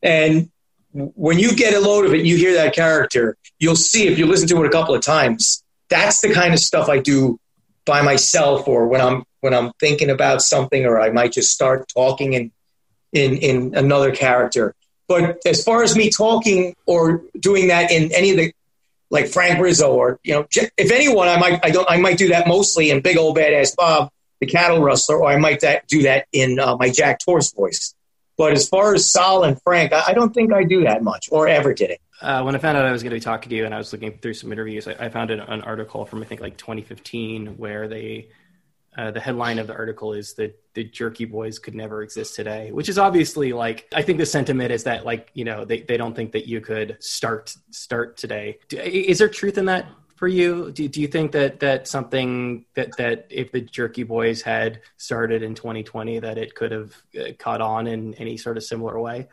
And 0.03 0.51
when 0.93 1.39
you 1.39 1.55
get 1.57 1.75
a 1.75 1.81
load 1.81 2.07
of 2.07 2.15
it, 2.15 2.25
you 2.25 2.37
hear 2.37 2.55
that 2.55 2.75
character. 2.75 3.37
You'll 3.59 3.77
see 3.77 4.07
if 4.07 4.19
you 4.19 4.27
listen 4.27 4.49
to 4.49 4.63
it 4.63 4.67
a 4.67 4.71
couple 4.71 4.95
of 4.95 5.03
times. 5.03 5.65
That's 5.89 6.21
the 6.21 6.33
kind 6.33 6.55
of 6.55 6.61
stuff 6.61 6.89
I 6.89 6.99
do 6.99 7.41
by 7.85 8.03
myself, 8.03 8.69
or 8.69 8.89
when 8.89 9.01
I'm 9.01 9.25
when 9.47 9.55
I'm 9.55 9.71
thinking 9.79 10.11
about 10.11 10.43
something, 10.43 10.85
or 10.85 11.01
I 11.01 11.11
might 11.11 11.31
just 11.31 11.53
start 11.53 11.89
talking 11.89 12.33
in 12.33 12.51
in 13.13 13.37
in 13.37 13.75
another 13.77 14.11
character. 14.11 14.75
But 15.07 15.39
as 15.47 15.63
far 15.63 15.85
as 15.85 15.95
me 15.97 16.11
talking 16.11 16.75
or 16.85 17.23
doing 17.39 17.69
that 17.69 17.93
in 17.93 18.13
any 18.13 18.33
of 18.33 18.37
the 18.39 18.53
like 19.09 19.29
Frank 19.29 19.61
Rizzo 19.61 19.93
or 19.93 20.19
you 20.25 20.35
know 20.35 20.47
if 20.51 20.91
anyone 20.91 21.29
I 21.29 21.39
might 21.39 21.65
I 21.65 21.71
don't 21.71 21.89
I 21.89 21.99
might 21.99 22.19
do 22.19 22.29
that 22.31 22.49
mostly 22.49 22.91
in 22.91 23.03
Big 23.03 23.17
Old 23.17 23.37
Badass 23.37 23.77
Bob 23.77 24.11
the 24.41 24.47
cattle 24.47 24.83
rustler 24.83 25.19
or 25.19 25.31
I 25.31 25.37
might 25.37 25.61
that, 25.61 25.87
do 25.87 26.03
that 26.03 26.27
in 26.33 26.59
uh, 26.59 26.77
my 26.77 26.91
Jack 26.91 27.21
Tors 27.21 27.53
voice. 27.53 27.95
But 28.37 28.53
as 28.53 28.69
far 28.69 28.95
as 28.95 29.11
Sal 29.11 29.45
and 29.45 29.61
Frank, 29.63 29.93
I, 29.93 30.05
I 30.09 30.13
don't 30.13 30.35
think 30.35 30.53
I 30.53 30.65
do 30.65 30.83
that 30.83 31.03
much 31.03 31.29
or 31.31 31.49
ever 31.49 31.73
did 31.73 31.91
it. 31.91 32.01
Uh, 32.21 32.43
when 32.43 32.55
I 32.55 32.59
found 32.59 32.77
out 32.77 32.85
I 32.85 32.93
was 32.93 33.03
going 33.03 33.11
to 33.11 33.17
be 33.17 33.21
talking 33.21 33.51
to 33.51 33.57
you 33.57 33.65
and 33.65 33.75
I 33.75 33.79
was 33.79 33.93
looking 33.93 34.19
through 34.19 34.35
some 34.35 34.53
interviews, 34.53 34.89
I, 34.89 34.97
I 34.99 35.09
found 35.09 35.31
an, 35.31 35.41
an, 35.41 35.63
article 35.63 36.05
from 36.07 36.23
I 36.23 36.27
think 36.27 36.41
like 36.41 36.57
2015 36.57 37.59
where 37.59 37.89
they 37.89 38.29
uh, 38.97 39.11
the 39.11 39.21
headline 39.21 39.59
of 39.59 39.67
the 39.67 39.75
article 39.75 40.13
is 40.13 40.35
that 40.35 40.59
the 40.75 40.85
Jerky 40.85 41.25
Boys 41.25 41.59
could 41.59 41.75
never 41.75 42.03
exist 42.03 42.35
today, 42.35 42.73
which 42.73 42.89
is 42.89 42.99
obviously 42.99 43.53
like 43.53 43.87
I 43.95 44.03
think 44.03 44.19
the 44.19 44.27
sentiment 44.27 44.73
is 44.73 44.85
that 44.85 45.05
like 45.05 45.31
you 45.35 45.45
know 45.45 45.65
they, 45.65 45.83
they 45.83 45.97
don't 45.97 46.15
think 46.15 46.33
that 46.33 46.49
you 46.49 46.61
could 46.61 46.97
start 47.01 47.55
start 47.71 48.17
today. 48.17 48.59
Is 48.71 49.19
there 49.19 49.29
truth 49.29 49.59
in 49.59 49.67
that? 49.67 49.87
for 50.17 50.27
you? 50.27 50.73
Do, 50.73 50.89
do 50.89 51.01
you 51.01 51.07
think 51.07 51.33
that 51.33 51.61
that 51.61 51.87
something 51.87 52.65
that 52.75 52.97
that 52.97 53.27
if 53.31 53.53
the 53.53 53.61
Jerky 53.61 54.03
Boys 54.03 54.43
had 54.43 54.81
started 54.97 55.43
in 55.43 55.55
2020, 55.55 56.19
that 56.21 56.39
it 56.39 56.55
could 56.55 56.73
have 56.73 56.95
uh, 57.19 57.33
caught 57.39 57.61
on 57.61 57.87
in 57.87 58.15
any 58.15 58.37
sort 58.37 58.57
of 58.57 58.65
similar 58.65 58.99
way? 58.99 59.29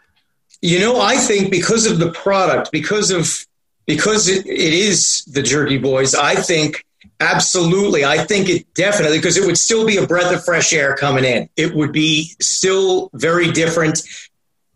You 0.62 0.80
know, 0.80 1.00
I 1.00 1.16
think 1.16 1.50
because 1.50 1.86
of 1.86 2.00
the 2.00 2.12
product, 2.12 2.72
because 2.72 3.12
of 3.12 3.46
because 3.86 4.28
it, 4.28 4.46
it 4.46 4.74
is 4.74 5.26
the 5.26 5.42
Jerky 5.42 5.78
Boys, 5.78 6.14
I 6.14 6.36
think 6.36 6.86
absolutely. 7.20 8.06
I 8.06 8.24
think 8.26 8.50
it 8.50 8.74
definitely 8.74 9.18
because 9.18 9.38
it 9.38 9.46
would 9.46 9.58
still 9.58 9.86
be 9.86 9.98
a 9.98 10.08
breath 10.08 10.34
of 10.34 10.44
fresh 10.44 10.74
air 10.74 10.96
coming 10.96 11.24
in. 11.24 11.50
It 11.56 11.74
would 11.74 11.92
be 11.92 12.32
still 12.42 13.10
very 13.14 13.52
different. 13.52 14.02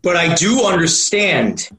But 0.01 0.15
I 0.15 0.35
do 0.35 0.65
understand 0.65 1.69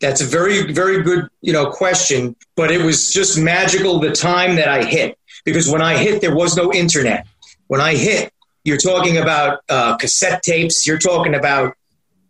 that's 0.00 0.20
a 0.20 0.24
very, 0.24 0.72
very 0.72 1.02
good, 1.02 1.28
you 1.40 1.52
know, 1.52 1.70
question. 1.70 2.36
But 2.56 2.70
it 2.70 2.82
was 2.82 3.12
just 3.12 3.38
magical 3.38 3.98
the 4.00 4.12
time 4.12 4.56
that 4.56 4.68
I 4.68 4.84
hit 4.84 5.18
because 5.44 5.70
when 5.70 5.82
I 5.82 5.96
hit, 5.96 6.20
there 6.20 6.34
was 6.34 6.56
no 6.56 6.72
internet. 6.72 7.26
When 7.68 7.80
I 7.80 7.94
hit, 7.94 8.32
you're 8.64 8.76
talking 8.76 9.18
about 9.18 9.60
uh, 9.68 9.96
cassette 9.96 10.42
tapes. 10.42 10.86
You're 10.86 10.98
talking 10.98 11.34
about 11.34 11.74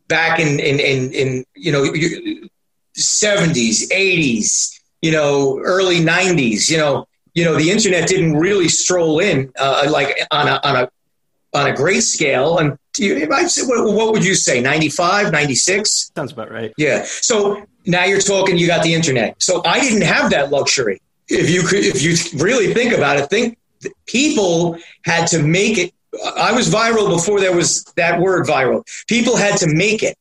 back 0.09 0.39
in 0.39 0.61
in 0.61 0.79
in, 0.81 1.13
in 1.13 1.45
you 1.55 1.73
know 1.73 1.87
seventies, 2.95 3.91
eighties, 3.91 4.81
you 5.03 5.13
know, 5.13 5.59
early 5.59 6.01
nineties. 6.01 6.71
You 6.71 6.79
know, 6.79 7.09
you 7.37 7.45
know, 7.45 7.55
the 7.55 7.71
internet 7.71 8.09
didn't 8.09 8.37
really 8.37 8.67
stroll 8.67 9.21
in 9.21 9.53
uh, 9.59 9.87
like 9.91 10.19
on 10.31 10.49
a 10.49 10.59
on 10.65 10.77
a 10.77 10.91
on 11.53 11.67
a 11.69 11.77
great 11.77 12.01
scale. 12.01 12.59
And 12.59 12.79
you, 12.99 13.29
what 13.29 14.13
would 14.15 14.25
you 14.25 14.35
say 14.35 14.61
95 14.61 15.33
96 15.33 16.13
sounds 16.17 16.33
about 16.33 16.51
right. 16.51 16.73
Yeah. 16.79 17.05
So 17.05 17.67
now 17.85 18.05
you're 18.05 18.21
talking 18.21 18.57
you 18.57 18.67
got 18.67 18.83
the 18.83 18.95
internet. 18.95 19.41
So 19.43 19.63
i 19.67 19.79
didn't 19.81 20.03
have 20.03 20.31
that 20.31 20.51
luxury. 20.51 21.01
If 21.29 21.51
you 21.51 21.63
could 21.63 21.85
if 21.85 22.03
you 22.03 22.17
really 22.43 22.73
think 22.73 22.95
about 22.95 23.19
it 23.19 23.29
think 23.29 23.59
people 24.07 24.79
had 25.05 25.27
to 25.27 25.43
make 25.43 25.77
it 25.77 25.93
i 26.37 26.51
was 26.51 26.71
viral 26.71 27.11
before 27.11 27.41
there 27.41 27.55
was 27.55 27.85
that 27.97 28.19
word 28.19 28.47
viral. 28.47 28.83
People 29.09 29.37
had 29.37 29.59
to 29.59 29.67
make 29.67 30.03
it. 30.03 30.17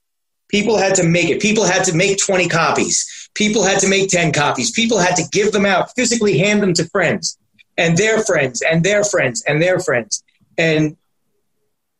People 0.49 0.77
had 0.77 0.95
to 0.95 1.03
make 1.03 1.29
it. 1.29 1.41
People 1.41 1.63
had 1.63 1.85
to 1.85 1.95
make 1.95 2.17
20 2.17 2.49
copies 2.49 3.24
people 3.35 3.63
had 3.63 3.79
to 3.79 3.87
make 3.87 4.09
10 4.09 4.31
copies 4.31 4.71
people 4.71 4.97
had 4.97 5.15
to 5.15 5.23
give 5.31 5.51
them 5.51 5.65
out 5.65 5.93
physically 5.95 6.37
hand 6.37 6.61
them 6.61 6.73
to 6.73 6.85
friends 6.89 7.37
and 7.77 7.97
their 7.97 8.23
friends 8.23 8.61
and 8.61 8.83
their 8.83 9.03
friends 9.03 9.43
and 9.47 9.61
their 9.61 9.79
friends 9.79 10.23
and 10.57 10.97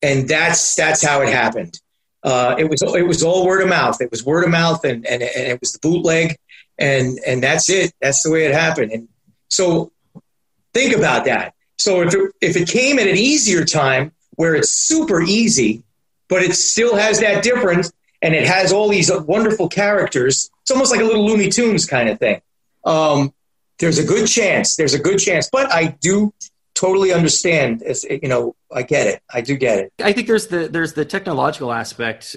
and 0.05 0.27
that's 0.27 0.75
that's 0.75 1.03
how 1.03 1.21
it 1.21 1.29
happened. 1.29 1.79
Uh, 2.23 2.55
it 2.57 2.69
was 2.69 2.81
it 2.81 3.07
was 3.07 3.23
all 3.23 3.45
word 3.45 3.61
of 3.61 3.69
mouth. 3.69 3.99
It 4.01 4.11
was 4.11 4.23
word 4.23 4.43
of 4.43 4.51
mouth, 4.51 4.83
and, 4.83 5.05
and 5.05 5.21
and 5.23 5.47
it 5.47 5.59
was 5.59 5.73
the 5.73 5.79
bootleg, 5.79 6.37
and 6.77 7.19
and 7.25 7.41
that's 7.41 7.69
it. 7.69 7.91
That's 8.01 8.23
the 8.23 8.31
way 8.31 8.45
it 8.45 8.53
happened. 8.53 8.91
And 8.91 9.07
so 9.49 9.91
think 10.73 10.95
about 10.95 11.25
that. 11.25 11.53
So 11.77 12.01
if 12.01 12.13
it, 12.13 12.31
if 12.41 12.55
it 12.55 12.67
came 12.67 12.99
at 12.99 13.07
an 13.07 13.17
easier 13.17 13.65
time 13.65 14.11
where 14.35 14.55
it's 14.55 14.71
super 14.71 15.21
easy, 15.21 15.83
but 16.29 16.41
it 16.41 16.55
still 16.55 16.95
has 16.95 17.19
that 17.19 17.43
difference, 17.43 17.91
and 18.21 18.34
it 18.34 18.47
has 18.47 18.71
all 18.71 18.89
these 18.89 19.12
wonderful 19.12 19.69
characters, 19.69 20.49
it's 20.62 20.71
almost 20.71 20.91
like 20.91 21.01
a 21.01 21.04
little 21.04 21.25
Looney 21.25 21.49
Tunes 21.49 21.86
kind 21.86 22.10
of 22.10 22.19
thing. 22.19 22.41
Um, 22.84 23.34
there's 23.80 23.97
a 23.97 24.04
good 24.04 24.28
chance. 24.28 24.75
There's 24.75 24.93
a 24.93 24.99
good 24.99 25.17
chance, 25.17 25.49
but 25.51 25.71
I 25.71 25.97
do 25.99 26.34
totally 26.75 27.13
understand. 27.13 27.82
It's, 27.86 28.04
you 28.04 28.28
know, 28.28 28.56
I 28.71 28.84
get 28.84 29.08
it. 29.08 29.21
I 29.34 29.41
do 29.41 29.58
get 29.58 29.80
it. 29.80 29.93
I 30.04 30.13
think 30.13 30.28
there's 30.28 30.47
the 30.47 30.67
there's 30.67 30.93
the 30.93 31.06
technological 31.06 31.71
aspect 31.73 32.36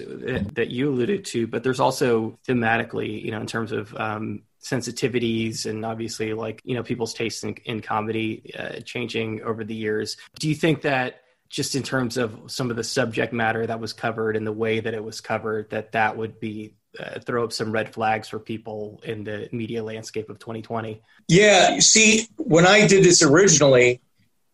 that 0.53 0.69
you 0.69 0.89
alluded 0.89 1.25
to, 1.25 1.47
but 1.47 1.63
there's 1.63 1.79
also 1.79 2.37
thematically, 2.47 3.23
you 3.23 3.31
know, 3.31 3.41
in 3.41 3.47
terms 3.47 3.71
of 3.71 3.93
um, 3.95 4.41
sensitivities 4.61 5.65
and 5.65 5.85
obviously 5.85 6.33
like 6.33 6.61
you 6.65 6.75
know 6.75 6.83
people's 6.83 7.13
tastes 7.13 7.43
in, 7.43 7.55
in 7.65 7.81
comedy 7.81 8.51
uh, 8.57 8.79
changing 8.81 9.41
over 9.43 9.63
the 9.63 9.75
years. 9.75 10.17
Do 10.39 10.49
you 10.49 10.55
think 10.55 10.81
that? 10.81 11.21
Just 11.49 11.75
in 11.75 11.83
terms 11.83 12.17
of 12.17 12.39
some 12.47 12.69
of 12.69 12.75
the 12.75 12.83
subject 12.83 13.33
matter 13.33 13.65
that 13.65 13.79
was 13.79 13.93
covered 13.93 14.35
and 14.35 14.45
the 14.45 14.51
way 14.51 14.79
that 14.79 14.93
it 14.93 15.03
was 15.03 15.19
covered 15.19 15.69
that 15.71 15.91
that 15.93 16.15
would 16.15 16.39
be 16.39 16.75
uh, 16.99 17.19
throw 17.19 17.43
up 17.43 17.53
some 17.53 17.71
red 17.71 17.93
flags 17.93 18.27
for 18.27 18.39
people 18.39 18.99
in 19.03 19.23
the 19.23 19.47
media 19.51 19.83
landscape 19.83 20.29
of 20.29 20.39
2020 20.39 21.01
yeah 21.27 21.75
you 21.75 21.81
see 21.81 22.27
when 22.37 22.65
i 22.65 22.85
did 22.87 23.03
this 23.03 23.21
originally 23.21 24.01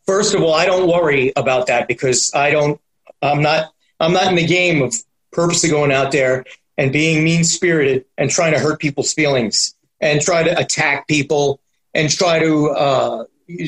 First 0.05 0.35
of 0.35 0.43
all, 0.43 0.53
I 0.53 0.65
don't 0.65 0.87
worry 0.87 1.33
about 1.35 1.67
that 1.67 1.87
because 1.87 2.31
I 2.33 2.51
don't. 2.51 2.79
I'm 3.21 3.41
not. 3.41 3.71
I'm 3.99 4.13
not 4.13 4.27
in 4.27 4.35
the 4.35 4.45
game 4.45 4.81
of 4.81 4.93
purposely 5.31 5.69
going 5.69 5.91
out 5.91 6.11
there 6.11 6.45
and 6.77 6.91
being 6.91 7.23
mean 7.23 7.43
spirited 7.43 8.05
and 8.17 8.29
trying 8.29 8.53
to 8.53 8.59
hurt 8.59 8.79
people's 8.79 9.13
feelings 9.13 9.73
and 9.99 10.21
try 10.21 10.43
to 10.43 10.59
attack 10.59 11.07
people 11.07 11.59
and 11.93 12.09
try 12.09 12.39
to 12.39 12.69
uh, 12.69 13.23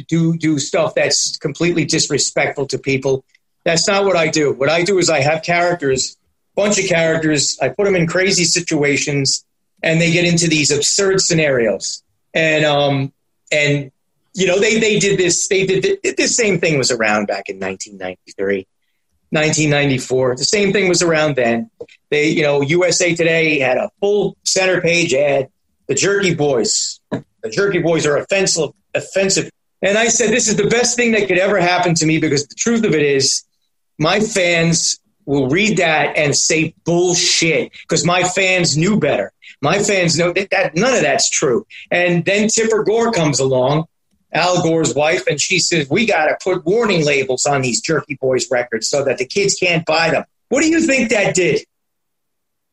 do 0.08 0.38
do 0.38 0.60
stuff 0.60 0.96
that's 0.96 1.38
completely 1.38 1.86
disrespectful 1.86 2.68
to 2.68 2.78
people. 2.78 3.24
That's 3.64 3.88
not 3.88 4.06
what 4.06 4.16
I 4.16 4.28
do. 4.28 4.54
What 4.54 4.70
I 4.70 4.84
do 4.84 4.98
is 4.98 5.10
I 5.10 5.20
have 5.20 5.44
characters, 5.44 6.18
bunch 6.56 6.80
of 6.80 6.86
characters. 6.86 7.58
I 7.62 7.70
put 7.70 7.86
them 7.86 7.96
in 7.96 8.08
crazy 8.08 8.46
situations, 8.46 9.46
and 9.84 10.00
they 10.00 10.12
get 10.12 10.26
into 10.26 10.48
these 10.48 10.72
absurd 10.72 11.22
scenarios. 11.22 12.04
And 12.34 12.66
um, 12.66 13.14
and 13.52 13.92
you 14.38 14.46
know, 14.46 14.60
they, 14.60 14.80
they 14.80 15.00
did 15.00 15.18
this, 15.18 15.48
they 15.48 15.66
did 15.66 16.00
this 16.16 16.36
same 16.36 16.60
thing 16.60 16.78
was 16.78 16.92
around 16.92 17.26
back 17.26 17.50
in 17.50 17.60
1993, 17.60 18.68
1994. 19.32 20.36
The 20.36 20.44
same 20.44 20.72
thing 20.72 20.88
was 20.88 21.02
around 21.02 21.36
then. 21.36 21.72
They, 22.12 22.30
you 22.30 22.44
know, 22.44 22.62
USA 22.62 23.16
Today 23.16 23.58
had 23.58 23.78
a 23.78 23.90
full 24.00 24.38
center 24.44 24.80
page 24.80 25.12
ad. 25.16 25.50
The 25.88 25.96
Jerky 25.96 26.36
Boys, 26.36 27.00
the 27.10 27.50
Jerky 27.50 27.80
Boys 27.80 28.06
are 28.06 28.18
offensive, 28.18 28.70
offensive. 28.94 29.50
And 29.88 29.98
I 29.98 30.10
said, 30.10 30.32
this 30.32 30.50
is 30.50 30.58
the 30.58 30.68
best 30.68 30.98
thing 30.98 31.14
that 31.14 31.30
could 31.30 31.38
ever 31.38 31.62
happen 31.62 31.96
to 31.96 32.06
me 32.06 32.20
because 32.20 32.46
the 32.46 32.56
truth 32.56 32.84
of 32.84 32.94
it 32.94 33.02
is, 33.02 33.46
my 33.98 34.20
fans 34.20 35.00
will 35.26 35.48
read 35.48 35.78
that 35.78 36.18
and 36.18 36.36
say 36.36 36.76
bullshit 36.84 37.72
because 37.84 38.06
my 38.06 38.24
fans 38.24 38.76
knew 38.76 39.00
better. 39.00 39.32
My 39.62 39.80
fans 39.80 40.18
know 40.18 40.34
that, 40.34 40.50
that 40.52 40.76
none 40.76 40.94
of 40.94 41.04
that's 41.04 41.30
true. 41.30 41.66
And 41.90 42.26
then 42.26 42.50
Tipper 42.50 42.84
Gore 42.84 43.14
comes 43.14 43.40
along 43.40 43.86
Al 44.34 44.62
Gore's 44.62 44.94
wife, 44.94 45.26
and 45.26 45.40
she 45.40 45.58
says, 45.58 45.90
We 45.90 46.06
got 46.06 46.26
to 46.26 46.38
put 46.44 46.66
warning 46.66 47.06
labels 47.06 47.46
on 47.46 47.62
these 47.62 47.80
Jerky 47.80 48.16
Boys 48.20 48.52
records 48.52 48.90
so 48.90 49.06
that 49.06 49.18
the 49.20 49.26
kids 49.26 49.56
can't 49.56 49.86
buy 49.86 50.10
them. 50.10 50.26
What 50.50 50.64
do 50.64 50.68
you 50.68 50.82
think 50.82 51.12
that 51.12 51.34
did? 51.34 51.62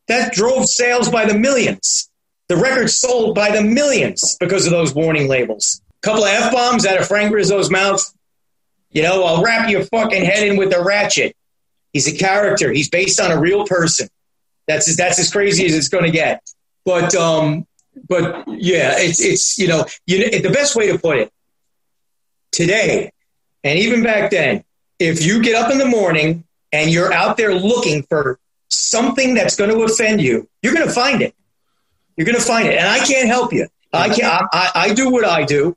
That 0.09 0.33
drove 0.33 0.67
sales 0.67 1.09
by 1.09 1.27
the 1.27 1.39
millions. 1.39 2.11
The 2.49 2.57
record 2.57 2.91
sold 2.91 3.37
by 3.37 3.53
the 3.53 3.63
millions 3.63 4.37
because 4.41 4.67
of 4.67 4.73
those 4.73 4.93
warning 4.93 5.29
labels. 5.29 5.81
Couple 6.05 6.25
of 6.25 6.29
F 6.29 6.53
bombs 6.53 6.85
out 6.85 7.01
of 7.01 7.09
Frank 7.09 7.33
Rizzo's 7.33 7.71
mouth. 7.71 8.13
You 8.91 9.03
know, 9.03 9.25
I'll 9.25 9.43
wrap 9.43 9.71
your 9.71 9.85
fucking 9.85 10.23
head 10.23 10.47
in 10.47 10.59
with 10.59 10.71
a 10.75 10.85
ratchet. 10.85 11.35
He's 11.95 12.07
a 12.07 12.15
character, 12.15 12.71
he's 12.71 12.91
based 12.91 13.19
on 13.19 13.31
a 13.31 13.41
real 13.41 13.65
person. 13.67 14.09
That's 14.69 14.95
that's 14.97 15.19
as 15.19 15.33
crazy 15.33 15.65
as 15.65 15.75
it's 15.75 15.89
going 15.89 16.05
to 16.05 16.11
get. 16.11 16.43
But 16.85 17.15
um, 17.15 17.67
but 18.07 18.47
yeah, 18.49 18.97
it's 18.99 19.23
it's 19.23 19.59
you 19.59 19.67
know 19.67 19.87
you 20.07 20.29
the 20.43 20.51
best 20.51 20.77
way 20.77 20.93
to 20.93 20.99
put 20.99 21.17
it 21.17 21.33
today, 22.53 23.11
and 23.63 23.79
even 23.79 24.03
back 24.03 24.31
then, 24.31 24.63
if 24.99 25.25
you 25.25 25.43
get 25.43 25.55
up 25.55 25.73
in 25.73 25.79
the 25.79 25.87
morning 25.87 26.45
and 26.71 26.91
you're 26.91 27.15
out 27.15 27.39
there 27.39 27.55
looking 27.55 28.03
for 28.03 28.39
something 28.69 29.33
that's 29.33 29.57
going 29.57 29.71
to 29.71 29.83
offend 29.85 30.21
you, 30.21 30.51
you're 30.63 30.75
going 30.75 30.87
to 30.87 30.93
find 30.93 31.23
it. 31.23 31.35
You're 32.15 32.27
going 32.27 32.39
to 32.39 32.45
find 32.45 32.69
it, 32.69 32.77
and 32.77 32.87
I 32.87 32.99
can't 32.99 33.27
help 33.27 33.55
you. 33.55 33.69
I 33.91 34.09
can 34.11 34.25
I, 34.53 34.71
I 34.75 34.93
do 34.93 35.09
what 35.09 35.25
I 35.25 35.45
do. 35.45 35.75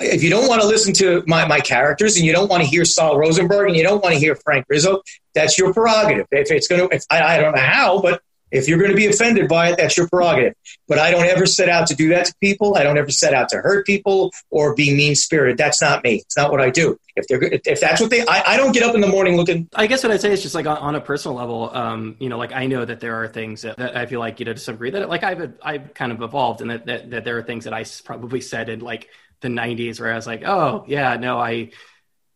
If 0.00 0.22
you 0.22 0.30
don't 0.30 0.48
want 0.48 0.62
to 0.62 0.66
listen 0.66 0.92
to 0.94 1.22
my, 1.26 1.46
my 1.46 1.60
characters 1.60 2.16
and 2.16 2.24
you 2.24 2.32
don't 2.32 2.48
want 2.48 2.62
to 2.62 2.68
hear 2.68 2.84
Sol 2.84 3.18
Rosenberg 3.18 3.68
and 3.68 3.76
you 3.76 3.82
don't 3.82 4.02
want 4.02 4.14
to 4.14 4.18
hear 4.18 4.34
Frank 4.34 4.66
Rizzo, 4.68 5.02
that's 5.34 5.58
your 5.58 5.72
prerogative. 5.72 6.26
If 6.30 6.50
it's 6.50 6.66
going 6.66 6.88
to, 6.88 6.94
if, 6.94 7.04
I, 7.10 7.36
I 7.36 7.40
don't 7.40 7.54
know 7.54 7.60
how, 7.60 8.00
but 8.00 8.22
if 8.50 8.68
you're 8.68 8.78
going 8.78 8.90
to 8.90 8.96
be 8.96 9.06
offended 9.06 9.48
by 9.48 9.70
it, 9.70 9.76
that's 9.76 9.96
your 9.96 10.08
prerogative. 10.08 10.54
But 10.88 10.98
I 10.98 11.10
don't 11.10 11.26
ever 11.26 11.46
set 11.46 11.68
out 11.68 11.86
to 11.88 11.94
do 11.94 12.08
that 12.08 12.26
to 12.26 12.34
people. 12.40 12.76
I 12.76 12.82
don't 12.82 12.98
ever 12.98 13.10
set 13.10 13.32
out 13.32 13.48
to 13.50 13.58
hurt 13.58 13.86
people 13.86 14.32
or 14.50 14.74
be 14.74 14.94
mean 14.94 15.14
spirited. 15.14 15.56
That's 15.56 15.80
not 15.80 16.02
me. 16.02 16.16
It's 16.16 16.36
not 16.36 16.50
what 16.50 16.60
I 16.60 16.70
do. 16.70 16.98
If 17.14 17.26
they're 17.28 17.42
if 17.42 17.80
that's 17.80 18.00
what 18.00 18.10
they, 18.10 18.22
I, 18.26 18.54
I 18.54 18.56
don't 18.56 18.72
get 18.72 18.82
up 18.82 18.94
in 18.94 19.00
the 19.00 19.06
morning 19.06 19.36
looking. 19.36 19.68
I 19.74 19.86
guess 19.86 20.02
what 20.02 20.10
I'd 20.10 20.20
say 20.20 20.32
is 20.32 20.42
just 20.42 20.54
like 20.54 20.66
on, 20.66 20.78
on 20.78 20.94
a 20.94 21.00
personal 21.00 21.36
level, 21.36 21.70
um, 21.74 22.16
you 22.18 22.28
know, 22.28 22.38
like 22.38 22.52
I 22.52 22.66
know 22.66 22.84
that 22.84 23.00
there 23.00 23.22
are 23.22 23.28
things 23.28 23.62
that, 23.62 23.76
that, 23.76 23.96
I 23.96 24.06
feel 24.06 24.20
like 24.20 24.40
you 24.40 24.46
know 24.46 24.52
to 24.52 24.58
some 24.58 24.74
degree 24.74 24.90
that 24.90 25.08
like 25.08 25.22
I've 25.22 25.52
I've 25.62 25.94
kind 25.94 26.10
of 26.10 26.22
evolved 26.22 26.60
and 26.60 26.70
that, 26.70 26.86
that 26.86 27.10
that 27.10 27.24
there 27.24 27.38
are 27.38 27.42
things 27.42 27.64
that 27.64 27.74
I 27.74 27.84
probably 28.04 28.40
said 28.40 28.68
and 28.68 28.82
like 28.82 29.08
the 29.40 29.48
90s 29.48 30.00
where 30.00 30.12
I 30.12 30.16
was 30.16 30.26
like, 30.26 30.42
oh 30.44 30.84
yeah, 30.86 31.16
no, 31.16 31.38
I 31.38 31.70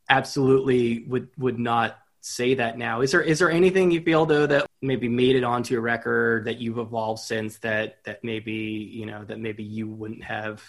absolutely 0.08 1.04
would 1.08 1.28
would 1.38 1.58
not 1.58 1.98
say 2.20 2.54
that 2.54 2.78
now. 2.78 3.02
Is 3.02 3.12
there 3.12 3.20
is 3.20 3.38
there 3.38 3.50
anything 3.50 3.90
you 3.90 4.00
feel 4.00 4.26
though 4.26 4.46
that 4.46 4.66
maybe 4.80 5.08
made 5.08 5.36
it 5.36 5.44
onto 5.44 5.76
a 5.76 5.80
record 5.80 6.46
that 6.46 6.58
you've 6.58 6.78
evolved 6.78 7.20
since 7.20 7.58
that 7.58 8.02
that 8.04 8.24
maybe 8.24 8.52
you 8.52 9.06
know 9.06 9.24
that 9.24 9.38
maybe 9.38 9.62
you 9.62 9.88
wouldn't 9.88 10.24
have 10.24 10.62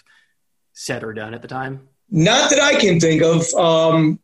said 0.72 1.02
or 1.02 1.12
done 1.12 1.34
at 1.34 1.42
the 1.42 1.48
time? 1.48 1.88
Not 2.10 2.50
that 2.50 2.60
I 2.60 2.78
can 2.78 3.00
think 3.00 3.22
of. 3.22 3.52
Um, 3.54 4.20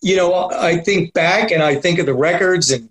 you 0.00 0.16
know, 0.16 0.50
I 0.50 0.78
think 0.78 1.14
back 1.14 1.50
and 1.50 1.62
I 1.62 1.76
think 1.76 1.98
of 1.98 2.06
the 2.06 2.14
records, 2.14 2.70
and 2.70 2.90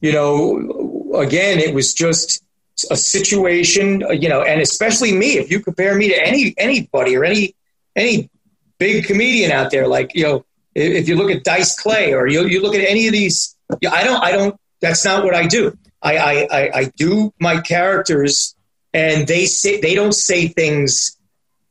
you 0.00 0.12
know, 0.12 1.12
again, 1.14 1.58
it 1.58 1.74
was 1.74 1.92
just 1.92 2.42
a 2.90 2.96
situation. 2.96 4.02
Uh, 4.02 4.10
you 4.10 4.28
know, 4.28 4.42
and 4.42 4.60
especially 4.60 5.12
me. 5.12 5.38
If 5.38 5.50
you 5.50 5.60
compare 5.60 5.94
me 5.96 6.08
to 6.08 6.26
any 6.26 6.54
anybody 6.58 7.16
or 7.16 7.24
any 7.24 7.54
any 7.96 8.30
big 8.78 9.04
comedian 9.06 9.52
out 9.52 9.70
there, 9.70 9.86
like 9.86 10.14
you 10.14 10.24
know 10.24 10.44
if 10.74 11.08
you 11.08 11.16
look 11.16 11.30
at 11.30 11.44
Dice 11.44 11.78
Clay 11.78 12.14
or 12.14 12.26
you, 12.26 12.46
you 12.46 12.62
look 12.62 12.74
at 12.74 12.88
any 12.88 13.06
of 13.06 13.12
these, 13.12 13.56
I 13.70 14.04
don't, 14.04 14.22
I 14.22 14.32
don't, 14.32 14.58
that's 14.80 15.04
not 15.04 15.24
what 15.24 15.34
I 15.34 15.46
do. 15.46 15.76
I, 16.00 16.16
I, 16.16 16.70
I, 16.74 16.84
do 16.96 17.32
my 17.38 17.60
characters 17.60 18.56
and 18.92 19.28
they 19.28 19.46
say, 19.46 19.80
they 19.80 19.94
don't 19.94 20.14
say 20.14 20.48
things, 20.48 21.16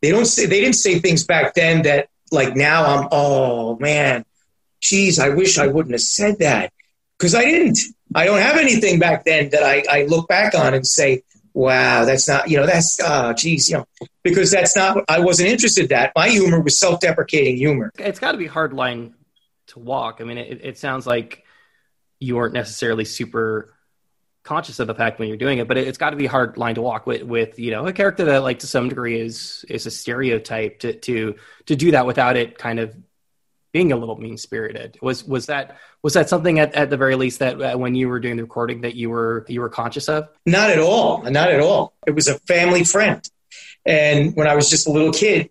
they 0.01 0.09
don't 0.09 0.25
say, 0.25 0.45
they 0.45 0.61
didn't 0.61 0.75
say 0.75 0.99
things 0.99 1.25
back 1.25 1.53
then 1.53 1.81
that 1.81 2.07
like 2.31 2.55
now 2.55 2.85
I'm, 2.85 3.07
oh 3.11 3.77
man, 3.79 4.23
geez, 4.79 5.19
I 5.19 5.29
wish 5.29 5.57
I 5.57 5.67
wouldn't 5.67 5.93
have 5.93 6.01
said 6.01 6.39
that 6.39 6.71
because 7.21 7.35
I 7.35 7.45
didn't. 7.45 7.77
I 8.15 8.25
don't 8.25 8.39
have 8.39 8.57
anything 8.57 8.97
back 8.97 9.25
then 9.25 9.49
that 9.51 9.61
I, 9.61 9.83
I 9.87 10.03
look 10.05 10.27
back 10.27 10.55
on 10.55 10.73
and 10.73 10.85
say, 10.85 11.21
wow, 11.53 12.03
that's 12.03 12.27
not, 12.27 12.49
you 12.49 12.57
know, 12.57 12.65
that's, 12.65 12.97
oh, 12.99 13.33
geez, 13.33 13.69
you 13.69 13.77
know, 13.77 13.85
because 14.23 14.49
that's 14.49 14.75
not, 14.75 15.05
I 15.07 15.19
wasn't 15.19 15.49
interested 15.49 15.83
in 15.83 15.87
that. 15.89 16.13
My 16.15 16.29
humor 16.29 16.59
was 16.59 16.79
self 16.79 16.99
deprecating 16.99 17.57
humor. 17.57 17.91
It's 17.99 18.19
got 18.19 18.31
to 18.31 18.39
be 18.39 18.47
hard 18.47 18.73
line 18.73 19.13
to 19.67 19.79
walk. 19.79 20.17
I 20.19 20.23
mean, 20.23 20.39
it, 20.39 20.61
it 20.63 20.77
sounds 20.79 21.05
like 21.05 21.43
you 22.19 22.37
weren't 22.37 22.55
necessarily 22.55 23.05
super 23.05 23.75
conscious 24.43 24.79
of 24.79 24.87
the 24.87 24.95
fact 24.95 25.19
when 25.19 25.27
you're 25.27 25.37
doing 25.37 25.59
it, 25.59 25.67
but 25.67 25.77
it, 25.77 25.85
has 25.85 25.99
got 25.99 26.09
to 26.09 26.15
be 26.15 26.25
hard 26.25 26.57
line 26.57 26.73
to 26.73 26.81
walk 26.81 27.05
with, 27.05 27.21
with, 27.21 27.59
you 27.59 27.69
know, 27.69 27.85
a 27.85 27.93
character 27.93 28.25
that 28.25 28.39
like 28.39 28.59
to 28.59 28.67
some 28.67 28.89
degree 28.89 29.21
is, 29.21 29.63
is 29.69 29.85
a 29.85 29.91
stereotype 29.91 30.79
to, 30.79 30.93
to, 30.93 31.35
to 31.67 31.75
do 31.75 31.91
that 31.91 32.07
without 32.07 32.35
it 32.35 32.57
kind 32.57 32.79
of 32.79 32.95
being 33.71 33.91
a 33.91 33.95
little 33.95 34.17
mean 34.17 34.37
spirited. 34.37 34.97
Was, 35.01 35.23
was 35.23 35.45
that, 35.47 35.77
was 36.03 36.13
that 36.13 36.29
something 36.29 36.59
at, 36.59 36.73
at 36.73 36.89
the 36.89 36.97
very 36.97 37.15
least 37.15 37.39
that 37.39 37.61
uh, 37.61 37.77
when 37.77 37.95
you 37.95 38.09
were 38.09 38.19
doing 38.19 38.37
the 38.37 38.43
recording 38.43 38.81
that 38.81 38.95
you 38.95 39.09
were 39.09 39.45
you 39.47 39.61
were 39.61 39.69
conscious 39.69 40.09
of? 40.09 40.29
Not 40.45 40.69
at 40.69 40.79
all. 40.79 41.23
Not 41.23 41.51
at 41.51 41.59
all. 41.59 41.93
It 42.05 42.11
was 42.11 42.27
a 42.27 42.37
family 42.39 42.83
friend, 42.83 43.21
and 43.85 44.35
when 44.35 44.47
I 44.47 44.55
was 44.55 44.69
just 44.69 44.87
a 44.87 44.91
little 44.91 45.11
kid, 45.11 45.49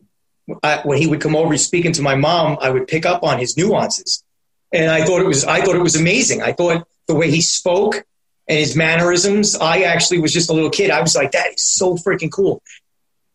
I, 0.63 0.81
when 0.85 0.99
he 0.99 1.07
would 1.07 1.21
come 1.21 1.37
over 1.37 1.57
speaking 1.57 1.93
to 1.93 2.03
my 2.03 2.15
mom, 2.15 2.59
I 2.61 2.71
would 2.71 2.89
pick 2.89 3.07
up 3.07 3.23
on 3.23 3.39
his 3.39 3.57
nuances, 3.57 4.25
and 4.73 4.91
I 4.91 5.05
thought 5.05 5.21
it 5.21 5.27
was 5.27 5.45
I 5.45 5.63
thought 5.63 5.77
it 5.77 5.83
was 5.83 5.97
amazing. 5.97 6.43
I 6.43 6.53
thought 6.53 6.87
the 7.07 7.15
way 7.15 7.31
he 7.31 7.41
spoke 7.41 8.05
and 8.49 8.59
his 8.59 8.77
mannerisms. 8.77 9.57
I 9.57 9.83
actually 9.83 10.19
was 10.19 10.33
just 10.33 10.51
a 10.51 10.53
little 10.53 10.71
kid. 10.71 10.91
I 10.91 11.01
was 11.01 11.15
like, 11.15 11.31
that 11.33 11.55
is 11.55 11.65
so 11.65 11.97
freaking 11.97 12.33
cool. 12.33 12.63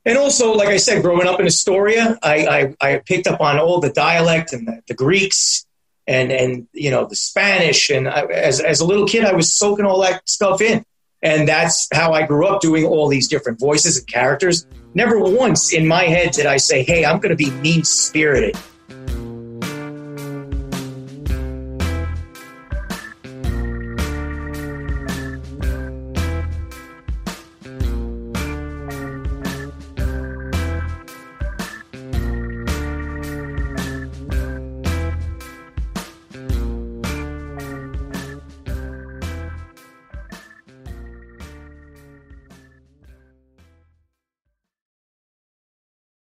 And 0.06 0.18
also, 0.18 0.54
like 0.54 0.70
I 0.70 0.78
said, 0.78 1.02
growing 1.02 1.28
up 1.28 1.40
in 1.40 1.48
Astoria, 1.48 2.18
I, 2.22 2.76
I, 2.82 2.90
I 2.90 2.98
picked 3.00 3.26
up 3.26 3.42
on 3.42 3.58
all 3.58 3.80
the 3.80 3.90
dialect 3.90 4.54
and 4.54 4.68
the, 4.68 4.82
the 4.88 4.94
Greeks 4.94 5.66
and 6.08 6.32
and 6.32 6.68
you 6.74 6.92
know 6.92 7.06
the 7.06 7.16
Spanish. 7.16 7.90
And 7.90 8.08
I, 8.08 8.26
as 8.26 8.60
as 8.60 8.80
a 8.80 8.86
little 8.86 9.08
kid, 9.08 9.26
I 9.26 9.34
was 9.34 9.54
soaking 9.54 9.86
all 9.86 10.02
that 10.02 10.28
stuff 10.30 10.62
in, 10.62 10.86
and 11.24 11.48
that's 11.48 11.88
how 11.92 12.14
I 12.14 12.26
grew 12.26 12.46
up 12.46 12.62
doing 12.62 12.86
all 12.86 13.08
these 13.08 13.28
different 13.28 13.60
voices 13.60 13.98
and 13.98 14.08
characters. 14.08 14.68
Never 14.94 15.20
once 15.20 15.74
in 15.74 15.88
my 15.88 16.04
head 16.04 16.32
did 16.32 16.46
I 16.46 16.58
say, 16.58 16.84
"Hey, 16.84 17.04
I'm 17.04 17.20
going 17.20 17.36
to 17.36 17.44
be 17.44 17.50
mean 17.50 17.84
spirited." 17.84 18.56